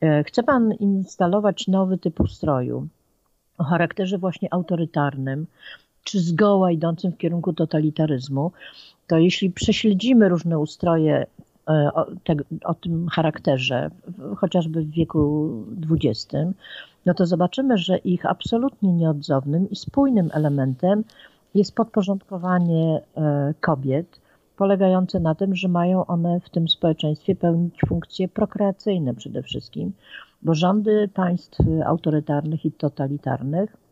e, 0.00 0.24
chce 0.24 0.42
pan 0.42 0.72
instalować 0.72 1.68
nowy 1.68 1.98
typ 1.98 2.20
ustroju, 2.20 2.88
o 3.58 3.64
charakterze 3.64 4.18
właśnie 4.18 4.48
autorytarnym, 4.54 5.46
czy 6.06 6.20
zgoła 6.20 6.70
idącym 6.70 7.12
w 7.12 7.18
kierunku 7.18 7.52
totalitaryzmu, 7.52 8.52
to 9.06 9.18
jeśli 9.18 9.50
prześledzimy 9.50 10.28
różne 10.28 10.58
ustroje 10.58 11.26
e, 11.68 11.90
o, 11.94 12.06
te, 12.24 12.34
o, 12.64 12.74
tym 12.74 13.08
charakterze, 13.08 13.90
chociażby 14.36 14.82
w 14.82 14.90
wieku 14.90 15.50
XX, 15.90 16.34
no 17.06 17.14
to 17.14 17.26
zobaczymy, 17.26 17.78
że 17.78 17.98
ich 17.98 18.26
absolutnie 18.26 18.92
nieodzownym 18.92 19.70
i 19.70 19.76
spójnym 19.76 20.30
elementem 20.32 21.04
jest 21.54 21.74
podporządkowanie 21.74 23.00
e, 23.16 23.54
kobiet, 23.60 24.20
polegające 24.56 25.20
na 25.20 25.34
tym, 25.34 25.54
że 25.54 25.68
mają 25.68 26.06
one 26.06 26.40
w 26.40 26.50
tym 26.50 26.68
społeczeństwie 26.68 27.34
pełnić 27.34 27.80
funkcje 27.88 28.28
prokreacyjne 28.28 29.14
przede 29.14 29.42
wszystkim, 29.42 29.92
bo 30.42 30.54
rządy 30.54 31.08
państw 31.14 31.58
autorytarnych 31.84 32.64
i 32.64 32.72
totalitarnych 32.72 33.85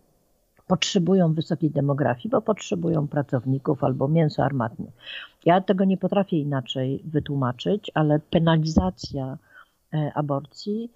potrzebują 0.67 1.35
wysokiej 1.35 1.71
demografii, 1.71 2.31
bo 2.31 2.43
potrzebują 2.43 3.09
pracowników 3.09 3.85
albo 3.85 4.09
mięso 4.09 4.45
armatnie. 4.45 4.87
Ja 5.45 5.61
tego 5.61 5.85
nie 5.85 5.97
potrafię 5.97 6.39
inaczej 6.39 7.03
wytłumaczyć, 7.05 7.91
ale 7.95 8.19
penalizacja 8.19 9.39
e, 9.95 10.13
aborcji, 10.15 10.91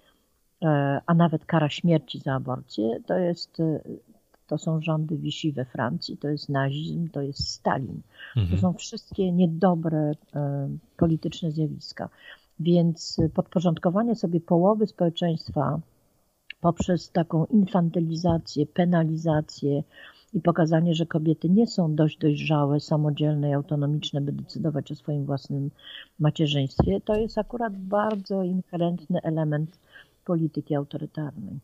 e, 0.61 1.01
a 1.05 1.13
nawet 1.13 1.45
kara 1.45 1.69
śmierci 1.69 2.19
za 2.19 2.33
aborcję, 2.33 2.99
to 3.05 3.17
jest 3.17 3.59
e, 3.59 3.79
to 4.47 4.57
są 4.57 4.81
rządy 4.81 5.17
Vichy 5.17 5.51
we 5.51 5.65
Francji, 5.65 6.17
to 6.17 6.27
jest 6.27 6.49
nazizm, 6.49 7.09
to 7.09 7.21
jest 7.21 7.47
Stalin. 7.47 8.01
Mhm. 8.37 8.55
To 8.55 8.61
są 8.61 8.73
wszystkie 8.73 9.31
niedobre 9.31 10.11
polityczne 10.97 11.51
zjawiska. 11.51 12.09
Więc 12.59 13.17
podporządkowanie 13.33 14.15
sobie 14.15 14.41
połowy 14.41 14.87
społeczeństwa 14.87 15.79
poprzez 16.61 17.11
taką 17.11 17.45
infantylizację, 17.45 18.65
penalizację 18.65 19.83
i 20.33 20.41
pokazanie, 20.41 20.95
że 20.95 21.05
kobiety 21.05 21.49
nie 21.49 21.67
są 21.67 21.95
dość 21.95 22.17
dojrzałe, 22.17 22.79
samodzielne 22.79 23.49
i 23.49 23.53
autonomiczne, 23.53 24.21
by 24.21 24.31
decydować 24.31 24.91
o 24.91 24.95
swoim 24.95 25.25
własnym 25.25 25.71
macierzyństwie, 26.19 27.01
to 27.01 27.15
jest 27.15 27.37
akurat 27.37 27.77
bardzo 27.77 28.43
inherentny 28.43 29.21
element 29.23 29.79
polityki 30.25 30.75
autorytarnej. 30.75 31.59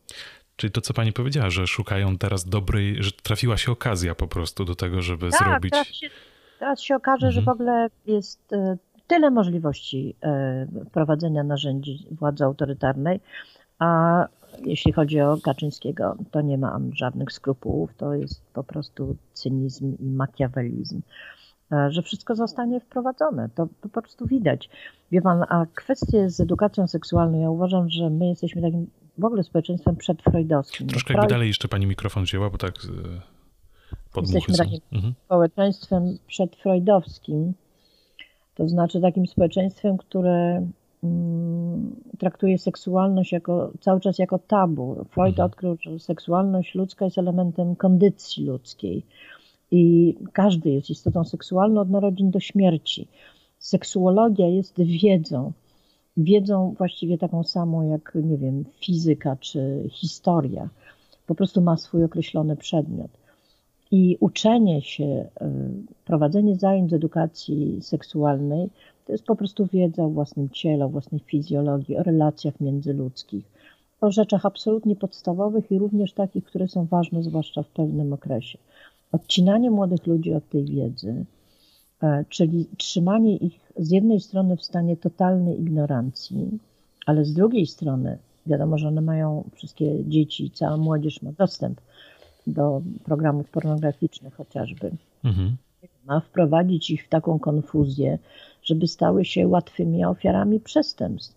Czyli 0.56 0.70
to, 0.70 0.80
co 0.80 0.94
pani 0.94 1.12
powiedziała, 1.12 1.50
że 1.50 1.66
szukają 1.66 2.18
teraz 2.18 2.44
dobrej, 2.44 3.02
że 3.02 3.12
trafiła 3.12 3.56
się 3.56 3.72
okazja 3.72 4.14
po 4.14 4.26
prostu 4.26 4.64
do 4.64 4.74
tego, 4.74 5.02
żeby 5.02 5.30
tak, 5.30 5.40
zrobić. 5.40 5.72
Teraz 5.72 5.86
się, 5.86 6.10
teraz 6.58 6.80
się 6.80 6.96
okaże, 6.96 7.26
mhm. 7.26 7.32
że 7.32 7.42
w 7.42 7.48
ogóle 7.48 7.88
jest 8.06 8.52
e, 8.52 8.76
tyle 9.06 9.30
możliwości 9.30 10.16
e, 10.22 10.66
wprowadzenia 10.88 11.44
narzędzi 11.44 12.06
władzy 12.10 12.44
autorytarnej, 12.44 13.20
a 13.78 14.26
jeśli 14.64 14.92
chodzi 14.92 15.20
o 15.20 15.36
Kaczyńskiego, 15.42 16.16
to 16.30 16.40
nie 16.40 16.58
ma 16.58 16.72
on 16.72 16.90
żadnych 16.94 17.32
skrupułów, 17.32 17.90
to 17.96 18.14
jest 18.14 18.42
po 18.52 18.64
prostu 18.64 19.16
cynizm 19.32 19.96
i 20.00 20.06
makiawelizm, 20.06 21.00
e, 21.72 21.90
że 21.90 22.02
wszystko 22.02 22.34
zostanie 22.34 22.80
wprowadzone. 22.80 23.48
To 23.54 23.68
po 23.80 23.88
prostu 23.88 24.26
widać. 24.26 24.68
Wie 25.12 25.22
pan, 25.22 25.44
a 25.48 25.66
kwestie 25.74 26.30
z 26.30 26.40
edukacją 26.40 26.86
seksualną, 26.86 27.40
ja 27.40 27.50
uważam, 27.50 27.88
że 27.88 28.10
my 28.10 28.26
jesteśmy 28.28 28.62
takim 28.62 28.86
w 29.18 29.24
ogóle 29.24 29.42
społeczeństwem 29.42 29.96
przedfreudowskim. 29.96 30.86
Troszkę 30.86 31.14
jakby 31.14 31.28
dalej 31.28 31.48
jeszcze 31.48 31.68
pani 31.68 31.86
mikrofon 31.86 32.24
wzięła, 32.24 32.50
bo 32.50 32.58
tak 32.58 32.74
e, 32.74 33.20
podmuchy 34.12 34.34
Jesteśmy 34.34 34.64
takim 34.64 34.80
mhm. 34.92 35.14
społeczeństwem 35.24 36.18
przedfreudowskim, 36.26 37.54
to 38.54 38.68
znaczy 38.68 39.00
takim 39.00 39.26
społeczeństwem, 39.26 39.98
które 39.98 40.66
traktuje 42.18 42.58
seksualność 42.58 43.32
jako, 43.32 43.72
cały 43.80 44.00
czas 44.00 44.18
jako 44.18 44.38
tabu. 44.38 45.04
Freud 45.10 45.30
mhm. 45.30 45.46
odkrył, 45.46 45.76
że 45.80 45.98
seksualność 45.98 46.74
ludzka 46.74 47.04
jest 47.04 47.18
elementem 47.18 47.76
kondycji 47.76 48.44
ludzkiej 48.44 49.02
i 49.70 50.14
każdy 50.32 50.70
jest 50.70 50.90
istotą 50.90 51.24
seksualną 51.24 51.80
od 51.80 51.90
narodzin 51.90 52.30
do 52.30 52.40
śmierci. 52.40 53.08
Seksuologia 53.58 54.48
jest 54.48 54.82
wiedzą, 54.82 55.52
wiedzą 56.16 56.74
właściwie 56.78 57.18
taką 57.18 57.44
samą 57.44 57.90
jak, 57.90 58.12
nie 58.14 58.36
wiem, 58.36 58.64
fizyka 58.80 59.36
czy 59.40 59.88
historia. 59.90 60.68
Po 61.26 61.34
prostu 61.34 61.60
ma 61.60 61.76
swój 61.76 62.04
określony 62.04 62.56
przedmiot. 62.56 63.10
I 63.90 64.16
uczenie 64.20 64.82
się, 64.82 65.28
prowadzenie 66.04 66.56
zajęć 66.56 66.90
z 66.90 66.94
edukacji 66.94 67.78
seksualnej 67.82 68.70
to 69.06 69.12
jest 69.12 69.24
po 69.24 69.36
prostu 69.36 69.66
wiedza 69.66 70.04
o 70.04 70.08
własnym 70.08 70.50
ciele, 70.50 70.84
o 70.84 70.88
własnej 70.88 71.20
fizjologii, 71.20 71.96
o 71.96 72.02
relacjach 72.02 72.60
międzyludzkich, 72.60 73.44
o 74.00 74.10
rzeczach 74.10 74.46
absolutnie 74.46 74.96
podstawowych 74.96 75.72
i 75.72 75.78
również 75.78 76.12
takich, 76.12 76.44
które 76.44 76.68
są 76.68 76.84
ważne, 76.84 77.22
zwłaszcza 77.22 77.62
w 77.62 77.68
pewnym 77.68 78.12
okresie. 78.12 78.58
Odcinanie 79.12 79.70
młodych 79.70 80.06
ludzi 80.06 80.34
od 80.34 80.48
tej 80.48 80.64
wiedzy, 80.64 81.24
e, 82.02 82.24
czyli 82.28 82.66
trzymanie 82.76 83.36
ich 83.36 83.72
z 83.76 83.90
jednej 83.90 84.20
strony 84.20 84.56
w 84.56 84.62
stanie 84.62 84.96
totalnej 84.96 85.60
ignorancji, 85.60 86.58
ale 87.06 87.24
z 87.24 87.32
drugiej 87.34 87.66
strony 87.66 88.18
wiadomo, 88.46 88.78
że 88.78 88.88
one 88.88 89.00
mają, 89.00 89.44
wszystkie 89.54 90.04
dzieci, 90.04 90.50
cała 90.50 90.76
młodzież 90.76 91.22
ma 91.22 91.32
dostęp 91.32 91.80
do 92.46 92.82
programów 93.04 93.50
pornograficznych 93.50 94.34
chociażby. 94.34 94.90
Mhm. 95.24 95.56
Ma 96.06 96.20
wprowadzić 96.20 96.90
ich 96.90 97.04
w 97.04 97.08
taką 97.08 97.38
konfuzję, 97.38 98.18
żeby 98.66 98.86
stały 98.86 99.24
się 99.24 99.48
łatwymi 99.48 100.04
ofiarami 100.04 100.60
przestępstw 100.60 101.36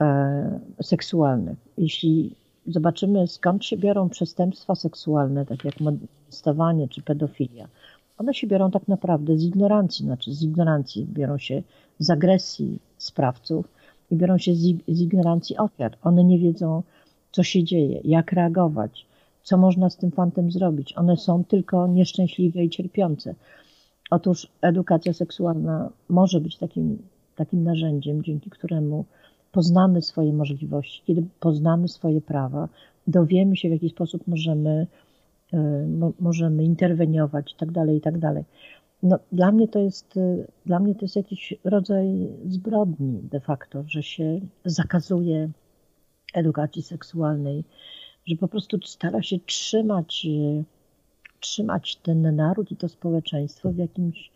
e, 0.00 0.60
seksualnych. 0.82 1.58
Jeśli 1.78 2.34
zobaczymy, 2.66 3.26
skąd 3.26 3.64
się 3.64 3.76
biorą 3.76 4.08
przestępstwa 4.08 4.74
seksualne, 4.74 5.46
tak 5.46 5.64
jak 5.64 5.74
molestowanie 5.80 6.88
czy 6.88 7.02
pedofilia, 7.02 7.68
one 8.18 8.34
się 8.34 8.46
biorą 8.46 8.70
tak 8.70 8.88
naprawdę 8.88 9.38
z 9.38 9.42
ignorancji, 9.42 10.04
znaczy 10.04 10.32
z 10.32 10.42
ignorancji 10.42 11.06
biorą 11.06 11.38
się 11.38 11.62
z 11.98 12.10
agresji 12.10 12.78
sprawców 12.98 13.68
i 14.10 14.16
biorą 14.16 14.38
się 14.38 14.54
z, 14.54 14.60
z 14.88 15.00
ignorancji 15.00 15.56
ofiar. 15.56 15.96
One 16.02 16.24
nie 16.24 16.38
wiedzą, 16.38 16.82
co 17.32 17.42
się 17.42 17.64
dzieje, 17.64 18.00
jak 18.04 18.32
reagować, 18.32 19.06
co 19.42 19.56
można 19.56 19.90
z 19.90 19.96
tym 19.96 20.10
fantem 20.10 20.50
zrobić. 20.50 20.96
One 20.96 21.16
są 21.16 21.44
tylko 21.44 21.86
nieszczęśliwe 21.86 22.64
i 22.64 22.70
cierpiące. 22.70 23.34
Otóż 24.10 24.48
edukacja 24.62 25.12
seksualna 25.12 25.90
może 26.08 26.40
być 26.40 26.58
takim, 26.58 26.98
takim 27.36 27.64
narzędziem, 27.64 28.22
dzięki 28.22 28.50
któremu 28.50 29.04
poznamy 29.52 30.02
swoje 30.02 30.32
możliwości, 30.32 31.02
kiedy 31.06 31.24
poznamy 31.40 31.88
swoje 31.88 32.20
prawa, 32.20 32.68
dowiemy 33.06 33.56
się, 33.56 33.68
w 33.68 33.72
jaki 33.72 33.88
sposób 33.88 34.26
możemy, 34.26 34.86
e, 35.52 35.86
możemy 36.20 36.64
interweniować 36.64 37.52
i 37.52 37.56
tak 37.56 37.70
dalej, 37.70 37.96
i 37.96 38.00
tak. 38.00 38.14
No, 39.02 39.18
dla, 39.32 39.52
mnie 39.52 39.68
to 39.68 39.78
jest, 39.78 40.16
e, 40.16 40.46
dla 40.66 40.78
mnie 40.78 40.94
to 40.94 41.00
jest 41.02 41.16
jakiś 41.16 41.54
rodzaj 41.64 42.28
zbrodni 42.46 43.20
de 43.22 43.40
facto, 43.40 43.84
że 43.86 44.02
się 44.02 44.40
zakazuje 44.64 45.50
edukacji 46.34 46.82
seksualnej, 46.82 47.64
że 48.26 48.36
po 48.36 48.48
prostu 48.48 48.78
stara 48.84 49.22
się 49.22 49.36
trzymać 49.46 50.26
e, 51.44 51.46
trzymać 51.46 51.96
ten 51.96 52.36
naród 52.36 52.72
i 52.72 52.76
to 52.76 52.88
społeczeństwo 52.88 53.72
w 53.72 53.76
jakimś 53.76 54.30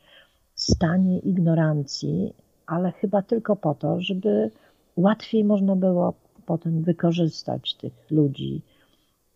stanie 0.54 1.18
ignorancji, 1.18 2.32
ale 2.66 2.92
chyba 2.92 3.22
tylko 3.22 3.56
po 3.56 3.74
to, 3.74 4.00
żeby 4.00 4.50
łatwiej 4.96 5.44
można 5.44 5.76
było 5.76 6.14
potem 6.46 6.82
wykorzystać 6.82 7.74
tych 7.74 8.10
ludzi 8.10 8.62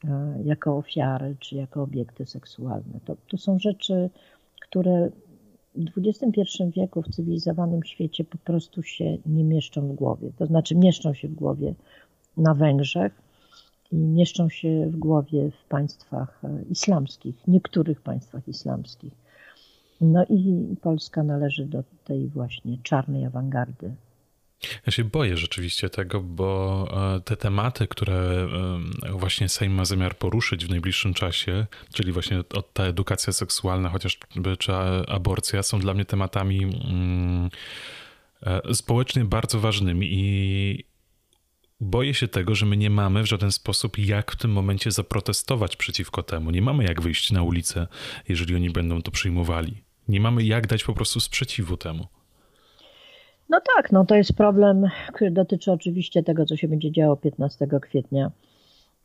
e, 0.04 0.38
jako 0.44 0.76
ofiary 0.76 1.36
czy 1.40 1.56
jako 1.56 1.82
obiekty 1.82 2.26
seksualne. 2.26 3.00
To, 3.04 3.16
to 3.28 3.36
są 3.36 3.58
rzeczy, 3.58 4.10
które 4.60 5.10
w 5.74 5.98
XXI 6.06 6.62
wieku 6.76 7.02
w 7.02 7.08
cywilizowanym 7.08 7.84
świecie 7.84 8.24
po 8.24 8.38
prostu 8.38 8.82
się 8.82 9.18
nie 9.26 9.44
mieszczą 9.44 9.88
w 9.88 9.94
głowie. 9.94 10.30
To 10.38 10.46
znaczy 10.46 10.74
mieszczą 10.74 11.14
się 11.14 11.28
w 11.28 11.34
głowie 11.34 11.74
na 12.36 12.54
Węgrzech, 12.54 13.12
i 13.92 13.96
mieszczą 13.96 14.48
się 14.48 14.86
w 14.90 14.96
głowie 14.96 15.50
w 15.50 15.68
państwach 15.68 16.40
e, 16.44 16.62
islamskich, 16.70 17.34
niektórych 17.48 18.00
państwach 18.00 18.48
islamskich. 18.48 19.12
No 20.00 20.24
i 20.28 20.74
Polska 20.82 21.22
należy 21.22 21.66
do 21.66 21.84
tej 22.04 22.28
właśnie 22.28 22.78
czarnej 22.82 23.24
awangardy. 23.24 23.94
Ja 24.86 24.92
się 24.92 25.04
boję 25.04 25.36
rzeczywiście 25.36 25.90
tego, 25.90 26.20
bo 26.20 26.88
e, 27.16 27.20
te 27.20 27.36
tematy, 27.36 27.88
które 27.88 28.48
e, 29.02 29.12
właśnie 29.12 29.48
Sejm 29.48 29.72
ma 29.72 29.84
zamiar 29.84 30.16
poruszyć 30.16 30.66
w 30.66 30.70
najbliższym 30.70 31.14
czasie, 31.14 31.66
czyli 31.92 32.12
właśnie 32.12 32.44
ta 32.72 32.84
edukacja 32.84 33.32
seksualna, 33.32 33.88
chociażby 33.88 34.56
czy 34.58 34.72
aborcja, 35.08 35.62
są 35.62 35.78
dla 35.78 35.94
mnie 35.94 36.04
tematami 36.04 36.64
mm, 36.64 37.50
społecznie 38.72 39.24
bardzo 39.24 39.60
ważnymi 39.60 40.08
i 40.10 40.84
boję 41.82 42.14
się 42.14 42.28
tego, 42.28 42.54
że 42.54 42.66
my 42.66 42.76
nie 42.76 42.90
mamy 42.90 43.22
w 43.22 43.26
żaden 43.26 43.52
sposób 43.52 43.98
jak 43.98 44.32
w 44.32 44.36
tym 44.36 44.52
momencie 44.52 44.90
zaprotestować 44.90 45.76
przeciwko 45.76 46.22
temu. 46.22 46.50
Nie 46.50 46.62
mamy 46.62 46.84
jak 46.84 47.00
wyjść 47.00 47.32
na 47.32 47.42
ulicę, 47.42 47.86
jeżeli 48.28 48.56
oni 48.56 48.70
będą 48.70 49.02
to 49.02 49.10
przyjmowali. 49.10 49.82
Nie 50.08 50.20
mamy 50.20 50.42
jak 50.42 50.66
dać 50.66 50.84
po 50.84 50.94
prostu 50.94 51.20
sprzeciwu 51.20 51.76
temu. 51.76 52.06
No 53.48 53.60
tak, 53.76 53.92
no 53.92 54.04
to 54.04 54.14
jest 54.14 54.32
problem, 54.32 54.86
który 55.12 55.30
dotyczy 55.30 55.72
oczywiście 55.72 56.22
tego, 56.22 56.46
co 56.46 56.56
się 56.56 56.68
będzie 56.68 56.92
działo 56.92 57.16
15 57.16 57.66
kwietnia. 57.82 58.30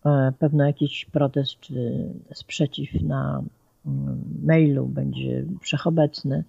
E, 0.06 0.34
pewno 0.40 0.66
jakiś 0.66 1.06
protest 1.06 1.60
czy 1.60 2.10
sprzeciw 2.34 3.02
na 3.02 3.44
mm, 3.86 4.24
mailu 4.44 4.86
będzie 4.86 5.46
wszechobecny, 5.62 6.44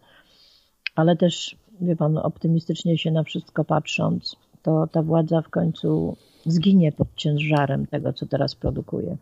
ale 0.94 1.16
też, 1.16 1.56
wie 1.80 1.96
pan, 1.96 2.18
optymistycznie 2.18 2.98
się 2.98 3.10
na 3.10 3.22
wszystko 3.22 3.64
patrząc, 3.64 4.36
to 4.68 4.86
ta 4.86 5.02
władza 5.02 5.42
w 5.42 5.48
końcu 5.48 6.16
zginie 6.46 6.92
pod 6.92 7.08
ciężarem 7.16 7.86
tego, 7.86 8.12
co 8.12 8.26
teraz 8.26 8.54
produkuje. 8.54 9.16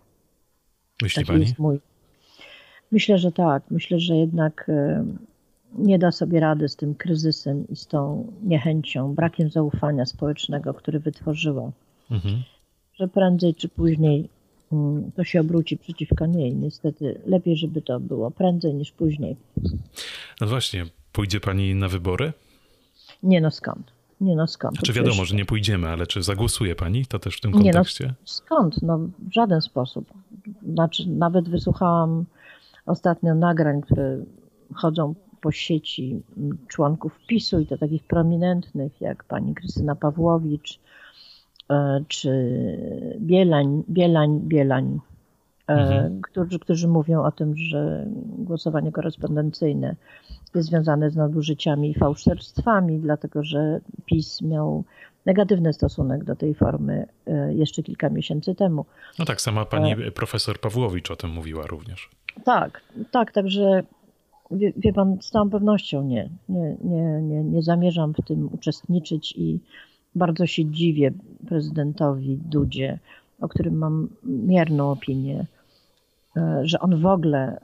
Myśli 1.02 1.22
Taki 1.22 1.32
pani? 1.32 1.54
Mój. 1.58 1.80
Myślę, 2.92 3.18
że 3.18 3.32
tak. 3.32 3.62
Myślę, 3.70 4.00
że 4.00 4.16
jednak 4.16 4.66
e, 4.68 5.04
nie 5.78 5.98
da 5.98 6.12
sobie 6.12 6.40
rady 6.40 6.68
z 6.68 6.76
tym 6.76 6.94
kryzysem 6.94 7.68
i 7.68 7.76
z 7.76 7.86
tą 7.86 8.32
niechęcią, 8.42 9.14
brakiem 9.14 9.50
zaufania 9.50 10.06
społecznego, 10.06 10.74
który 10.74 11.00
wytworzyła. 11.00 11.72
Mhm. 12.10 12.42
Że 12.94 13.08
prędzej 13.08 13.54
czy 13.54 13.68
później 13.68 14.28
mm, 14.72 15.12
to 15.12 15.24
się 15.24 15.40
obróci 15.40 15.76
przeciwko 15.76 16.26
niej. 16.26 16.54
Niestety 16.54 17.20
lepiej, 17.26 17.56
żeby 17.56 17.82
to 17.82 18.00
było 18.00 18.30
prędzej 18.30 18.74
niż 18.74 18.92
później. 18.92 19.36
No 20.40 20.46
właśnie, 20.46 20.84
pójdzie 21.12 21.40
pani 21.40 21.74
na 21.74 21.88
wybory? 21.88 22.32
Nie 23.22 23.40
no 23.40 23.50
skąd. 23.50 23.95
Nie 24.20 24.36
no 24.36 24.46
skąd? 24.46 24.78
Czy 24.82 24.92
wiadomo, 24.92 25.24
że 25.24 25.36
nie 25.36 25.44
pójdziemy, 25.44 25.88
ale 25.88 26.06
czy 26.06 26.22
zagłosuje 26.22 26.74
pani 26.74 27.06
to 27.06 27.18
też 27.18 27.36
w 27.36 27.40
tym 27.40 27.52
kontekście? 27.52 28.04
Nie 28.04 28.10
no, 28.10 28.16
skąd? 28.24 28.82
No 28.82 28.98
w 28.98 29.32
żaden 29.32 29.60
sposób. 29.60 30.10
Znaczy 30.72 31.08
nawet 31.10 31.48
wysłuchałam 31.48 32.24
ostatnio 32.86 33.34
nagrań, 33.34 33.82
które 33.82 34.18
chodzą 34.74 35.14
po 35.40 35.52
sieci 35.52 36.22
członków 36.68 37.18
PiSu 37.26 37.60
i 37.60 37.66
to 37.66 37.78
takich 37.78 38.04
prominentnych 38.04 39.00
jak 39.00 39.24
pani 39.24 39.54
Krystyna 39.54 39.94
Pawłowicz 39.94 40.80
e, 41.70 42.04
czy 42.08 42.30
Bielań, 43.20 43.82
Bielań, 43.90 44.40
Bielań, 44.40 45.00
e, 45.68 45.72
mhm. 45.72 46.20
którzy, 46.20 46.58
którzy 46.58 46.88
mówią 46.88 47.22
o 47.22 47.32
tym, 47.32 47.56
że 47.56 48.06
głosowanie 48.38 48.92
korespondencyjne 48.92 49.96
związane 50.62 51.10
z 51.10 51.16
nadużyciami 51.16 51.90
i 51.90 51.94
fałszerstwami, 51.94 52.98
dlatego 52.98 53.44
że 53.44 53.80
PiS 54.06 54.42
miał 54.42 54.84
negatywny 55.26 55.72
stosunek 55.72 56.24
do 56.24 56.36
tej 56.36 56.54
formy 56.54 57.06
e, 57.26 57.54
jeszcze 57.54 57.82
kilka 57.82 58.10
miesięcy 58.10 58.54
temu. 58.54 58.84
No 59.18 59.24
tak, 59.24 59.40
sama 59.40 59.64
pani 59.64 59.92
e... 59.92 60.10
profesor 60.10 60.60
Pawłowicz 60.60 61.10
o 61.10 61.16
tym 61.16 61.30
mówiła 61.30 61.66
również. 61.66 62.10
Tak, 62.44 62.80
tak, 63.10 63.32
także 63.32 63.82
wie, 64.50 64.72
wie 64.76 64.92
pan, 64.92 65.16
z 65.20 65.30
całą 65.30 65.50
pewnością 65.50 66.02
nie, 66.02 66.28
nie, 66.48 66.76
nie, 66.84 67.22
nie, 67.22 67.44
nie 67.44 67.62
zamierzam 67.62 68.14
w 68.14 68.26
tym 68.26 68.48
uczestniczyć 68.52 69.34
i 69.36 69.60
bardzo 70.14 70.46
się 70.46 70.64
dziwię 70.64 71.12
prezydentowi 71.48 72.38
Dudzie, 72.44 72.98
o 73.40 73.48
którym 73.48 73.74
mam 73.74 74.08
mierną 74.24 74.90
opinię, 74.90 75.46
e, 76.36 76.60
że 76.64 76.80
on 76.80 77.00
w 77.00 77.06
ogóle 77.06 77.60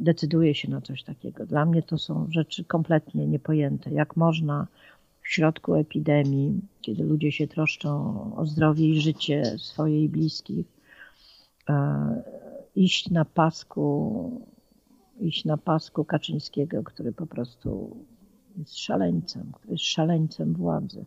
decyduje 0.00 0.54
się 0.54 0.70
na 0.70 0.80
coś 0.80 1.02
takiego. 1.02 1.46
Dla 1.46 1.64
mnie 1.64 1.82
to 1.82 1.98
są 1.98 2.26
rzeczy 2.30 2.64
kompletnie 2.64 3.26
niepojęte. 3.26 3.90
Jak 3.90 4.16
można 4.16 4.66
w 5.22 5.28
środku 5.28 5.74
epidemii, 5.74 6.60
kiedy 6.80 7.04
ludzie 7.04 7.32
się 7.32 7.46
troszczą 7.46 8.34
o 8.36 8.46
zdrowie 8.46 8.88
i 8.88 9.00
życie 9.00 9.58
swoje 9.58 10.04
i 10.04 10.08
bliskich, 10.08 10.66
e, 11.68 12.22
iść 12.76 13.10
na 13.10 13.24
pasku, 13.24 14.46
iść 15.20 15.44
na 15.44 15.56
pasku 15.56 16.04
Kaczyńskiego, 16.04 16.82
który 16.82 17.12
po 17.12 17.26
prostu 17.26 17.96
jest 18.56 18.78
szaleńcem, 18.78 19.52
który 19.52 19.72
jest 19.72 19.84
szaleńcem 19.84 20.54
władzy. 20.54 21.04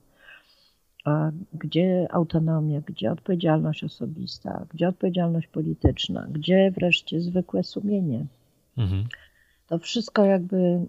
A 1.05 1.31
gdzie 1.53 2.07
autonomia, 2.11 2.81
gdzie 2.81 3.11
odpowiedzialność 3.11 3.83
osobista, 3.83 4.65
gdzie 4.73 4.87
odpowiedzialność 4.87 5.47
polityczna, 5.47 6.27
gdzie 6.31 6.71
wreszcie 6.71 7.21
zwykłe 7.21 7.63
sumienie? 7.63 8.25
Mhm. 8.77 9.07
To 9.67 9.79
wszystko 9.79 10.25
jakby 10.25 10.87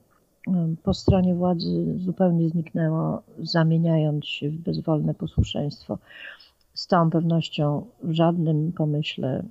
po 0.83 0.95
stronie 0.95 1.35
władzy 1.35 1.99
zupełnie 1.99 2.49
zniknęło, 2.49 3.23
zamieniając 3.39 4.27
się 4.27 4.51
w 4.51 4.59
bezwolne 4.59 5.15
posłuszeństwo. 5.15 5.99
Z 6.75 6.87
całą 6.87 7.11
pewnością 7.11 7.87
w 8.03 8.13
żadnym 8.13 8.73
pomyśle 8.73 9.45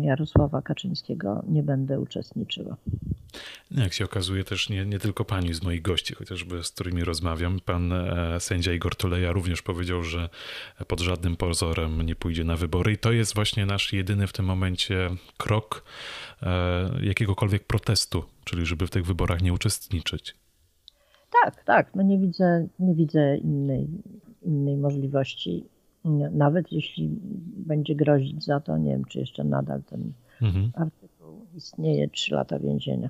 Jarosława 0.00 0.62
Kaczyńskiego 0.62 1.42
nie 1.48 1.62
będę 1.62 2.00
uczestniczyła. 2.00 2.76
No, 3.70 3.82
jak 3.82 3.92
się 3.92 4.04
okazuje, 4.04 4.44
też 4.44 4.68
nie, 4.68 4.86
nie 4.86 4.98
tylko 4.98 5.24
pani 5.24 5.54
z 5.54 5.62
moich 5.62 5.82
gości, 5.82 6.14
chociażby 6.14 6.64
z 6.64 6.70
którymi 6.70 7.04
rozmawiam. 7.04 7.60
Pan 7.60 7.92
e, 7.92 8.40
sędzia 8.40 8.72
Igor 8.72 8.96
Tuleja 8.96 9.32
również 9.32 9.62
powiedział, 9.62 10.02
że 10.02 10.28
pod 10.86 11.00
żadnym 11.00 11.36
pozorem 11.36 12.02
nie 12.02 12.14
pójdzie 12.14 12.44
na 12.44 12.56
wybory, 12.56 12.92
i 12.92 12.98
to 12.98 13.12
jest 13.12 13.34
właśnie 13.34 13.66
nasz 13.66 13.92
jedyny 13.92 14.26
w 14.26 14.32
tym 14.32 14.44
momencie 14.44 15.10
krok 15.36 15.84
e, 16.42 16.90
jakiegokolwiek 17.02 17.64
protestu, 17.64 18.24
czyli 18.44 18.66
żeby 18.66 18.86
w 18.86 18.90
tych 18.90 19.06
wyborach 19.06 19.42
nie 19.42 19.52
uczestniczyć. 19.52 20.34
Tak, 21.42 21.64
tak. 21.64 21.94
No 21.94 22.02
nie 22.02 22.18
widzę, 22.18 22.68
nie 22.78 22.94
widzę 22.94 23.36
innej, 23.36 23.88
innej 24.42 24.76
możliwości. 24.76 25.64
Nawet 26.32 26.72
jeśli 26.72 27.08
będzie 27.66 27.94
grozić 27.94 28.44
za 28.44 28.60
to, 28.60 28.78
nie 28.78 28.90
wiem, 28.90 29.04
czy 29.04 29.18
jeszcze 29.18 29.44
nadal 29.44 29.82
ten 29.82 30.12
mhm. 30.42 30.72
artykuł 30.74 31.46
istnieje, 31.54 32.08
trzy 32.08 32.34
lata 32.34 32.58
więzienia. 32.58 33.08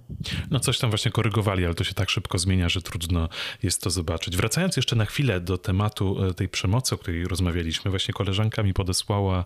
No 0.51 0.61
coś 0.61 0.79
tam 0.79 0.91
właśnie 0.91 1.11
korygowali, 1.11 1.65
ale 1.65 1.75
to 1.75 1.85
się 1.85 1.95
tak 1.95 2.11
szybko 2.11 2.39
zmienia, 2.39 2.69
że 2.69 2.83
trudno 2.83 3.29
jest 3.63 3.83
to 3.83 3.91
zobaczyć. 3.91 4.37
Wracając 4.37 4.77
jeszcze 4.77 4.97
na 4.97 5.05
chwilę 5.05 5.41
do 5.41 5.59
tematu 5.59 6.25
e, 6.25 6.35
tej 6.35 6.49
przemocy, 6.49 6.95
o 6.95 6.99
której 6.99 7.25
rozmawialiśmy, 7.25 7.91
właśnie 7.91 8.15
koleżanka 8.15 8.63
mi 8.63 8.75
podesłała 8.75 9.45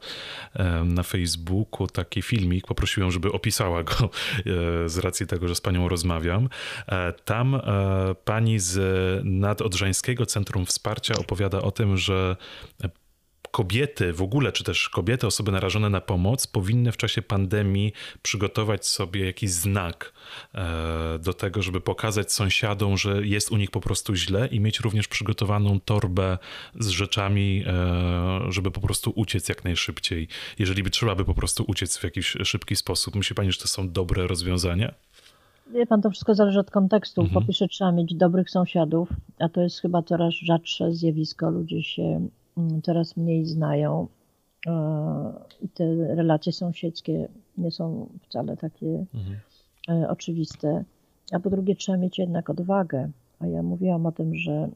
na 0.85 1.03
Facebooku 1.03 1.87
taki 1.87 2.23
filmik, 2.23 2.67
poprosiłem, 2.67 3.11
żeby 3.11 3.33
opisała 3.33 3.83
go 3.83 3.95
e, 4.05 4.89
z 4.89 4.99
racji 4.99 5.27
tego, 5.27 5.49
że 5.49 5.55
z 5.55 5.61
panią 5.61 5.89
rozmawiam. 5.89 6.49
E, 6.89 7.13
tam 7.13 7.61
pani 8.25 8.59
z 8.59 8.81
Nadodrzańskiego 9.25 10.27
Centrum 10.27 10.67
Wsparcia 10.67 11.15
opowiada 11.15 11.63
o 11.63 11.71
tym, 11.71 11.97
że 11.97 12.37
kobiety 13.51 14.13
w 14.13 14.23
ogóle, 14.23 14.53
czy 14.53 14.65
też 14.65 14.89
kobiety, 14.89 15.27
osoby 15.27 15.53
narażone 15.53 15.91
na 15.91 16.01
pomoc, 16.01 16.47
powinny 16.47 16.93
w 16.93 16.97
czasie 16.97 17.23
pandemii 17.23 17.93
przygotować 18.23 18.87
sobie 18.87 19.27
jakiś 19.27 19.51
znak 19.51 20.13
e, 20.55 21.19
do 21.19 21.33
tego, 21.33 21.63
żeby 21.63 21.81
pokazać 21.81 22.33
sąsiadom, 22.33 22.97
że 22.99 23.27
jest 23.27 23.53
u 23.53 23.57
nich 23.57 23.71
po 23.71 23.81
prostu 23.81 24.15
źle 24.15 24.47
i 24.47 24.61
mieć 24.61 24.81
również 24.81 25.09
przygotowaną 25.09 25.81
torbę 25.81 26.39
z 26.75 26.89
rzeczami, 26.89 27.65
e, 27.67 28.53
żeby 28.53 28.71
po 28.71 28.81
prostu 28.81 29.13
uciec 29.15 29.49
jak 29.49 29.65
najszybciej, 29.65 30.29
jeżeli 30.59 30.83
by 30.83 30.91
trzeba 30.91 31.15
by 31.15 31.25
po 31.25 31.35
prostu 31.35 31.65
uciec 31.67 31.99
w 31.99 32.05
jakiś 32.05 32.37
szybki 32.45 32.77
sposób. 32.77 33.15
Myśli 33.15 33.37
pani, 33.37 33.53
że 33.53 33.59
to 33.59 33.69
są 33.69 33.91
dobre 33.91 34.27
rozwiązania? 34.27 34.95
Wie 35.75 35.87
pan, 35.87 36.03
to 36.03 36.11
wszystko 36.11 36.35
zależy 36.35 36.59
od 36.59 36.71
kontekstu. 36.71 37.21
Mhm. 37.21 37.41
Po 37.41 37.47
pierwsze 37.47 37.69
trzeba 37.69 37.93
mieć 37.93 38.15
dobrych 38.15 38.51
sąsiadów, 38.51 39.09
a 39.39 39.49
to 39.49 39.63
jest 39.63 39.81
chyba 39.81 40.03
coraz 40.03 40.35
rzadsze 40.35 40.93
zjawisko. 40.93 41.51
Ludzie 41.51 41.83
się 41.83 42.29
coraz 42.83 43.17
mniej 43.17 43.47
znają. 43.47 44.09
E, 44.67 44.73
I 45.63 45.69
te 45.69 46.15
relacje 46.15 46.53
sąsiedzkie 46.53 47.29
nie 47.59 47.71
są 47.71 48.09
wcale 48.23 48.57
takie 48.57 49.05
mhm. 49.15 49.37
E, 49.89 50.09
oczywiste. 50.09 50.85
A 51.33 51.41
po 51.41 51.51
drugie, 51.51 51.77
trzeba 51.77 51.99
mieć 51.99 52.19
jednak 52.19 52.51
odwagę. 52.51 53.11
A 53.41 53.47
ja 53.47 53.63
mówiłam 53.63 54.07
o 54.07 54.13
tym, 54.13 54.35
że 54.35 54.69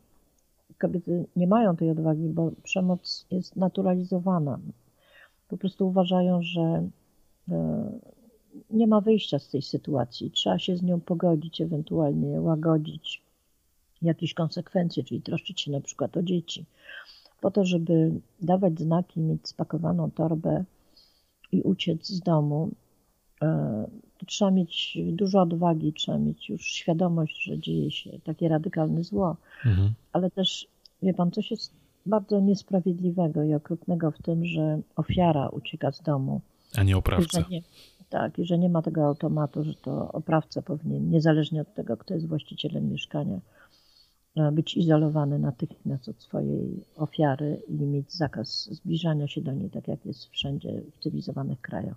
kobiety 0.79 1.25
nie 1.37 1.47
mają 1.47 1.77
tej 1.77 1.91
odwagi, 1.91 2.29
bo 2.29 2.51
przemoc 2.63 3.27
jest 3.31 3.57
naturalizowana. 3.57 4.59
Po 5.49 5.57
prostu 5.57 5.89
uważają, 5.89 6.43
że 6.43 6.89
e, 7.51 7.91
nie 8.71 8.87
ma 8.87 9.01
wyjścia 9.01 9.39
z 9.39 9.49
tej 9.49 9.63
sytuacji. 9.63 10.31
Trzeba 10.31 10.59
się 10.59 10.77
z 10.77 10.83
nią 10.83 11.01
pogodzić, 11.01 11.61
ewentualnie 11.61 12.41
łagodzić 12.41 13.23
jakieś 14.03 14.35
konsekwencje, 14.35 15.05
czyli 15.05 15.23
troszczyć 15.23 15.61
się 15.61 15.71
na 15.71 15.81
przykład 15.81 16.17
o 16.17 16.23
dzieci 16.23 16.67
po 17.41 17.51
to, 17.51 17.65
żeby 17.65 18.13
dawać 18.43 18.81
znaki, 18.81 19.21
mieć 19.21 19.49
spakowaną 19.49 20.11
torbę 20.11 20.65
i 21.53 21.63
uciec 21.63 22.07
z 22.07 22.21
domu, 22.21 22.71
e, 23.43 23.87
trzeba 24.27 24.51
mieć 24.51 24.99
dużo 25.13 25.41
odwagi, 25.41 25.93
trzeba 25.93 26.19
mieć 26.19 26.49
już 26.49 26.63
świadomość, 26.63 27.45
że 27.45 27.59
dzieje 27.59 27.91
się 27.91 28.11
takie 28.25 28.49
radykalne 28.49 29.05
zło, 29.05 29.37
mhm. 29.67 29.93
ale 30.13 30.31
też, 30.31 30.67
wie 31.03 31.15
pan, 31.15 31.31
coś 31.31 31.51
jest 31.51 31.73
bardzo 32.07 32.41
niesprawiedliwego 32.41 33.43
i 33.43 33.55
okrutnego 33.55 34.11
w 34.11 34.23
tym, 34.23 34.45
że 34.45 34.81
ofiara 34.97 35.49
ucieka 35.49 35.93
z 35.93 36.03
domu. 36.03 36.41
A 36.77 36.83
nie 36.83 36.97
oprawca. 36.97 37.45
Nie, 37.51 37.63
tak, 38.11 38.39
i 38.39 38.45
że 38.45 38.59
nie 38.59 38.69
ma 38.69 38.83
tego 38.83 39.07
automatu, 39.07 39.65
że 39.65 39.75
to 39.75 40.13
oprawca 40.13 40.63
powinien, 40.63 41.11
niezależnie 41.11 41.61
od 41.61 41.75
tego, 41.75 41.97
kto 41.97 42.15
jest 42.15 42.27
właścicielem 42.27 42.91
mieszkania, 42.91 43.41
być 44.53 44.77
izolowany 44.77 45.39
natychmiast 45.39 46.09
od 46.09 46.23
swojej 46.23 46.85
ofiary 46.97 47.63
i 47.69 47.73
mieć 47.73 48.13
zakaz 48.13 48.69
zbliżania 48.73 49.29
się 49.29 49.41
do 49.41 49.53
niej, 49.53 49.71
tak 49.71 49.89
jak 49.89 50.07
jest 50.07 50.31
wszędzie 50.31 50.83
w 50.97 51.03
cywilizowanych 51.03 51.61
krajach. 51.61 51.97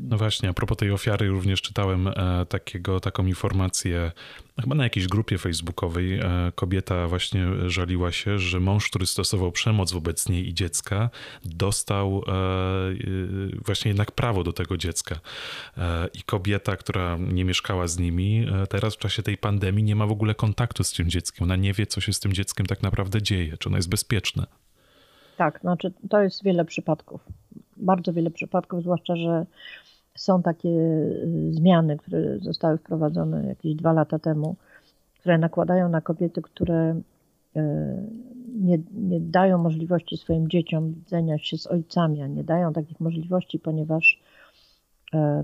No 0.00 0.18
właśnie, 0.18 0.48
a 0.48 0.52
propos 0.52 0.76
tej 0.76 0.90
ofiary 0.90 1.28
również 1.28 1.62
czytałem 1.62 2.08
e, 2.08 2.12
takiego, 2.48 3.00
taką 3.00 3.26
informację, 3.26 4.12
chyba 4.60 4.74
na 4.74 4.84
jakiejś 4.84 5.08
grupie 5.08 5.38
facebookowej, 5.38 6.18
e, 6.18 6.52
kobieta 6.54 7.08
właśnie 7.08 7.46
żaliła 7.66 8.12
się, 8.12 8.38
że 8.38 8.60
mąż, 8.60 8.88
który 8.88 9.06
stosował 9.06 9.52
przemoc 9.52 9.92
wobec 9.92 10.28
niej 10.28 10.48
i 10.48 10.54
dziecka, 10.54 11.10
dostał 11.44 12.22
e, 12.28 12.32
właśnie 13.64 13.88
jednak 13.88 14.12
prawo 14.12 14.44
do 14.44 14.52
tego 14.52 14.76
dziecka. 14.76 15.20
I 16.14 16.22
kobieta, 16.22 16.76
która 16.76 17.16
nie 17.16 17.44
mieszkała 17.44 17.88
z 17.88 17.98
nimi, 17.98 18.46
teraz 18.68 18.94
w 18.94 18.98
czasie 18.98 19.22
tej 19.22 19.38
pandemii 19.38 19.84
nie 19.84 19.96
ma 19.96 20.06
w 20.06 20.12
ogóle 20.12 20.34
kontaktu 20.34 20.84
z 20.84 20.92
tym 20.92 21.10
dzieckiem. 21.10 21.44
Ona 21.44 21.56
nie 21.56 21.72
wie, 21.72 21.79
co 21.86 22.00
się 22.00 22.12
z 22.12 22.20
tym 22.20 22.32
dzieckiem 22.32 22.66
tak 22.66 22.82
naprawdę 22.82 23.22
dzieje, 23.22 23.56
czy 23.56 23.68
ono 23.68 23.78
jest 23.78 23.88
bezpieczne. 23.88 24.46
Tak, 25.36 25.60
znaczy 25.60 25.92
to 26.10 26.22
jest 26.22 26.44
wiele 26.44 26.64
przypadków. 26.64 27.20
Bardzo 27.76 28.12
wiele 28.12 28.30
przypadków, 28.30 28.82
zwłaszcza, 28.82 29.16
że 29.16 29.46
są 30.14 30.42
takie 30.42 30.68
y, 30.68 31.48
zmiany, 31.52 31.96
które 31.96 32.38
zostały 32.38 32.78
wprowadzone 32.78 33.46
jakieś 33.46 33.74
dwa 33.74 33.92
lata 33.92 34.18
temu, 34.18 34.56
które 35.20 35.38
nakładają 35.38 35.88
na 35.88 36.00
kobiety, 36.00 36.42
które 36.42 37.00
y, 37.56 37.60
nie, 38.54 38.78
nie 38.92 39.20
dają 39.20 39.58
możliwości 39.58 40.16
swoim 40.16 40.48
dzieciom 40.48 40.92
widzenia 40.92 41.38
się 41.38 41.58
z 41.58 41.66
ojcami, 41.66 42.22
a 42.22 42.26
nie 42.26 42.44
dają 42.44 42.72
takich 42.72 43.00
możliwości, 43.00 43.58
ponieważ 43.58 44.20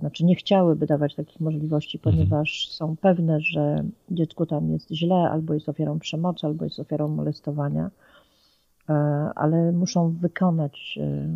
znaczy 0.00 0.24
nie 0.24 0.34
chciałyby 0.34 0.86
dawać 0.86 1.14
takich 1.14 1.40
możliwości, 1.40 1.98
mhm. 1.98 2.16
ponieważ 2.16 2.68
są 2.70 2.96
pewne, 2.96 3.40
że 3.40 3.84
dziecku 4.10 4.46
tam 4.46 4.70
jest 4.70 4.90
źle, 4.90 5.14
albo 5.14 5.54
jest 5.54 5.68
ofiarą 5.68 5.98
przemocy, 5.98 6.46
albo 6.46 6.64
jest 6.64 6.80
ofiarą 6.80 7.08
molestowania, 7.08 7.90
e, 8.88 8.92
ale 9.34 9.72
muszą 9.72 10.10
wykonać, 10.10 10.98
e, 11.02 11.28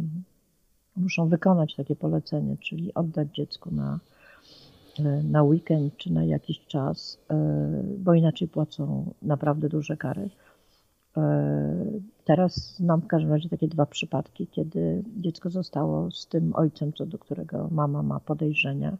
muszą 0.97 1.28
wykonać 1.28 1.74
takie 1.74 1.97
polecenie, 1.97 2.57
czyli 2.57 2.95
oddać 2.95 3.28
dziecku 3.35 3.70
na, 3.74 3.99
na 5.24 5.43
weekend 5.43 5.97
czy 5.97 6.12
na 6.12 6.24
jakiś 6.24 6.61
czas, 6.66 7.18
bo 7.99 8.14
inaczej 8.14 8.49
płacą 8.49 9.12
naprawdę 9.22 9.68
duże 9.68 9.97
kary. 9.97 10.31
Teraz 12.25 12.77
znam 12.77 13.01
w 13.01 13.07
każdym 13.07 13.33
razie 13.33 13.49
takie 13.49 13.69
dwa 13.69 13.87
przypadki, 13.87 14.47
kiedy 14.47 15.03
dziecko 15.17 15.51
zostało 15.51 16.11
z 16.11 16.27
tym 16.27 16.53
ojcem, 16.55 16.93
co 16.93 17.07
do 17.07 17.19
którego 17.19 17.69
mama 17.71 18.03
ma 18.03 18.21
podejrzenia 18.21 18.97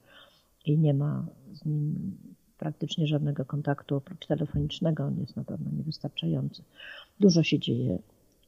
i 0.67 0.79
nie 0.79 0.95
ma 0.95 1.27
z 1.53 1.65
nim 1.65 2.17
praktycznie 2.59 3.07
żadnego 3.07 3.45
kontaktu 3.45 3.97
oprócz 3.97 4.27
telefonicznego. 4.27 5.05
On 5.05 5.21
jest 5.21 5.37
na 5.37 5.45
pewno 5.45 5.71
niewystarczający. 5.77 6.63
Dużo 7.21 7.43
się 7.43 7.59
dzieje, 7.59 7.99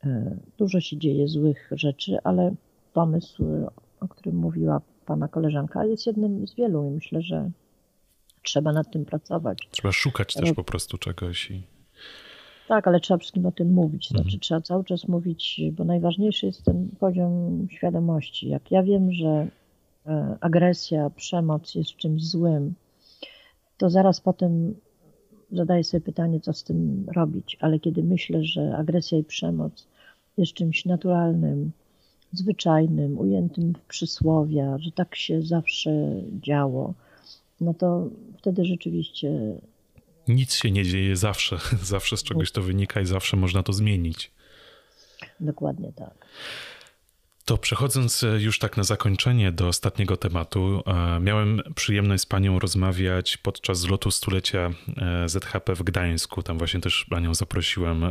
e, 0.04 0.36
dużo 0.58 0.80
się 0.80 0.96
dzieje 0.96 1.28
złych 1.28 1.70
rzeczy, 1.72 2.18
ale 2.24 2.54
pomysł, 2.92 3.44
o 4.00 4.08
którym 4.08 4.36
mówiła 4.36 4.80
pana 5.06 5.28
koleżanka, 5.28 5.84
jest 5.84 6.06
jednym 6.06 6.46
z 6.46 6.54
wielu 6.54 6.90
i 6.90 6.90
myślę, 6.90 7.22
że 7.22 7.50
trzeba 8.42 8.72
nad 8.72 8.92
tym 8.92 9.04
pracować. 9.04 9.68
Trzeba 9.70 9.92
szukać 9.92 10.34
też 10.34 10.52
po 10.52 10.64
prostu 10.64 10.98
czegoś 10.98 11.50
i 11.50 11.71
tak, 12.68 12.88
ale 12.88 13.00
trzeba 13.00 13.18
wszystkim 13.18 13.46
o 13.46 13.52
tym 13.52 13.72
mówić. 13.72 14.08
Znaczy, 14.08 14.24
mhm. 14.24 14.40
trzeba 14.40 14.60
cały 14.60 14.84
czas 14.84 15.08
mówić, 15.08 15.60
bo 15.72 15.84
najważniejszy 15.84 16.46
jest 16.46 16.64
ten 16.64 16.88
poziom 17.00 17.66
świadomości. 17.70 18.48
Jak 18.48 18.70
ja 18.70 18.82
wiem, 18.82 19.12
że 19.12 19.46
e, 20.06 20.36
agresja, 20.40 21.10
przemoc 21.10 21.74
jest 21.74 21.96
czymś 21.96 22.24
złym, 22.24 22.74
to 23.76 23.90
zaraz 23.90 24.20
potem 24.20 24.74
zadaję 25.52 25.84
sobie 25.84 26.00
pytanie, 26.00 26.40
co 26.40 26.52
z 26.52 26.64
tym 26.64 27.06
robić. 27.16 27.56
Ale 27.60 27.78
kiedy 27.78 28.02
myślę, 28.02 28.44
że 28.44 28.76
agresja 28.76 29.18
i 29.18 29.24
przemoc 29.24 29.86
jest 30.36 30.52
czymś 30.52 30.84
naturalnym, 30.84 31.72
zwyczajnym, 32.32 33.18
ujętym 33.18 33.72
w 33.74 33.80
przysłowia, 33.80 34.78
że 34.78 34.92
tak 34.92 35.16
się 35.16 35.42
zawsze 35.42 35.90
działo, 36.42 36.94
no 37.60 37.74
to 37.74 38.08
wtedy 38.38 38.64
rzeczywiście 38.64 39.56
nic 40.28 40.54
się 40.54 40.70
nie 40.70 40.84
dzieje 40.84 41.16
zawsze. 41.16 41.58
Zawsze 41.82 42.16
z 42.16 42.22
czegoś 42.22 42.52
to 42.52 42.62
wynika 42.62 43.00
i 43.00 43.06
zawsze 43.06 43.36
można 43.36 43.62
to 43.62 43.72
zmienić. 43.72 44.30
Dokładnie 45.40 45.92
tak. 45.92 46.26
To 47.52 47.58
przechodząc 47.58 48.24
e, 48.24 48.26
już 48.26 48.58
tak 48.58 48.76
na 48.76 48.84
zakończenie 48.84 49.52
do 49.52 49.68
ostatniego 49.68 50.16
tematu, 50.16 50.82
e, 50.86 51.20
miałem 51.20 51.62
przyjemność 51.74 52.22
z 52.22 52.26
panią 52.26 52.58
rozmawiać 52.58 53.36
podczas 53.36 53.78
zlotu 53.78 54.10
stulecia 54.10 54.70
e, 54.96 55.28
ZHP 55.28 55.74
w 55.74 55.82
Gdańsku. 55.82 56.42
Tam 56.42 56.58
właśnie 56.58 56.80
też 56.80 57.06
panią 57.10 57.34
zaprosiłem 57.34 58.04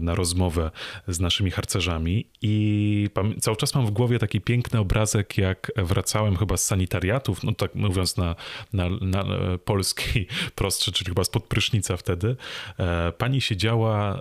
na 0.00 0.14
rozmowę 0.14 0.70
z 1.08 1.20
naszymi 1.20 1.50
harcerzami 1.50 2.26
i 2.42 3.08
cały 3.40 3.56
czas 3.56 3.74
mam 3.74 3.86
w 3.86 3.90
głowie 3.90 4.18
taki 4.18 4.40
piękny 4.40 4.80
obrazek, 4.80 5.38
jak 5.38 5.72
wracałem 5.76 6.36
chyba 6.36 6.56
z 6.56 6.64
sanitariatów, 6.64 7.44
no 7.44 7.52
tak 7.52 7.74
mówiąc 7.74 8.16
na, 8.16 8.36
na, 8.72 8.88
na 9.00 9.24
polskiej 9.64 10.26
prostsze, 10.54 10.92
czyli 10.92 11.08
chyba 11.08 11.24
spod 11.24 11.44
prysznica 11.44 11.96
wtedy. 11.96 12.36
Pani 13.18 13.40
siedziała 13.40 14.20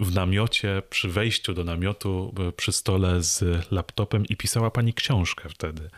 w 0.00 0.14
namiocie, 0.14 0.82
przy 0.90 1.08
wejściu 1.08 1.54
do 1.54 1.64
namiotu, 1.64 2.34
e, 2.48 2.52
przy 2.52 2.72
stole 2.72 3.22
z 3.22 3.44
laptopem 3.72 4.26
i 4.26 4.36
pisała 4.36 4.70
pani 4.70 4.94
książkę 4.94 5.48
wtedy. 5.48 5.90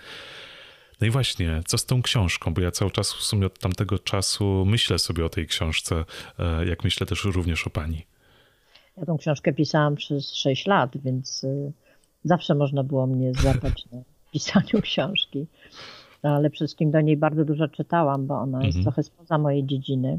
No 1.00 1.06
i 1.06 1.10
właśnie, 1.10 1.60
co 1.66 1.78
z 1.78 1.86
tą 1.86 2.02
książką? 2.02 2.54
Bo 2.54 2.60
ja 2.60 2.70
cały 2.70 2.90
czas 2.90 3.12
w 3.12 3.22
sumie 3.22 3.46
od 3.46 3.58
tamtego 3.58 3.98
czasu 3.98 4.64
myślę 4.66 4.98
sobie 4.98 5.24
o 5.24 5.28
tej 5.28 5.46
książce, 5.46 6.04
e, 6.38 6.66
jak 6.66 6.84
myślę 6.84 7.06
też 7.06 7.24
również 7.24 7.66
o 7.66 7.70
pani. 7.70 8.06
Ja 8.96 9.06
tą 9.06 9.18
książkę 9.18 9.52
pisałam 9.52 9.96
przez 9.96 10.34
6 10.34 10.66
lat, 10.66 10.90
więc 11.04 11.44
e, 11.44 11.72
zawsze 12.24 12.54
można 12.54 12.84
było 12.84 13.06
mnie 13.06 13.32
złapać 13.42 13.86
na 13.92 13.98
pisaniu 14.32 14.82
książki. 14.82 15.46
Ale 16.22 16.50
przede 16.50 16.66
wszystkim 16.66 16.90
do 16.90 17.00
niej 17.00 17.16
bardzo 17.16 17.44
dużo 17.44 17.68
czytałam, 17.68 18.26
bo 18.26 18.34
ona 18.34 18.58
jest 18.58 18.78
mhm. 18.78 18.84
trochę 18.84 19.02
spoza 19.02 19.38
mojej 19.38 19.66
dziedziny. 19.66 20.18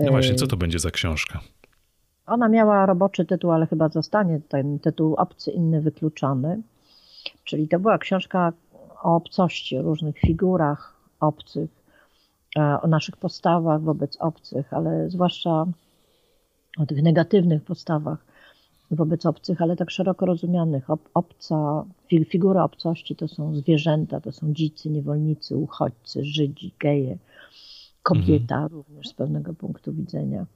No 0.00 0.10
właśnie, 0.10 0.34
co 0.34 0.46
to 0.46 0.56
będzie 0.56 0.78
za 0.78 0.90
książka? 0.90 1.40
Ona 2.30 2.48
miała 2.48 2.86
roboczy 2.86 3.24
tytuł, 3.24 3.50
ale 3.50 3.66
chyba 3.66 3.88
zostanie 3.88 4.40
ten 4.48 4.78
tytuł 4.78 5.14
Obcy, 5.14 5.50
inny, 5.50 5.80
wykluczony. 5.80 6.62
Czyli 7.44 7.68
to 7.68 7.78
była 7.78 7.98
książka 7.98 8.52
o 9.02 9.16
obcości, 9.16 9.78
o 9.78 9.82
różnych 9.82 10.18
figurach 10.18 10.94
obcych, 11.20 11.70
e, 12.58 12.80
o 12.82 12.86
naszych 12.86 13.16
postawach 13.16 13.82
wobec 13.82 14.16
obcych, 14.16 14.72
ale 14.72 15.10
zwłaszcza 15.10 15.66
o 16.78 16.86
tych 16.86 17.02
negatywnych 17.02 17.64
postawach 17.64 18.24
wobec 18.90 19.26
obcych, 19.26 19.62
ale 19.62 19.76
tak 19.76 19.90
szeroko 19.90 20.26
rozumianych. 20.26 20.88
Obca, 21.14 21.84
figura 22.28 22.64
obcości 22.64 23.16
to 23.16 23.28
są 23.28 23.54
zwierzęta, 23.54 24.20
to 24.20 24.32
są 24.32 24.52
dzicy, 24.52 24.90
niewolnicy, 24.90 25.56
uchodźcy, 25.56 26.24
Żydzi, 26.24 26.74
geje, 26.78 27.18
kobieta 28.02 28.54
mhm. 28.54 28.72
również 28.72 29.08
z 29.08 29.14
pewnego 29.14 29.54
punktu 29.54 29.92
widzenia. 29.92 30.46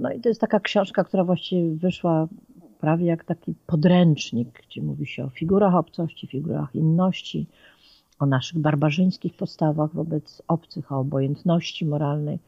No 0.00 0.12
i 0.12 0.20
to 0.20 0.28
jest 0.28 0.40
taka 0.40 0.60
książka, 0.60 1.04
która 1.04 1.24
właściwie 1.24 1.76
wyszła 1.76 2.28
prawie 2.80 3.06
jak 3.06 3.24
taki 3.24 3.54
podręcznik, 3.66 4.62
gdzie 4.68 4.82
mówi 4.82 5.06
się 5.06 5.24
o 5.24 5.30
figurach 5.30 5.74
obcości, 5.74 6.26
figurach 6.26 6.74
inności, 6.74 7.46
o 8.18 8.26
naszych 8.26 8.58
barbarzyńskich 8.58 9.34
postawach 9.34 9.94
wobec 9.94 10.42
obcych, 10.48 10.92
o 10.92 10.98
obojętności 10.98 11.86
moralnej. 11.86 12.38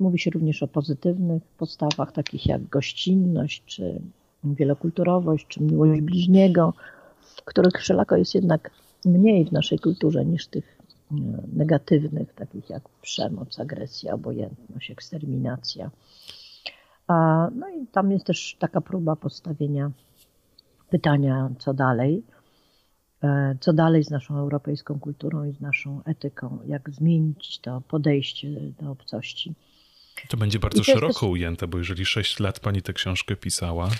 Mówi 0.00 0.18
się 0.18 0.30
również 0.30 0.62
o 0.62 0.68
pozytywnych 0.68 1.42
postawach, 1.58 2.12
takich 2.12 2.46
jak 2.46 2.68
gościnność, 2.68 3.62
czy 3.66 4.00
wielokulturowość, 4.44 5.46
czy 5.46 5.62
miłość 5.62 6.00
bliźniego, 6.00 6.74
których 7.44 7.72
wszelako 7.78 8.16
jest 8.16 8.34
jednak 8.34 8.70
mniej 9.04 9.44
w 9.44 9.52
naszej 9.52 9.78
kulturze 9.78 10.24
niż 10.24 10.46
tych 10.46 10.79
e, 10.79 10.79
negatywnych, 11.52 12.34
takich 12.34 12.70
jak 12.70 12.88
przemoc, 13.02 13.60
agresja, 13.60 14.14
obojętność, 14.14 14.90
eksterminacja. 14.90 15.90
No 17.54 17.68
i 17.68 17.86
tam 17.86 18.10
jest 18.10 18.26
też 18.26 18.56
taka 18.58 18.80
próba 18.80 19.16
postawienia 19.16 19.90
pytania, 20.90 21.50
co 21.58 21.74
dalej. 21.74 22.22
E, 23.22 23.56
co 23.60 23.72
dalej 23.72 24.04
z 24.04 24.10
naszą 24.10 24.36
europejską 24.36 25.00
kulturą 25.00 25.44
i 25.44 25.52
z 25.52 25.60
naszą 25.60 26.04
etyką? 26.04 26.58
Jak 26.66 26.90
zmienić 26.90 27.58
to 27.58 27.80
podejście 27.80 28.48
do 28.80 28.90
obcości? 28.90 29.54
To 30.28 30.36
będzie 30.36 30.58
bardzo 30.58 30.84
szeroko 30.84 31.20
też... 31.20 31.22
ujęte, 31.22 31.66
bo 31.66 31.78
jeżeli 31.78 32.06
6 32.06 32.40
lat 32.40 32.60
pani 32.60 32.82
tę 32.82 32.92
książkę 32.92 33.36
pisała. 33.36 33.90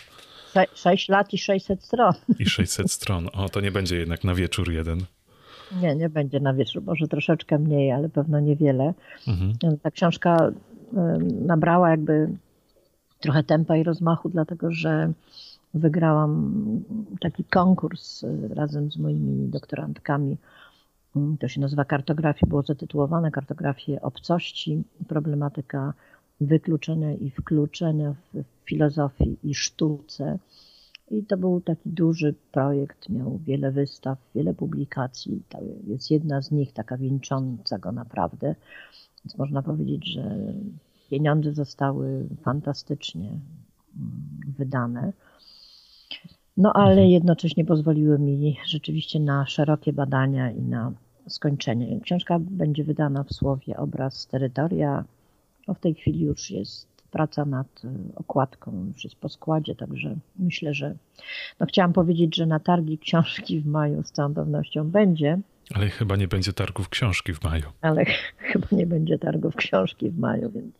6 0.75 1.09
lat 1.09 1.33
i 1.35 1.39
600 1.39 1.85
stron. 1.85 2.13
I 2.39 2.47
600 2.47 2.93
stron. 2.93 3.29
O, 3.33 3.49
to 3.49 3.61
nie 3.61 3.71
będzie 3.71 3.97
jednak 3.97 4.25
na 4.25 4.35
wieczór 4.35 4.73
jeden. 4.73 5.05
Nie, 5.83 5.97
nie 5.97 6.09
będzie 6.09 6.41
na 6.41 6.55
wieczór, 6.55 6.83
może 6.83 7.09
troszeczkę 7.09 7.59
mniej, 7.59 7.93
ale 7.93 8.09
pewno 8.09 8.41
niewiele. 8.41 8.95
Mhm. 9.29 9.79
Ta 9.83 9.91
książka 9.91 10.53
nabrała 11.47 11.91
jakby 11.91 12.29
trochę 13.21 13.45
tempa 13.45 13.77
i 13.77 13.83
rozmachu, 13.83 14.29
dlatego 14.29 14.71
że 14.71 15.12
wygrałam 15.75 16.53
taki 17.21 17.45
konkurs 17.45 18.23
y, 18.23 18.49
razem 18.55 18.93
z 18.93 18.99
moimi 18.99 19.49
doktorantkami. 19.49 20.37
Mm, 21.16 21.37
to 21.39 21.49
się 21.49 21.61
nazywa 21.61 21.85
kartografia, 21.85 22.47
było 22.47 22.62
zatytułowane 22.62 23.31
Kartografię 23.31 24.03
obcości, 24.03 24.83
problematyka 25.09 25.95
wykluczenia 26.41 27.14
i 27.14 27.31
wkluczenia 27.31 28.14
w 28.35 28.45
filozofii 28.64 29.37
i 29.45 29.55
sztuce. 29.55 30.39
I 31.11 31.25
to 31.25 31.37
był 31.37 31.61
taki 31.61 31.91
duży 31.91 32.35
projekt, 32.53 33.09
miał 33.09 33.39
wiele 33.39 33.73
wystaw, 33.73 34.19
wiele 34.35 34.55
publikacji. 34.55 35.43
To 35.49 35.59
jest 35.87 36.11
jedna 36.11 36.43
z 36.43 36.51
nich, 36.51 36.73
taka 36.73 36.97
wieńcząca 36.97 37.79
go 37.79 37.93
naprawdę. 37.93 38.55
Więc 39.25 39.39
można 39.39 39.63
powiedzieć, 39.63 40.13
że 40.13 40.37
Pieniądze 41.11 41.53
zostały 41.53 42.29
fantastycznie 42.43 43.29
mm, 43.29 43.41
wydane. 44.59 45.13
No 46.57 46.73
ale 46.73 46.91
mhm. 46.91 47.09
jednocześnie 47.09 47.65
pozwoliły 47.65 48.19
mi 48.19 48.57
rzeczywiście 48.67 49.21
na 49.21 49.47
szerokie 49.47 49.93
badania 49.93 50.51
i 50.51 50.63
na 50.63 50.93
skończenie. 51.29 52.01
Książka 52.01 52.39
będzie 52.39 52.85
wydana 52.85 53.25
w 53.25 53.33
słowie 53.33 53.77
obraz 53.77 54.27
terytoria. 54.27 55.05
No 55.69 55.75
w 55.75 55.81
tej 55.81 55.95
chwili 55.95 56.21
już 56.21 56.51
jest 56.51 56.89
praca 57.11 57.45
nad 57.45 57.85
y, 57.85 57.89
okładką, 58.17 58.87
już 58.95 59.05
jest 59.05 59.17
po 59.17 59.29
składzie, 59.29 59.75
także 59.75 60.17
myślę, 60.39 60.75
że 60.75 60.95
no 61.61 61.67
chciałam 61.67 61.93
powiedzieć, 61.93 62.37
że 62.37 62.47
na 62.47 62.61
targi 62.61 62.99
książki 62.99 63.61
w 63.61 63.67
maju 63.67 64.03
z 64.03 64.13
całą 64.13 64.35
pewnością 64.35 64.91
będzie. 64.91 65.39
Ale 65.75 65.89
chyba 65.89 66.17
nie 66.17 66.29
będzie 66.29 66.53
targów 66.53 66.89
książki 66.89 67.33
w 67.33 67.43
maju. 67.43 67.67
Ale 67.81 68.05
chyba 68.53 68.67
nie 68.73 68.87
będzie 68.87 69.19
targów 69.19 69.57
książki 69.57 70.11
w 70.11 70.19
maju, 70.19 70.51
więc 70.51 70.75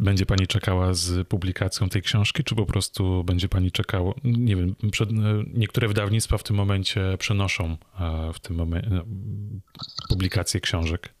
będzie 0.00 0.26
pani 0.26 0.46
czekała 0.46 0.94
z 0.94 1.28
publikacją 1.28 1.88
tej 1.88 2.02
książki, 2.02 2.44
czy 2.44 2.54
po 2.54 2.66
prostu 2.66 3.24
będzie 3.24 3.48
pani 3.48 3.72
czekała? 3.72 4.14
Nie 4.24 4.56
wiem, 4.56 4.74
przed, 4.92 5.08
niektóre 5.54 5.88
wydawnictwa 5.88 6.38
w 6.38 6.42
tym 6.42 6.56
momencie 6.56 7.16
przenoszą 7.18 7.76
e, 8.00 8.32
w 8.32 8.40
tym 8.40 8.56
momencie 8.56 9.00
publikację 10.08 10.60
książek. 10.60 11.13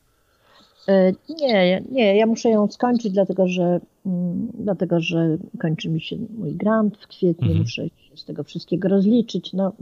E, 0.88 1.12
nie, 1.40 1.82
nie, 1.90 2.16
ja 2.16 2.26
muszę 2.26 2.50
ją 2.50 2.68
skończyć, 2.70 3.12
dlatego 3.12 3.48
że, 3.48 3.80
mm, 4.06 4.48
dlatego, 4.54 5.00
że 5.00 5.38
kończy 5.60 5.88
mi 5.88 6.00
się 6.00 6.16
mój 6.38 6.54
grant 6.54 6.96
w 6.96 7.06
kwietniu, 7.06 7.46
mhm. 7.46 7.60
muszę 7.60 7.88
się 7.88 8.16
z 8.16 8.24
tego 8.24 8.44
wszystkiego 8.44 8.88
rozliczyć. 8.88 9.52
No, 9.52 9.72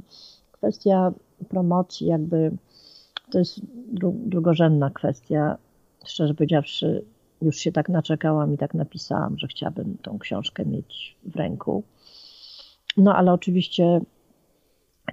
kwestia 0.52 1.12
promocji 1.48 2.06
jakby 2.06 2.50
to 3.30 3.38
jest 3.38 3.60
drugorzędna 4.26 4.90
kwestia. 4.90 5.56
Szczerze 6.06 6.34
powiedziawszy, 6.34 7.04
już 7.42 7.56
się 7.56 7.72
tak 7.72 7.88
naczekałam 7.88 8.54
i 8.54 8.58
tak 8.58 8.74
napisałam, 8.74 9.38
że 9.38 9.46
chciałabym 9.46 9.98
tą 10.02 10.18
książkę 10.18 10.64
mieć 10.64 11.16
w 11.24 11.36
ręku. 11.36 11.82
No 12.96 13.14
ale 13.16 13.32
oczywiście 13.32 14.00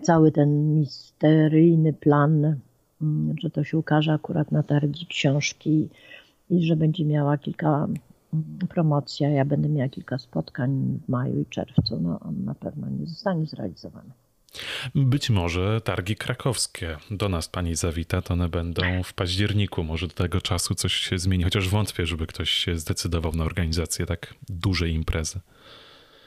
cały 0.01 0.31
ten 0.31 0.73
misteryjny 0.73 1.93
plan, 1.93 2.59
że 3.41 3.49
to 3.49 3.63
się 3.63 3.77
ukaże 3.77 4.13
akurat 4.13 4.51
na 4.51 4.63
targi 4.63 5.05
książki 5.05 5.89
i 6.49 6.63
że 6.65 6.75
będzie 6.75 7.05
miała 7.05 7.37
kilka 7.37 7.87
mm, 8.33 8.67
promocja, 8.69 9.29
ja 9.29 9.45
będę 9.45 9.69
miała 9.69 9.89
kilka 9.89 10.17
spotkań 10.17 10.99
w 11.05 11.09
maju 11.09 11.41
i 11.41 11.45
czerwcu, 11.45 11.99
no 12.01 12.19
on 12.19 12.43
na 12.45 12.55
pewno 12.55 12.89
nie 12.89 13.05
zostanie 13.05 13.45
zrealizowany. 13.45 14.09
Być 14.95 15.29
może 15.29 15.81
targi 15.81 16.15
krakowskie 16.15 16.97
do 17.11 17.29
nas 17.29 17.47
pani 17.47 17.75
zawita, 17.75 18.21
to 18.21 18.33
one 18.33 18.49
będą 18.49 19.03
w 19.03 19.13
październiku. 19.13 19.83
Może 19.83 20.07
do 20.07 20.13
tego 20.13 20.41
czasu 20.41 20.75
coś 20.75 20.93
się 20.93 21.19
zmieni, 21.19 21.43
chociaż 21.43 21.69
wątpię, 21.69 22.05
żeby 22.05 22.27
ktoś 22.27 22.49
się 22.49 22.77
zdecydował 22.77 23.31
na 23.31 23.43
organizację 23.43 24.05
tak 24.05 24.33
dużej 24.49 24.93
imprezy. 24.93 25.39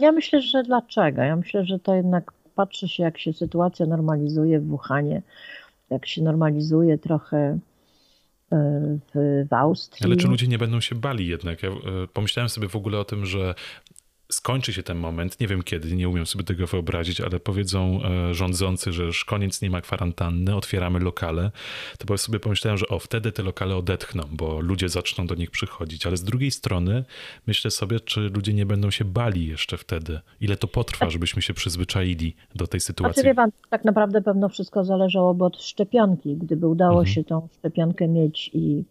Ja 0.01 0.13
myślę, 0.13 0.43
że 0.43 0.63
dlaczego? 0.63 1.23
Ja 1.23 1.37
myślę, 1.37 1.65
że 1.65 1.79
to 1.79 1.95
jednak 1.95 2.33
patrzy 2.55 2.89
się, 2.89 3.03
jak 3.03 3.19
się 3.19 3.33
sytuacja 3.33 3.87
normalizuje 3.87 4.61
w 4.61 4.67
Wuhanie, 4.67 5.23
jak 5.93 6.07
się 6.07 6.23
normalizuje 6.23 6.99
trochę 6.99 7.59
e, 8.53 8.99
w, 9.49 9.53
Austrii. 9.53 10.07
Ale 10.07 10.17
czy 10.17 10.29
ludzie 10.29 10.49
nie 10.49 10.59
będą 10.59 10.81
się 10.81 10.95
bali 10.95 11.27
jednak? 11.27 11.63
Ja 11.63 11.69
e, 11.71 11.75
pomyślałem 12.13 12.49
sobie 12.49 12.69
w 12.69 12.77
ogóle 12.77 12.99
o 12.99 13.05
tym, 13.05 13.27
że 13.27 13.55
skończy 14.35 14.73
się 14.73 14.83
ten 14.83 14.99
moment, 14.99 15.41
nie 15.41 15.47
wiem 15.47 15.63
kiedy, 15.63 15.97
nie 15.97 16.09
umiem 16.09 16.27
sobie 16.27 16.45
tego 16.45 16.67
wyobrazić, 16.67 17.21
ale 17.21 17.41
powiedzą 17.41 18.01
e, 18.05 18.35
rządzący, 18.35 18.93
że 18.93 19.05
już 19.05 19.25
koniec, 19.25 19.63
nie 19.63 19.71
ma 19.71 19.81
kwarantanny, 19.81 20.57
otwieramy 20.57 20.99
lokale, 20.99 21.51
to 21.99 22.19
sobie 22.19 22.41
pomyślałem, 22.41 22.79
że 22.79 22.89
o, 22.89 22.99
wtedy 22.99 23.33
te 23.33 23.43
lokale 23.43 23.77
odetchną, 23.77 24.23
bo 24.31 24.61
ludzie 24.61 24.89
zaczną 24.89 25.27
do 25.27 25.35
nich 25.35 25.51
przychodzić, 25.51 26.07
ale 26.07 26.17
z 26.17 26.25
drugiej 26.25 26.51
strony 26.51 27.05
myślę 27.47 27.71
sobie, 27.71 28.01
czy 28.01 28.21
ludzie 28.21 28.55
nie 28.55 28.67
będą 28.67 28.91
się 28.91 29.05
bali 29.05 29.47
jeszcze 29.47 29.77
wtedy, 29.77 30.21
ile 30.41 30.57
to 30.57 30.69
potrwa, 30.69 31.11
żebyśmy 31.11 31.43
się 31.43 31.55
przyzwyczaili 31.55 32.37
do 32.55 32.67
tej 32.67 32.81
sytuacji. 32.81 33.15
Znaczy, 33.15 33.29
wie 33.29 33.35
pan, 33.35 33.51
tak 33.71 33.85
naprawdę 33.85 34.23
pewno 34.23 34.49
wszystko 34.49 34.85
zależałoby 34.85 35.45
od 35.45 35.63
szczepionki, 35.63 36.37
gdyby 36.37 36.69
udało 36.69 36.99
mhm. 36.99 37.15
się 37.15 37.25
tą 37.25 37.49
szczepionkę 37.59 38.09
mieć 38.09 38.51
i 38.55 38.85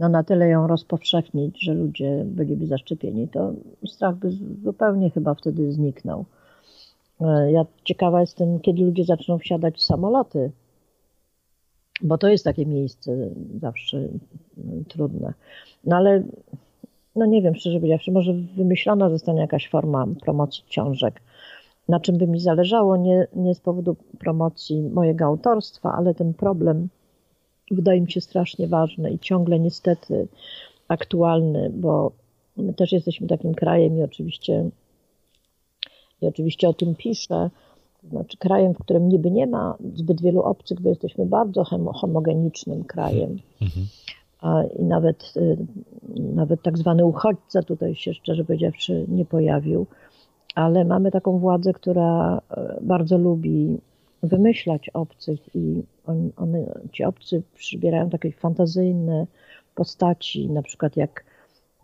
no 0.00 0.08
na 0.08 0.22
tyle 0.22 0.48
ją 0.48 0.66
rozpowszechnić, 0.66 1.64
że 1.64 1.74
ludzie 1.74 2.22
byliby 2.26 2.66
zaszczepieni, 2.66 3.28
to 3.28 3.52
strach 3.86 4.16
by 4.16 4.30
zupełnie 4.62 5.10
chyba 5.10 5.34
wtedy 5.34 5.72
zniknął. 5.72 6.24
E, 7.20 7.52
ja 7.52 7.66
ciekawa 7.84 8.20
jestem, 8.20 8.60
kiedy 8.60 8.82
ludzie 8.82 9.04
zaczną 9.04 9.38
wsiadać 9.38 9.76
w 9.76 9.82
samoloty, 9.82 10.50
bo 12.02 12.18
to 12.18 12.28
jest 12.28 12.44
takie 12.44 12.66
miejsce 12.66 13.30
zawsze 13.60 13.98
mm, 13.98 14.84
trudne. 14.84 15.34
No 15.84 15.96
ale, 15.96 16.22
no 17.16 17.26
nie 17.26 17.42
wiem, 17.42 17.54
szczerze 17.54 17.78
powiedziawszy, 17.78 18.12
może 18.12 18.32
wymyślona 18.32 19.10
zostanie 19.10 19.40
jakaś 19.40 19.68
forma 19.68 20.06
promocji 20.20 20.64
książek, 20.68 21.20
na 21.88 22.00
czym 22.00 22.18
by 22.18 22.26
mi 22.26 22.40
zależało, 22.40 22.96
nie, 22.96 23.26
nie 23.36 23.54
z 23.54 23.60
powodu 23.60 23.96
promocji 24.18 24.82
mojego 24.82 25.24
autorstwa, 25.24 25.92
ale 25.92 26.14
ten 26.14 26.34
problem 26.34 26.88
wydaje 27.70 28.00
mi 28.00 28.12
się 28.12 28.20
strasznie 28.20 28.68
ważny 28.68 29.10
i 29.10 29.18
ciągle 29.18 29.58
niestety 29.58 30.28
aktualny, 30.88 31.70
bo 31.74 32.12
my 32.56 32.74
też 32.74 32.92
jesteśmy 32.92 33.26
takim 33.26 33.54
krajem 33.54 33.98
i 33.98 34.02
oczywiście, 34.02 34.70
i 36.22 36.26
oczywiście 36.26 36.68
o 36.68 36.74
tym 36.74 36.94
piszę, 36.94 37.50
to 38.02 38.08
znaczy 38.08 38.36
krajem, 38.36 38.74
w 38.74 38.78
którym 38.78 39.08
niby 39.08 39.30
nie 39.30 39.46
ma 39.46 39.76
zbyt 39.94 40.22
wielu 40.22 40.42
obcych, 40.42 40.80
bo 40.80 40.88
jesteśmy 40.88 41.26
bardzo 41.26 41.64
homogenicznym 41.94 42.84
krajem. 42.84 43.38
Mhm. 43.62 43.86
I 44.78 44.82
nawet, 44.82 45.32
y, 45.36 45.56
nawet 46.18 46.62
tak 46.62 46.78
zwany 46.78 47.04
uchodźca 47.04 47.62
tutaj 47.62 47.94
się 47.94 48.14
szczerze 48.14 48.44
powiedziawszy 48.44 49.04
nie 49.08 49.24
pojawił, 49.24 49.86
ale 50.54 50.84
mamy 50.84 51.10
taką 51.10 51.38
władzę, 51.38 51.72
która 51.72 52.40
e, 52.50 52.78
bardzo 52.82 53.18
lubi 53.18 53.78
wymyślać 54.22 54.88
obcych 54.88 55.40
i 55.54 55.82
on, 56.06 56.30
one, 56.36 56.80
ci 56.92 57.04
obcy 57.04 57.42
przybierają 57.54 58.10
takie 58.10 58.32
fantazyjne 58.32 59.26
postaci, 59.74 60.48
na 60.48 60.62
przykład 60.62 60.96
jak 60.96 61.24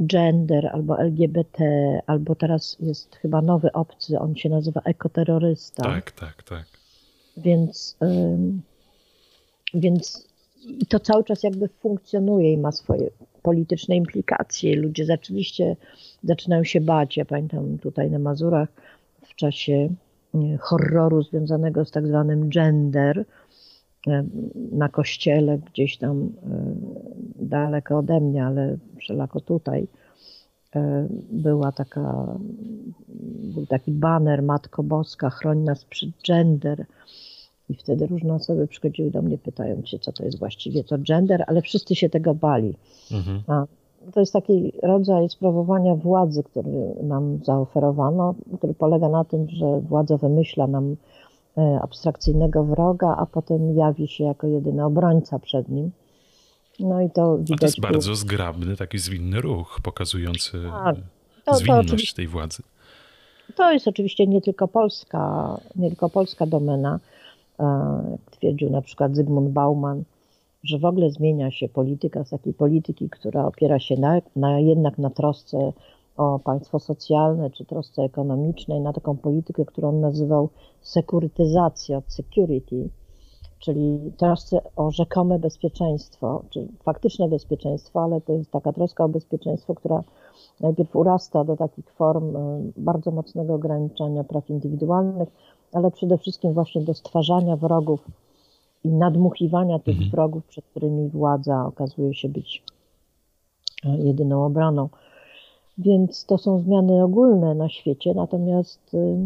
gender 0.01 0.67
albo 0.73 1.01
LGBT, 1.01 1.65
albo 2.07 2.35
teraz 2.35 2.77
jest 2.81 3.17
chyba 3.17 3.43
nowy 3.43 3.73
obcy, 3.73 4.19
on 4.19 4.37
się 4.37 4.49
nazywa 4.49 4.81
ekoterrorysta. 4.85 5.83
Tak, 5.83 6.11
tak, 6.13 6.43
tak. 6.43 6.65
Więc, 7.37 7.97
ym, 8.03 8.63
więc 9.75 10.27
i 10.69 10.87
to 10.87 11.01
cały 11.01 11.25
czas 11.25 11.43
jakby 11.43 11.69
funkcjonuje 11.69 12.53
i 12.53 12.59
ma 12.59 12.73
swoje 12.73 13.11
polityczne 13.43 13.97
implikacje. 13.97 14.77
Ludzie 14.77 15.05
rzeczywiście 15.05 15.77
zaczynają 16.25 16.65
się 16.65 16.81
bać. 16.81 17.17
Ja 17.17 17.25
pamiętam 17.25 17.79
tutaj 17.79 18.11
na 18.11 18.19
Mazurach 18.19 18.69
w 19.23 19.35
czasie 19.35 19.89
horroru 20.61 21.23
związanego 21.23 21.85
z 21.85 21.91
tak 21.91 22.07
zwanym 22.07 22.51
gender 22.51 23.25
e, 24.07 24.25
na 24.73 24.89
kościele, 24.89 25.59
gdzieś 25.59 25.99
tam 25.99 26.19
e, 26.21 26.29
daleko 27.47 27.99
ode 27.99 28.21
mnie, 28.21 28.45
ale 28.45 28.77
wszelako 28.99 29.41
tutaj 29.41 29.89
e, 30.77 31.09
była 31.31 31.73
taka, 31.73 32.39
był 33.55 33.67
taki 33.67 33.93
baner 33.93 34.43
Matko 34.43 34.83
Boska, 34.83 35.31
chroń 35.31 35.59
nas 35.59 35.85
przed 35.85 36.11
gender. 36.27 36.87
I 37.69 37.75
wtedy 37.75 38.07
różne 38.07 38.35
osoby 38.35 38.67
przychodziły 38.67 39.11
do 39.11 39.23
mnie, 39.23 39.39
pytając 39.39 39.89
się, 39.89 39.99
co 39.99 40.13
to 40.13 40.25
jest 40.25 40.39
właściwie 40.39 40.85
to 40.85 40.99
gender, 40.99 41.45
ale 41.47 41.63
wszyscy 41.63 41.95
się 41.95 42.09
tego 42.09 42.35
bali. 42.35 42.75
Mhm. 43.13 43.43
A 43.47 43.67
to 44.13 44.21
jest 44.21 44.33
taki 44.33 44.73
rodzaj 44.83 45.29
sprawowania 45.29 45.95
władzy, 45.95 46.43
który 46.43 46.95
nam 47.03 47.39
zaoferowano, 47.45 48.35
który 48.59 48.75
polega 48.75 49.09
na 49.09 49.25
tym, 49.25 49.49
że 49.49 49.81
władza 49.81 50.17
wymyśla 50.17 50.67
nam 50.67 50.97
e, 51.59 51.81
abstrakcyjnego 51.83 52.65
wroga, 52.65 53.17
a 53.19 53.27
potem 53.27 53.77
jawi 53.77 54.09
się 54.09 54.25
jako 54.25 54.47
jedyny 54.47 54.85
obrońca 54.85 55.39
przed 55.39 55.69
nim. 55.69 55.91
No 56.81 57.01
i 57.01 57.11
to 57.11 57.39
widać. 57.39 57.57
A 57.57 57.61
to 57.61 57.67
jest 57.67 57.81
bardzo 57.81 58.15
zgrabny, 58.15 58.77
taki 58.77 58.99
zwinny 58.99 59.41
ruch, 59.41 59.81
pokazujący 59.83 60.63
tak, 60.85 60.97
to, 61.45 61.55
zwinność 61.55 62.15
tej 62.15 62.29
władzy. 62.29 62.63
To 63.57 63.73
jest 63.73 63.89
oczywiście 63.89 64.27
nie 64.27 64.41
tylko 64.41 64.69
polska, 64.69 65.57
nie 65.77 65.89
tylko 65.89 66.09
polska 66.11 66.47
domena, 66.47 67.01
e, 67.59 67.65
jak 68.11 68.37
twierdził 68.37 68.71
na 68.71 68.83
przykład 68.83 69.17
Zygmunt 69.17 69.51
Bauman, 69.51 70.05
że 70.65 70.79
w 70.79 70.85
ogóle 70.85 71.11
zmienia 71.11 71.51
się 71.51 71.69
polityka 71.69 72.25
z 72.25 72.31
takiej 72.31 72.55
polityki, 72.55 73.11
która 73.11 73.47
opiera 73.47 73.79
się 73.79 73.97
na, 73.97 74.21
na 74.37 74.61
jednak 74.61 74.99
na 74.99 75.11
trosce 75.11 75.73
o 76.17 76.39
państwo 76.39 76.79
socjalne 76.79 77.51
czy 77.51 77.65
trosce 77.65 78.03
ekonomicznej, 78.03 78.81
na 78.81 78.93
taką 78.93 79.17
politykę, 79.17 79.65
którą 79.65 79.89
on 79.89 80.01
nazywał 80.01 80.49
sekurytyzacją, 80.81 82.03
security, 82.07 82.89
czyli 83.59 83.99
trosce 84.17 84.61
o 84.77 84.91
rzekome 84.91 85.39
bezpieczeństwo, 85.39 86.43
czy 86.51 86.69
faktyczne 86.83 87.29
bezpieczeństwo, 87.29 88.03
ale 88.03 88.21
to 88.21 88.33
jest 88.33 88.51
taka 88.51 88.73
troska 88.73 89.05
o 89.05 89.09
bezpieczeństwo, 89.09 89.75
która 89.75 90.03
najpierw 90.61 90.97
urasta 90.97 91.45
do 91.45 91.57
takich 91.57 91.93
form 91.93 92.37
e, 92.37 92.61
bardzo 92.77 93.11
mocnego 93.11 93.55
ograniczania 93.55 94.25
praw 94.25 94.51
indywidualnych, 94.51 95.29
ale 95.73 95.91
przede 95.91 96.19
wszystkim 96.19 96.53
właśnie 96.53 96.81
do 96.83 96.95
stwarzania 96.95 97.57
wrogów 97.57 98.05
i 98.87 98.93
nadmuchiwania 98.93 99.79
tych 99.79 99.95
mhm. 99.95 100.11
wrogów, 100.11 100.45
przed 100.45 100.65
którymi 100.65 101.09
władza 101.09 101.67
okazuje 101.67 102.15
się 102.15 102.29
być 102.29 102.63
e, 103.85 103.99
jedyną 103.99 104.45
obroną. 104.45 104.89
Więc 105.79 106.27
to 106.27 106.39
są 106.39 106.61
zmiany 106.61 107.05
ogólne 107.05 107.55
na 107.55 107.69
świecie, 107.69 108.15
natomiast, 108.15 108.95
y, 108.95 109.17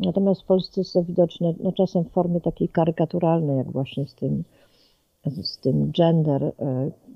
natomiast 0.00 0.42
w 0.42 0.44
Polsce 0.44 0.84
są 0.84 1.02
widoczne 1.02 1.54
no, 1.62 1.72
czasem 1.72 2.04
w 2.04 2.10
formie 2.10 2.40
takiej 2.40 2.68
karykaturalnej, 2.68 3.56
jak 3.56 3.72
właśnie 3.72 4.06
z 4.06 4.14
tym, 4.14 4.44
z 5.42 5.58
tym 5.58 5.92
gender, 5.92 6.42
e, 6.44 6.52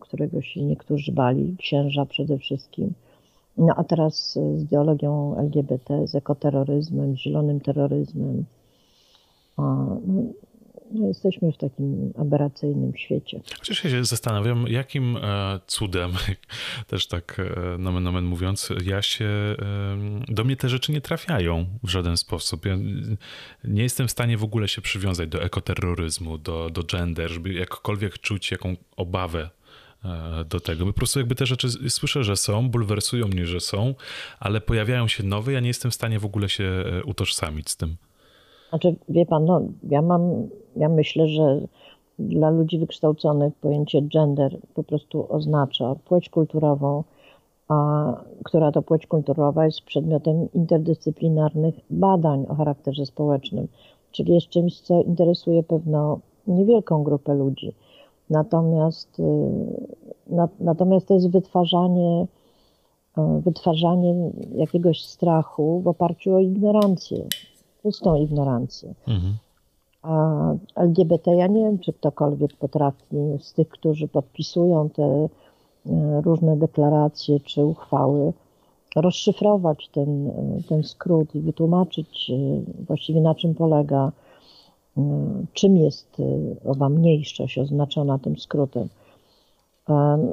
którego 0.01 0.43
się 0.43 0.63
niektórzy 0.63 1.13
bali, 1.13 1.57
księża 1.59 2.07
przede 2.07 2.39
wszystkim. 2.39 2.93
No 3.59 3.75
a 3.77 3.85
teraz 3.85 4.33
z 4.33 4.63
ideologią 4.63 5.37
LGBT, 5.37 6.07
z 6.07 6.15
ekoterroryzmem, 6.15 7.17
zielonym 7.17 7.61
terroryzmem. 7.61 8.45
No, 10.95 11.09
jesteśmy 11.09 11.53
w 11.53 11.57
takim 11.57 12.13
aberracyjnym 12.19 12.97
świecie. 12.97 13.41
Chociaż 13.59 13.85
ja 13.85 13.91
się 13.91 14.05
zastanawiam, 14.05 14.67
jakim 14.69 15.17
e, 15.17 15.61
cudem, 15.67 16.13
też 16.87 17.07
tak 17.07 17.41
e, 17.41 17.79
nomen 17.79 18.03
nomen 18.03 18.25
mówiąc, 18.25 18.69
ja 18.85 19.03
się, 19.03 19.29
do 20.29 20.45
mnie 20.45 20.57
te 20.57 20.69
rzeczy 20.69 20.93
nie 20.93 21.01
trafiają 21.01 21.67
w 21.83 21.89
żaden 21.89 22.17
sposób. 22.17 22.67
Ja 22.67 22.77
nie 23.65 23.83
jestem 23.83 24.09
w 24.09 24.11
stanie 24.11 24.37
w 24.37 24.45
ogóle 24.45 24.69
się 24.69 24.83
przywiązać 24.83 25.29
do 25.29 25.43
ekoterroryzmu, 25.43 26.39
do, 26.39 26.71
do 26.71 26.83
gender, 26.83 27.31
żeby 27.31 27.53
jakkolwiek 27.53 28.19
czuć 28.19 28.51
jaką 28.51 28.77
obawę 28.97 29.51
e, 30.05 30.45
do 30.45 30.61
tego. 30.61 30.87
Po 30.87 30.93
prostu 30.93 31.19
jakby 31.19 31.35
te 31.35 31.47
rzeczy 31.47 31.69
słyszę, 31.91 32.25
że 32.25 32.37
są, 32.37 32.69
bulwersują 32.69 33.29
mnie, 33.29 33.47
że 33.47 33.61
są, 33.61 33.95
ale 34.41 34.61
pojawiają 34.61 35.09
się 35.09 35.23
nowe, 35.23 35.53
ja 35.53 35.61
nie 35.61 35.69
jestem 35.69 35.91
w 35.91 35.95
stanie 35.95 36.19
w 36.19 36.25
ogóle 36.25 36.49
się 36.49 36.85
utożsamić 37.05 37.71
z 37.71 37.77
tym. 37.77 37.97
Znaczy, 38.73 38.97
wie 39.09 39.27
pan, 39.27 39.45
no, 39.45 39.61
ja 39.91 40.03
mam, 40.03 40.49
ja 40.77 40.89
myślę, 40.89 41.29
że 41.29 41.61
dla 42.19 42.51
ludzi 42.51 42.79
wykształconych 42.79 43.55
pojęcie 43.55 44.03
gender 44.03 44.59
po 44.75 44.83
prostu 44.83 45.27
oznacza 45.29 45.95
płeć 46.05 46.29
kulturową, 46.29 47.05
a, 47.69 48.15
która 48.45 48.73
to 48.73 48.83
płeć 48.83 49.07
kulturowa 49.07 49.65
jest 49.65 49.81
przedmiotem 49.81 50.49
interdyscyplinarnych 50.55 51.75
badań 51.91 52.47
o 52.49 52.55
charakterze 52.55 53.07
społecznym, 53.07 53.69
czyli 54.13 54.35
jest 54.35 54.49
czymś, 54.49 54.81
co 54.81 55.03
interesuje 55.03 55.63
pewno 55.63 56.19
niewielką 56.47 57.03
grupę 57.03 57.35
ludzi. 57.35 57.73
Natomiast, 58.31 59.21
y, 59.21 59.25
na, 60.27 60.49
natomiast 60.61 61.09
to 61.09 61.15
jest 61.15 61.31
wytwarzanie, 61.31 62.27
y, 63.19 63.41
wytwarzanie 63.41 64.31
jakiegoś 64.55 65.05
strachu 65.05 65.81
w 65.81 65.89
oparciu 65.89 66.35
o 66.35 66.41
ignorancję 66.41 67.25
pustą 67.83 68.17
ignorancję. 68.17 68.95
Mhm. 69.09 69.37
A 70.03 70.53
LGBT, 70.77 71.35
ja 71.35 71.47
nie 71.47 71.61
wiem, 71.65 71.79
czy 71.79 71.93
ktokolwiek 71.93 72.57
potrafi 72.57 73.17
z 73.41 73.53
tych, 73.53 73.69
którzy 73.69 74.09
podpisują 74.09 74.91
te 74.91 75.03
e, 75.03 75.29
różne 76.21 76.57
deklaracje 76.57 77.41
czy 77.41 77.65
uchwały, 77.65 78.33
rozszyfrować 78.97 79.89
ten, 79.89 80.27
e, 80.27 80.63
ten 80.69 80.83
skrót 80.83 81.35
i 81.35 81.41
wytłumaczyć 81.41 82.31
e, 82.31 82.35
właściwie 82.87 83.21
na 83.21 83.35
czym 83.35 83.55
polega, 83.55 84.13
czym 85.53 85.77
jest 85.77 86.17
owa 86.67 86.89
mniejszość 86.89 87.59
oznaczona 87.59 88.19
tym 88.19 88.39
skrótem. 88.39 88.89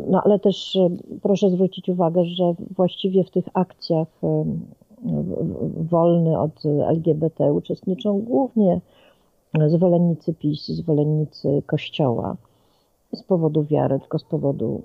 No 0.09 0.21
ale 0.25 0.39
też 0.39 0.77
proszę 1.21 1.49
zwrócić 1.49 1.89
uwagę, 1.89 2.25
że 2.25 2.53
właściwie 2.75 3.23
w 3.23 3.31
tych 3.31 3.45
akcjach 3.53 4.07
wolny 5.89 6.39
od 6.39 6.65
LGBT 6.87 7.53
uczestniczą 7.53 8.19
głównie 8.19 8.81
zwolennicy 9.67 10.33
PiS, 10.33 10.67
zwolennicy 10.67 11.61
Kościoła 11.65 12.35
z 13.13 13.23
powodu 13.23 13.63
wiary, 13.63 13.99
tylko 13.99 14.19
z 14.19 14.23
powodu 14.23 14.81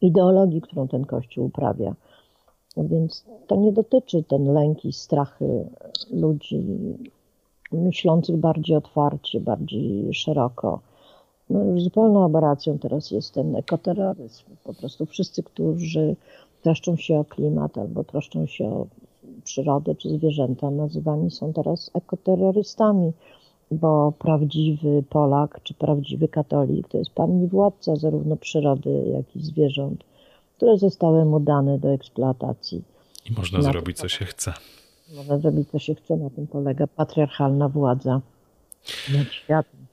ideologii, 0.00 0.60
którą 0.60 0.88
ten 0.88 1.04
Kościół 1.04 1.44
uprawia. 1.44 1.94
Więc 2.76 3.24
to 3.46 3.56
nie 3.56 3.72
dotyczy 3.72 4.22
ten 4.22 4.52
lęki, 4.52 4.92
strachy 4.92 5.68
ludzi 6.10 6.64
myślących 7.72 8.36
bardziej 8.36 8.76
otwarcie, 8.76 9.40
bardziej 9.40 10.14
szeroko. 10.14 10.80
No 11.50 11.64
już 11.64 11.82
zupełną 11.82 12.24
aberracją 12.24 12.78
teraz 12.78 13.10
jest 13.10 13.34
ten 13.34 13.56
ekoterroryzm. 13.56 14.44
Po 14.64 14.74
prostu 14.74 15.06
wszyscy, 15.06 15.42
którzy 15.42 16.16
troszczą 16.66 16.96
się 16.96 17.18
o 17.18 17.24
klimat 17.24 17.78
albo 17.78 18.04
troszczą 18.04 18.46
się 18.46 18.64
o 18.64 18.86
przyrodę 19.44 19.94
czy 19.94 20.08
zwierzęta, 20.10 20.70
nazywani 20.70 21.30
są 21.30 21.52
teraz 21.52 21.90
ekoterrorystami, 21.94 23.12
bo 23.70 24.12
prawdziwy 24.18 25.04
Polak 25.10 25.60
czy 25.62 25.74
prawdziwy 25.74 26.28
katolik 26.28 26.88
to 26.88 26.98
jest 26.98 27.10
pan 27.10 27.44
i 27.44 27.48
władca 27.48 27.96
zarówno 27.96 28.36
przyrody, 28.36 29.04
jak 29.12 29.36
i 29.36 29.42
zwierząt, 29.42 30.04
które 30.56 30.78
zostały 30.78 31.24
mu 31.24 31.40
dane 31.40 31.78
do 31.78 31.88
eksploatacji. 31.88 32.82
I 33.30 33.32
można 33.32 33.58
na 33.58 33.64
zrobić, 33.64 33.96
co 33.96 34.08
się 34.08 34.24
chce. 34.24 34.52
Można 35.16 35.38
zrobić, 35.38 35.70
co 35.70 35.78
się 35.78 35.94
chce. 35.94 36.16
Na 36.16 36.30
tym 36.30 36.46
polega 36.46 36.86
patriarchalna 36.86 37.68
władza 37.68 38.20
nad 39.14 39.32
światem. 39.32 39.86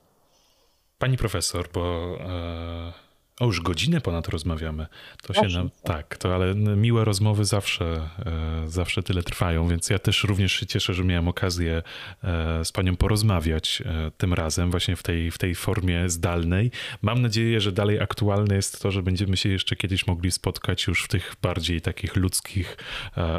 Pani 0.97 1.17
profesor, 1.17 1.69
bo 1.73 1.81
e, 2.19 3.02
o, 3.39 3.45
już 3.45 3.61
godzinę 3.61 4.01
ponad 4.01 4.27
rozmawiamy. 4.27 4.87
To 5.21 5.33
się 5.33 5.47
nam, 5.47 5.69
tak, 5.83 6.17
to 6.17 6.35
ale 6.35 6.55
miłe 6.55 7.05
rozmowy 7.05 7.45
zawsze, 7.45 8.09
e, 8.25 8.63
zawsze 8.67 9.03
tyle 9.03 9.23
trwają, 9.23 9.67
więc 9.67 9.89
ja 9.89 9.99
też 9.99 10.23
również 10.23 10.51
się 10.53 10.65
cieszę, 10.65 10.93
że 10.93 11.03
miałem 11.03 11.27
okazję 11.27 11.83
e, 12.23 12.65
z 12.65 12.71
panią 12.71 12.95
porozmawiać 12.95 13.83
e, 13.85 14.11
tym 14.17 14.33
razem 14.33 14.71
właśnie 14.71 14.95
w 14.95 15.03
tej, 15.03 15.31
w 15.31 15.37
tej 15.37 15.55
formie 15.55 16.09
zdalnej. 16.09 16.71
Mam 17.01 17.21
nadzieję, 17.21 17.61
że 17.61 17.71
dalej 17.71 17.99
aktualne 17.99 18.55
jest 18.55 18.81
to, 18.81 18.91
że 18.91 19.03
będziemy 19.03 19.37
się 19.37 19.49
jeszcze 19.49 19.75
kiedyś 19.75 20.07
mogli 20.07 20.31
spotkać 20.31 20.87
już 20.87 21.03
w 21.03 21.07
tych 21.07 21.35
bardziej 21.41 21.81
takich 21.81 22.15
ludzkich 22.15 22.77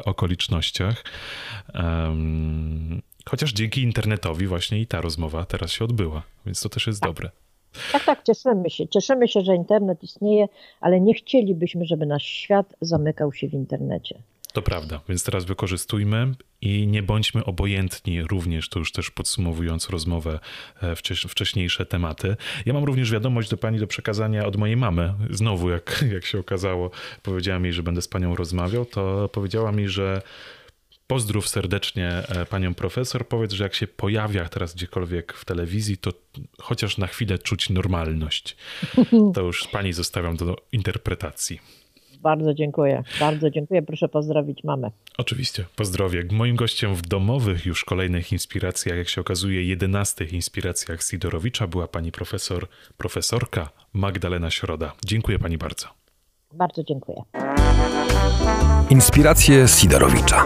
okolicznościach. 0.05 1.05
Chociaż 3.29 3.53
dzięki 3.53 3.83
internetowi 3.83 4.47
właśnie 4.47 4.81
i 4.81 4.87
ta 4.87 5.01
rozmowa 5.01 5.45
teraz 5.45 5.73
się 5.73 5.85
odbyła, 5.85 6.23
więc 6.47 6.61
to 6.61 6.69
też 6.69 6.87
jest 6.87 7.03
dobre. 7.03 7.31
Tak, 7.93 8.05
tak, 8.05 8.23
cieszymy 8.23 8.71
się. 8.71 8.89
Cieszymy 8.89 9.29
się, 9.29 9.41
że 9.41 9.55
internet 9.55 10.03
istnieje, 10.03 10.49
ale 10.81 11.01
nie 11.01 11.15
chcielibyśmy, 11.15 11.85
żeby 11.85 12.07
nasz 12.07 12.25
świat 12.25 12.75
zamykał 12.81 13.33
się 13.33 13.49
w 13.49 13.53
internecie. 13.53 14.19
To 14.55 14.63
prawda, 14.63 15.01
więc 15.09 15.25
teraz 15.25 15.45
wykorzystujmy 15.45 16.35
i 16.61 16.87
nie 16.87 17.03
bądźmy 17.03 17.45
obojętni 17.45 18.23
również, 18.23 18.69
to 18.69 18.79
już 18.79 18.93
też 18.93 19.11
podsumowując 19.11 19.91
rozmowę, 19.91 20.39
e, 20.83 20.97
wcześniejsze 21.29 21.87
tematy. 21.87 22.37
Ja 22.67 22.73
mam 22.73 22.85
również 22.85 23.13
wiadomość 23.13 23.51
do 23.51 23.57
pani 23.57 23.79
do 23.79 23.87
przekazania 23.87 24.47
od 24.47 24.57
mojej 24.57 24.77
mamy. 24.77 25.15
Znowu, 25.31 25.71
jak, 25.71 26.05
jak 26.15 26.25
się 26.25 26.39
okazało, 26.39 26.91
powiedziała 27.23 27.59
mi, 27.59 27.73
że 27.73 27.83
będę 27.83 28.03
z 28.03 28.09
panią 28.09 28.37
rozmawiał, 28.37 28.85
to 28.85 29.29
powiedziała 29.29 29.73
mi, 29.73 29.89
że 29.89 30.23
Pozdrów 31.15 31.49
serdecznie 31.49 32.09
e, 32.09 32.47
panią 32.47 32.75
profesor. 32.75 33.29
Powiedz, 33.29 33.53
że 33.53 33.65
jak 33.65 33.75
się 33.75 33.87
pojawia 33.87 34.49
teraz 34.49 34.75
gdziekolwiek 34.75 35.33
w 35.33 35.45
telewizji, 35.45 35.97
to 35.97 36.13
chociaż 36.59 36.99
na 36.99 37.07
chwilę 37.07 37.39
czuć 37.39 37.71
normalność. 37.71 38.57
To 39.35 39.41
już 39.41 39.69
pani 39.69 39.93
zostawiam 39.93 40.37
do 40.37 40.57
interpretacji. 40.73 41.61
Bardzo 42.21 42.55
dziękuję. 42.55 43.03
Bardzo 43.21 43.51
dziękuję. 43.51 43.83
Proszę 43.83 44.09
pozdrowić 44.09 44.65
mamę. 44.65 44.91
Oczywiście, 45.19 45.65
pozdrowie. 45.77 46.25
Moim 46.31 46.57
gościem 46.57 46.95
w 46.95 47.03
domowych 47.03 47.67
już 47.67 47.85
kolejnych 47.85 48.33
inspiracjach, 48.33 48.99
jak 48.99 49.09
się 49.09 49.21
okazuje, 49.21 49.65
jedenastych 49.65 50.33
inspiracjach 50.33 51.03
Sidorowicza 51.03 51.67
była 51.67 51.89
pani 51.89 52.13
profesor, 52.13 52.67
profesorka 52.97 53.71
Magdalena 53.93 54.51
Środa. 54.51 54.93
Dziękuję 55.05 55.39
pani 55.39 55.59
bardzo. 55.59 56.04
Bardzo 56.55 56.83
dziękuję. 56.85 57.23
Inspiracje 58.91 59.69
Sidorowicza. 59.69 60.45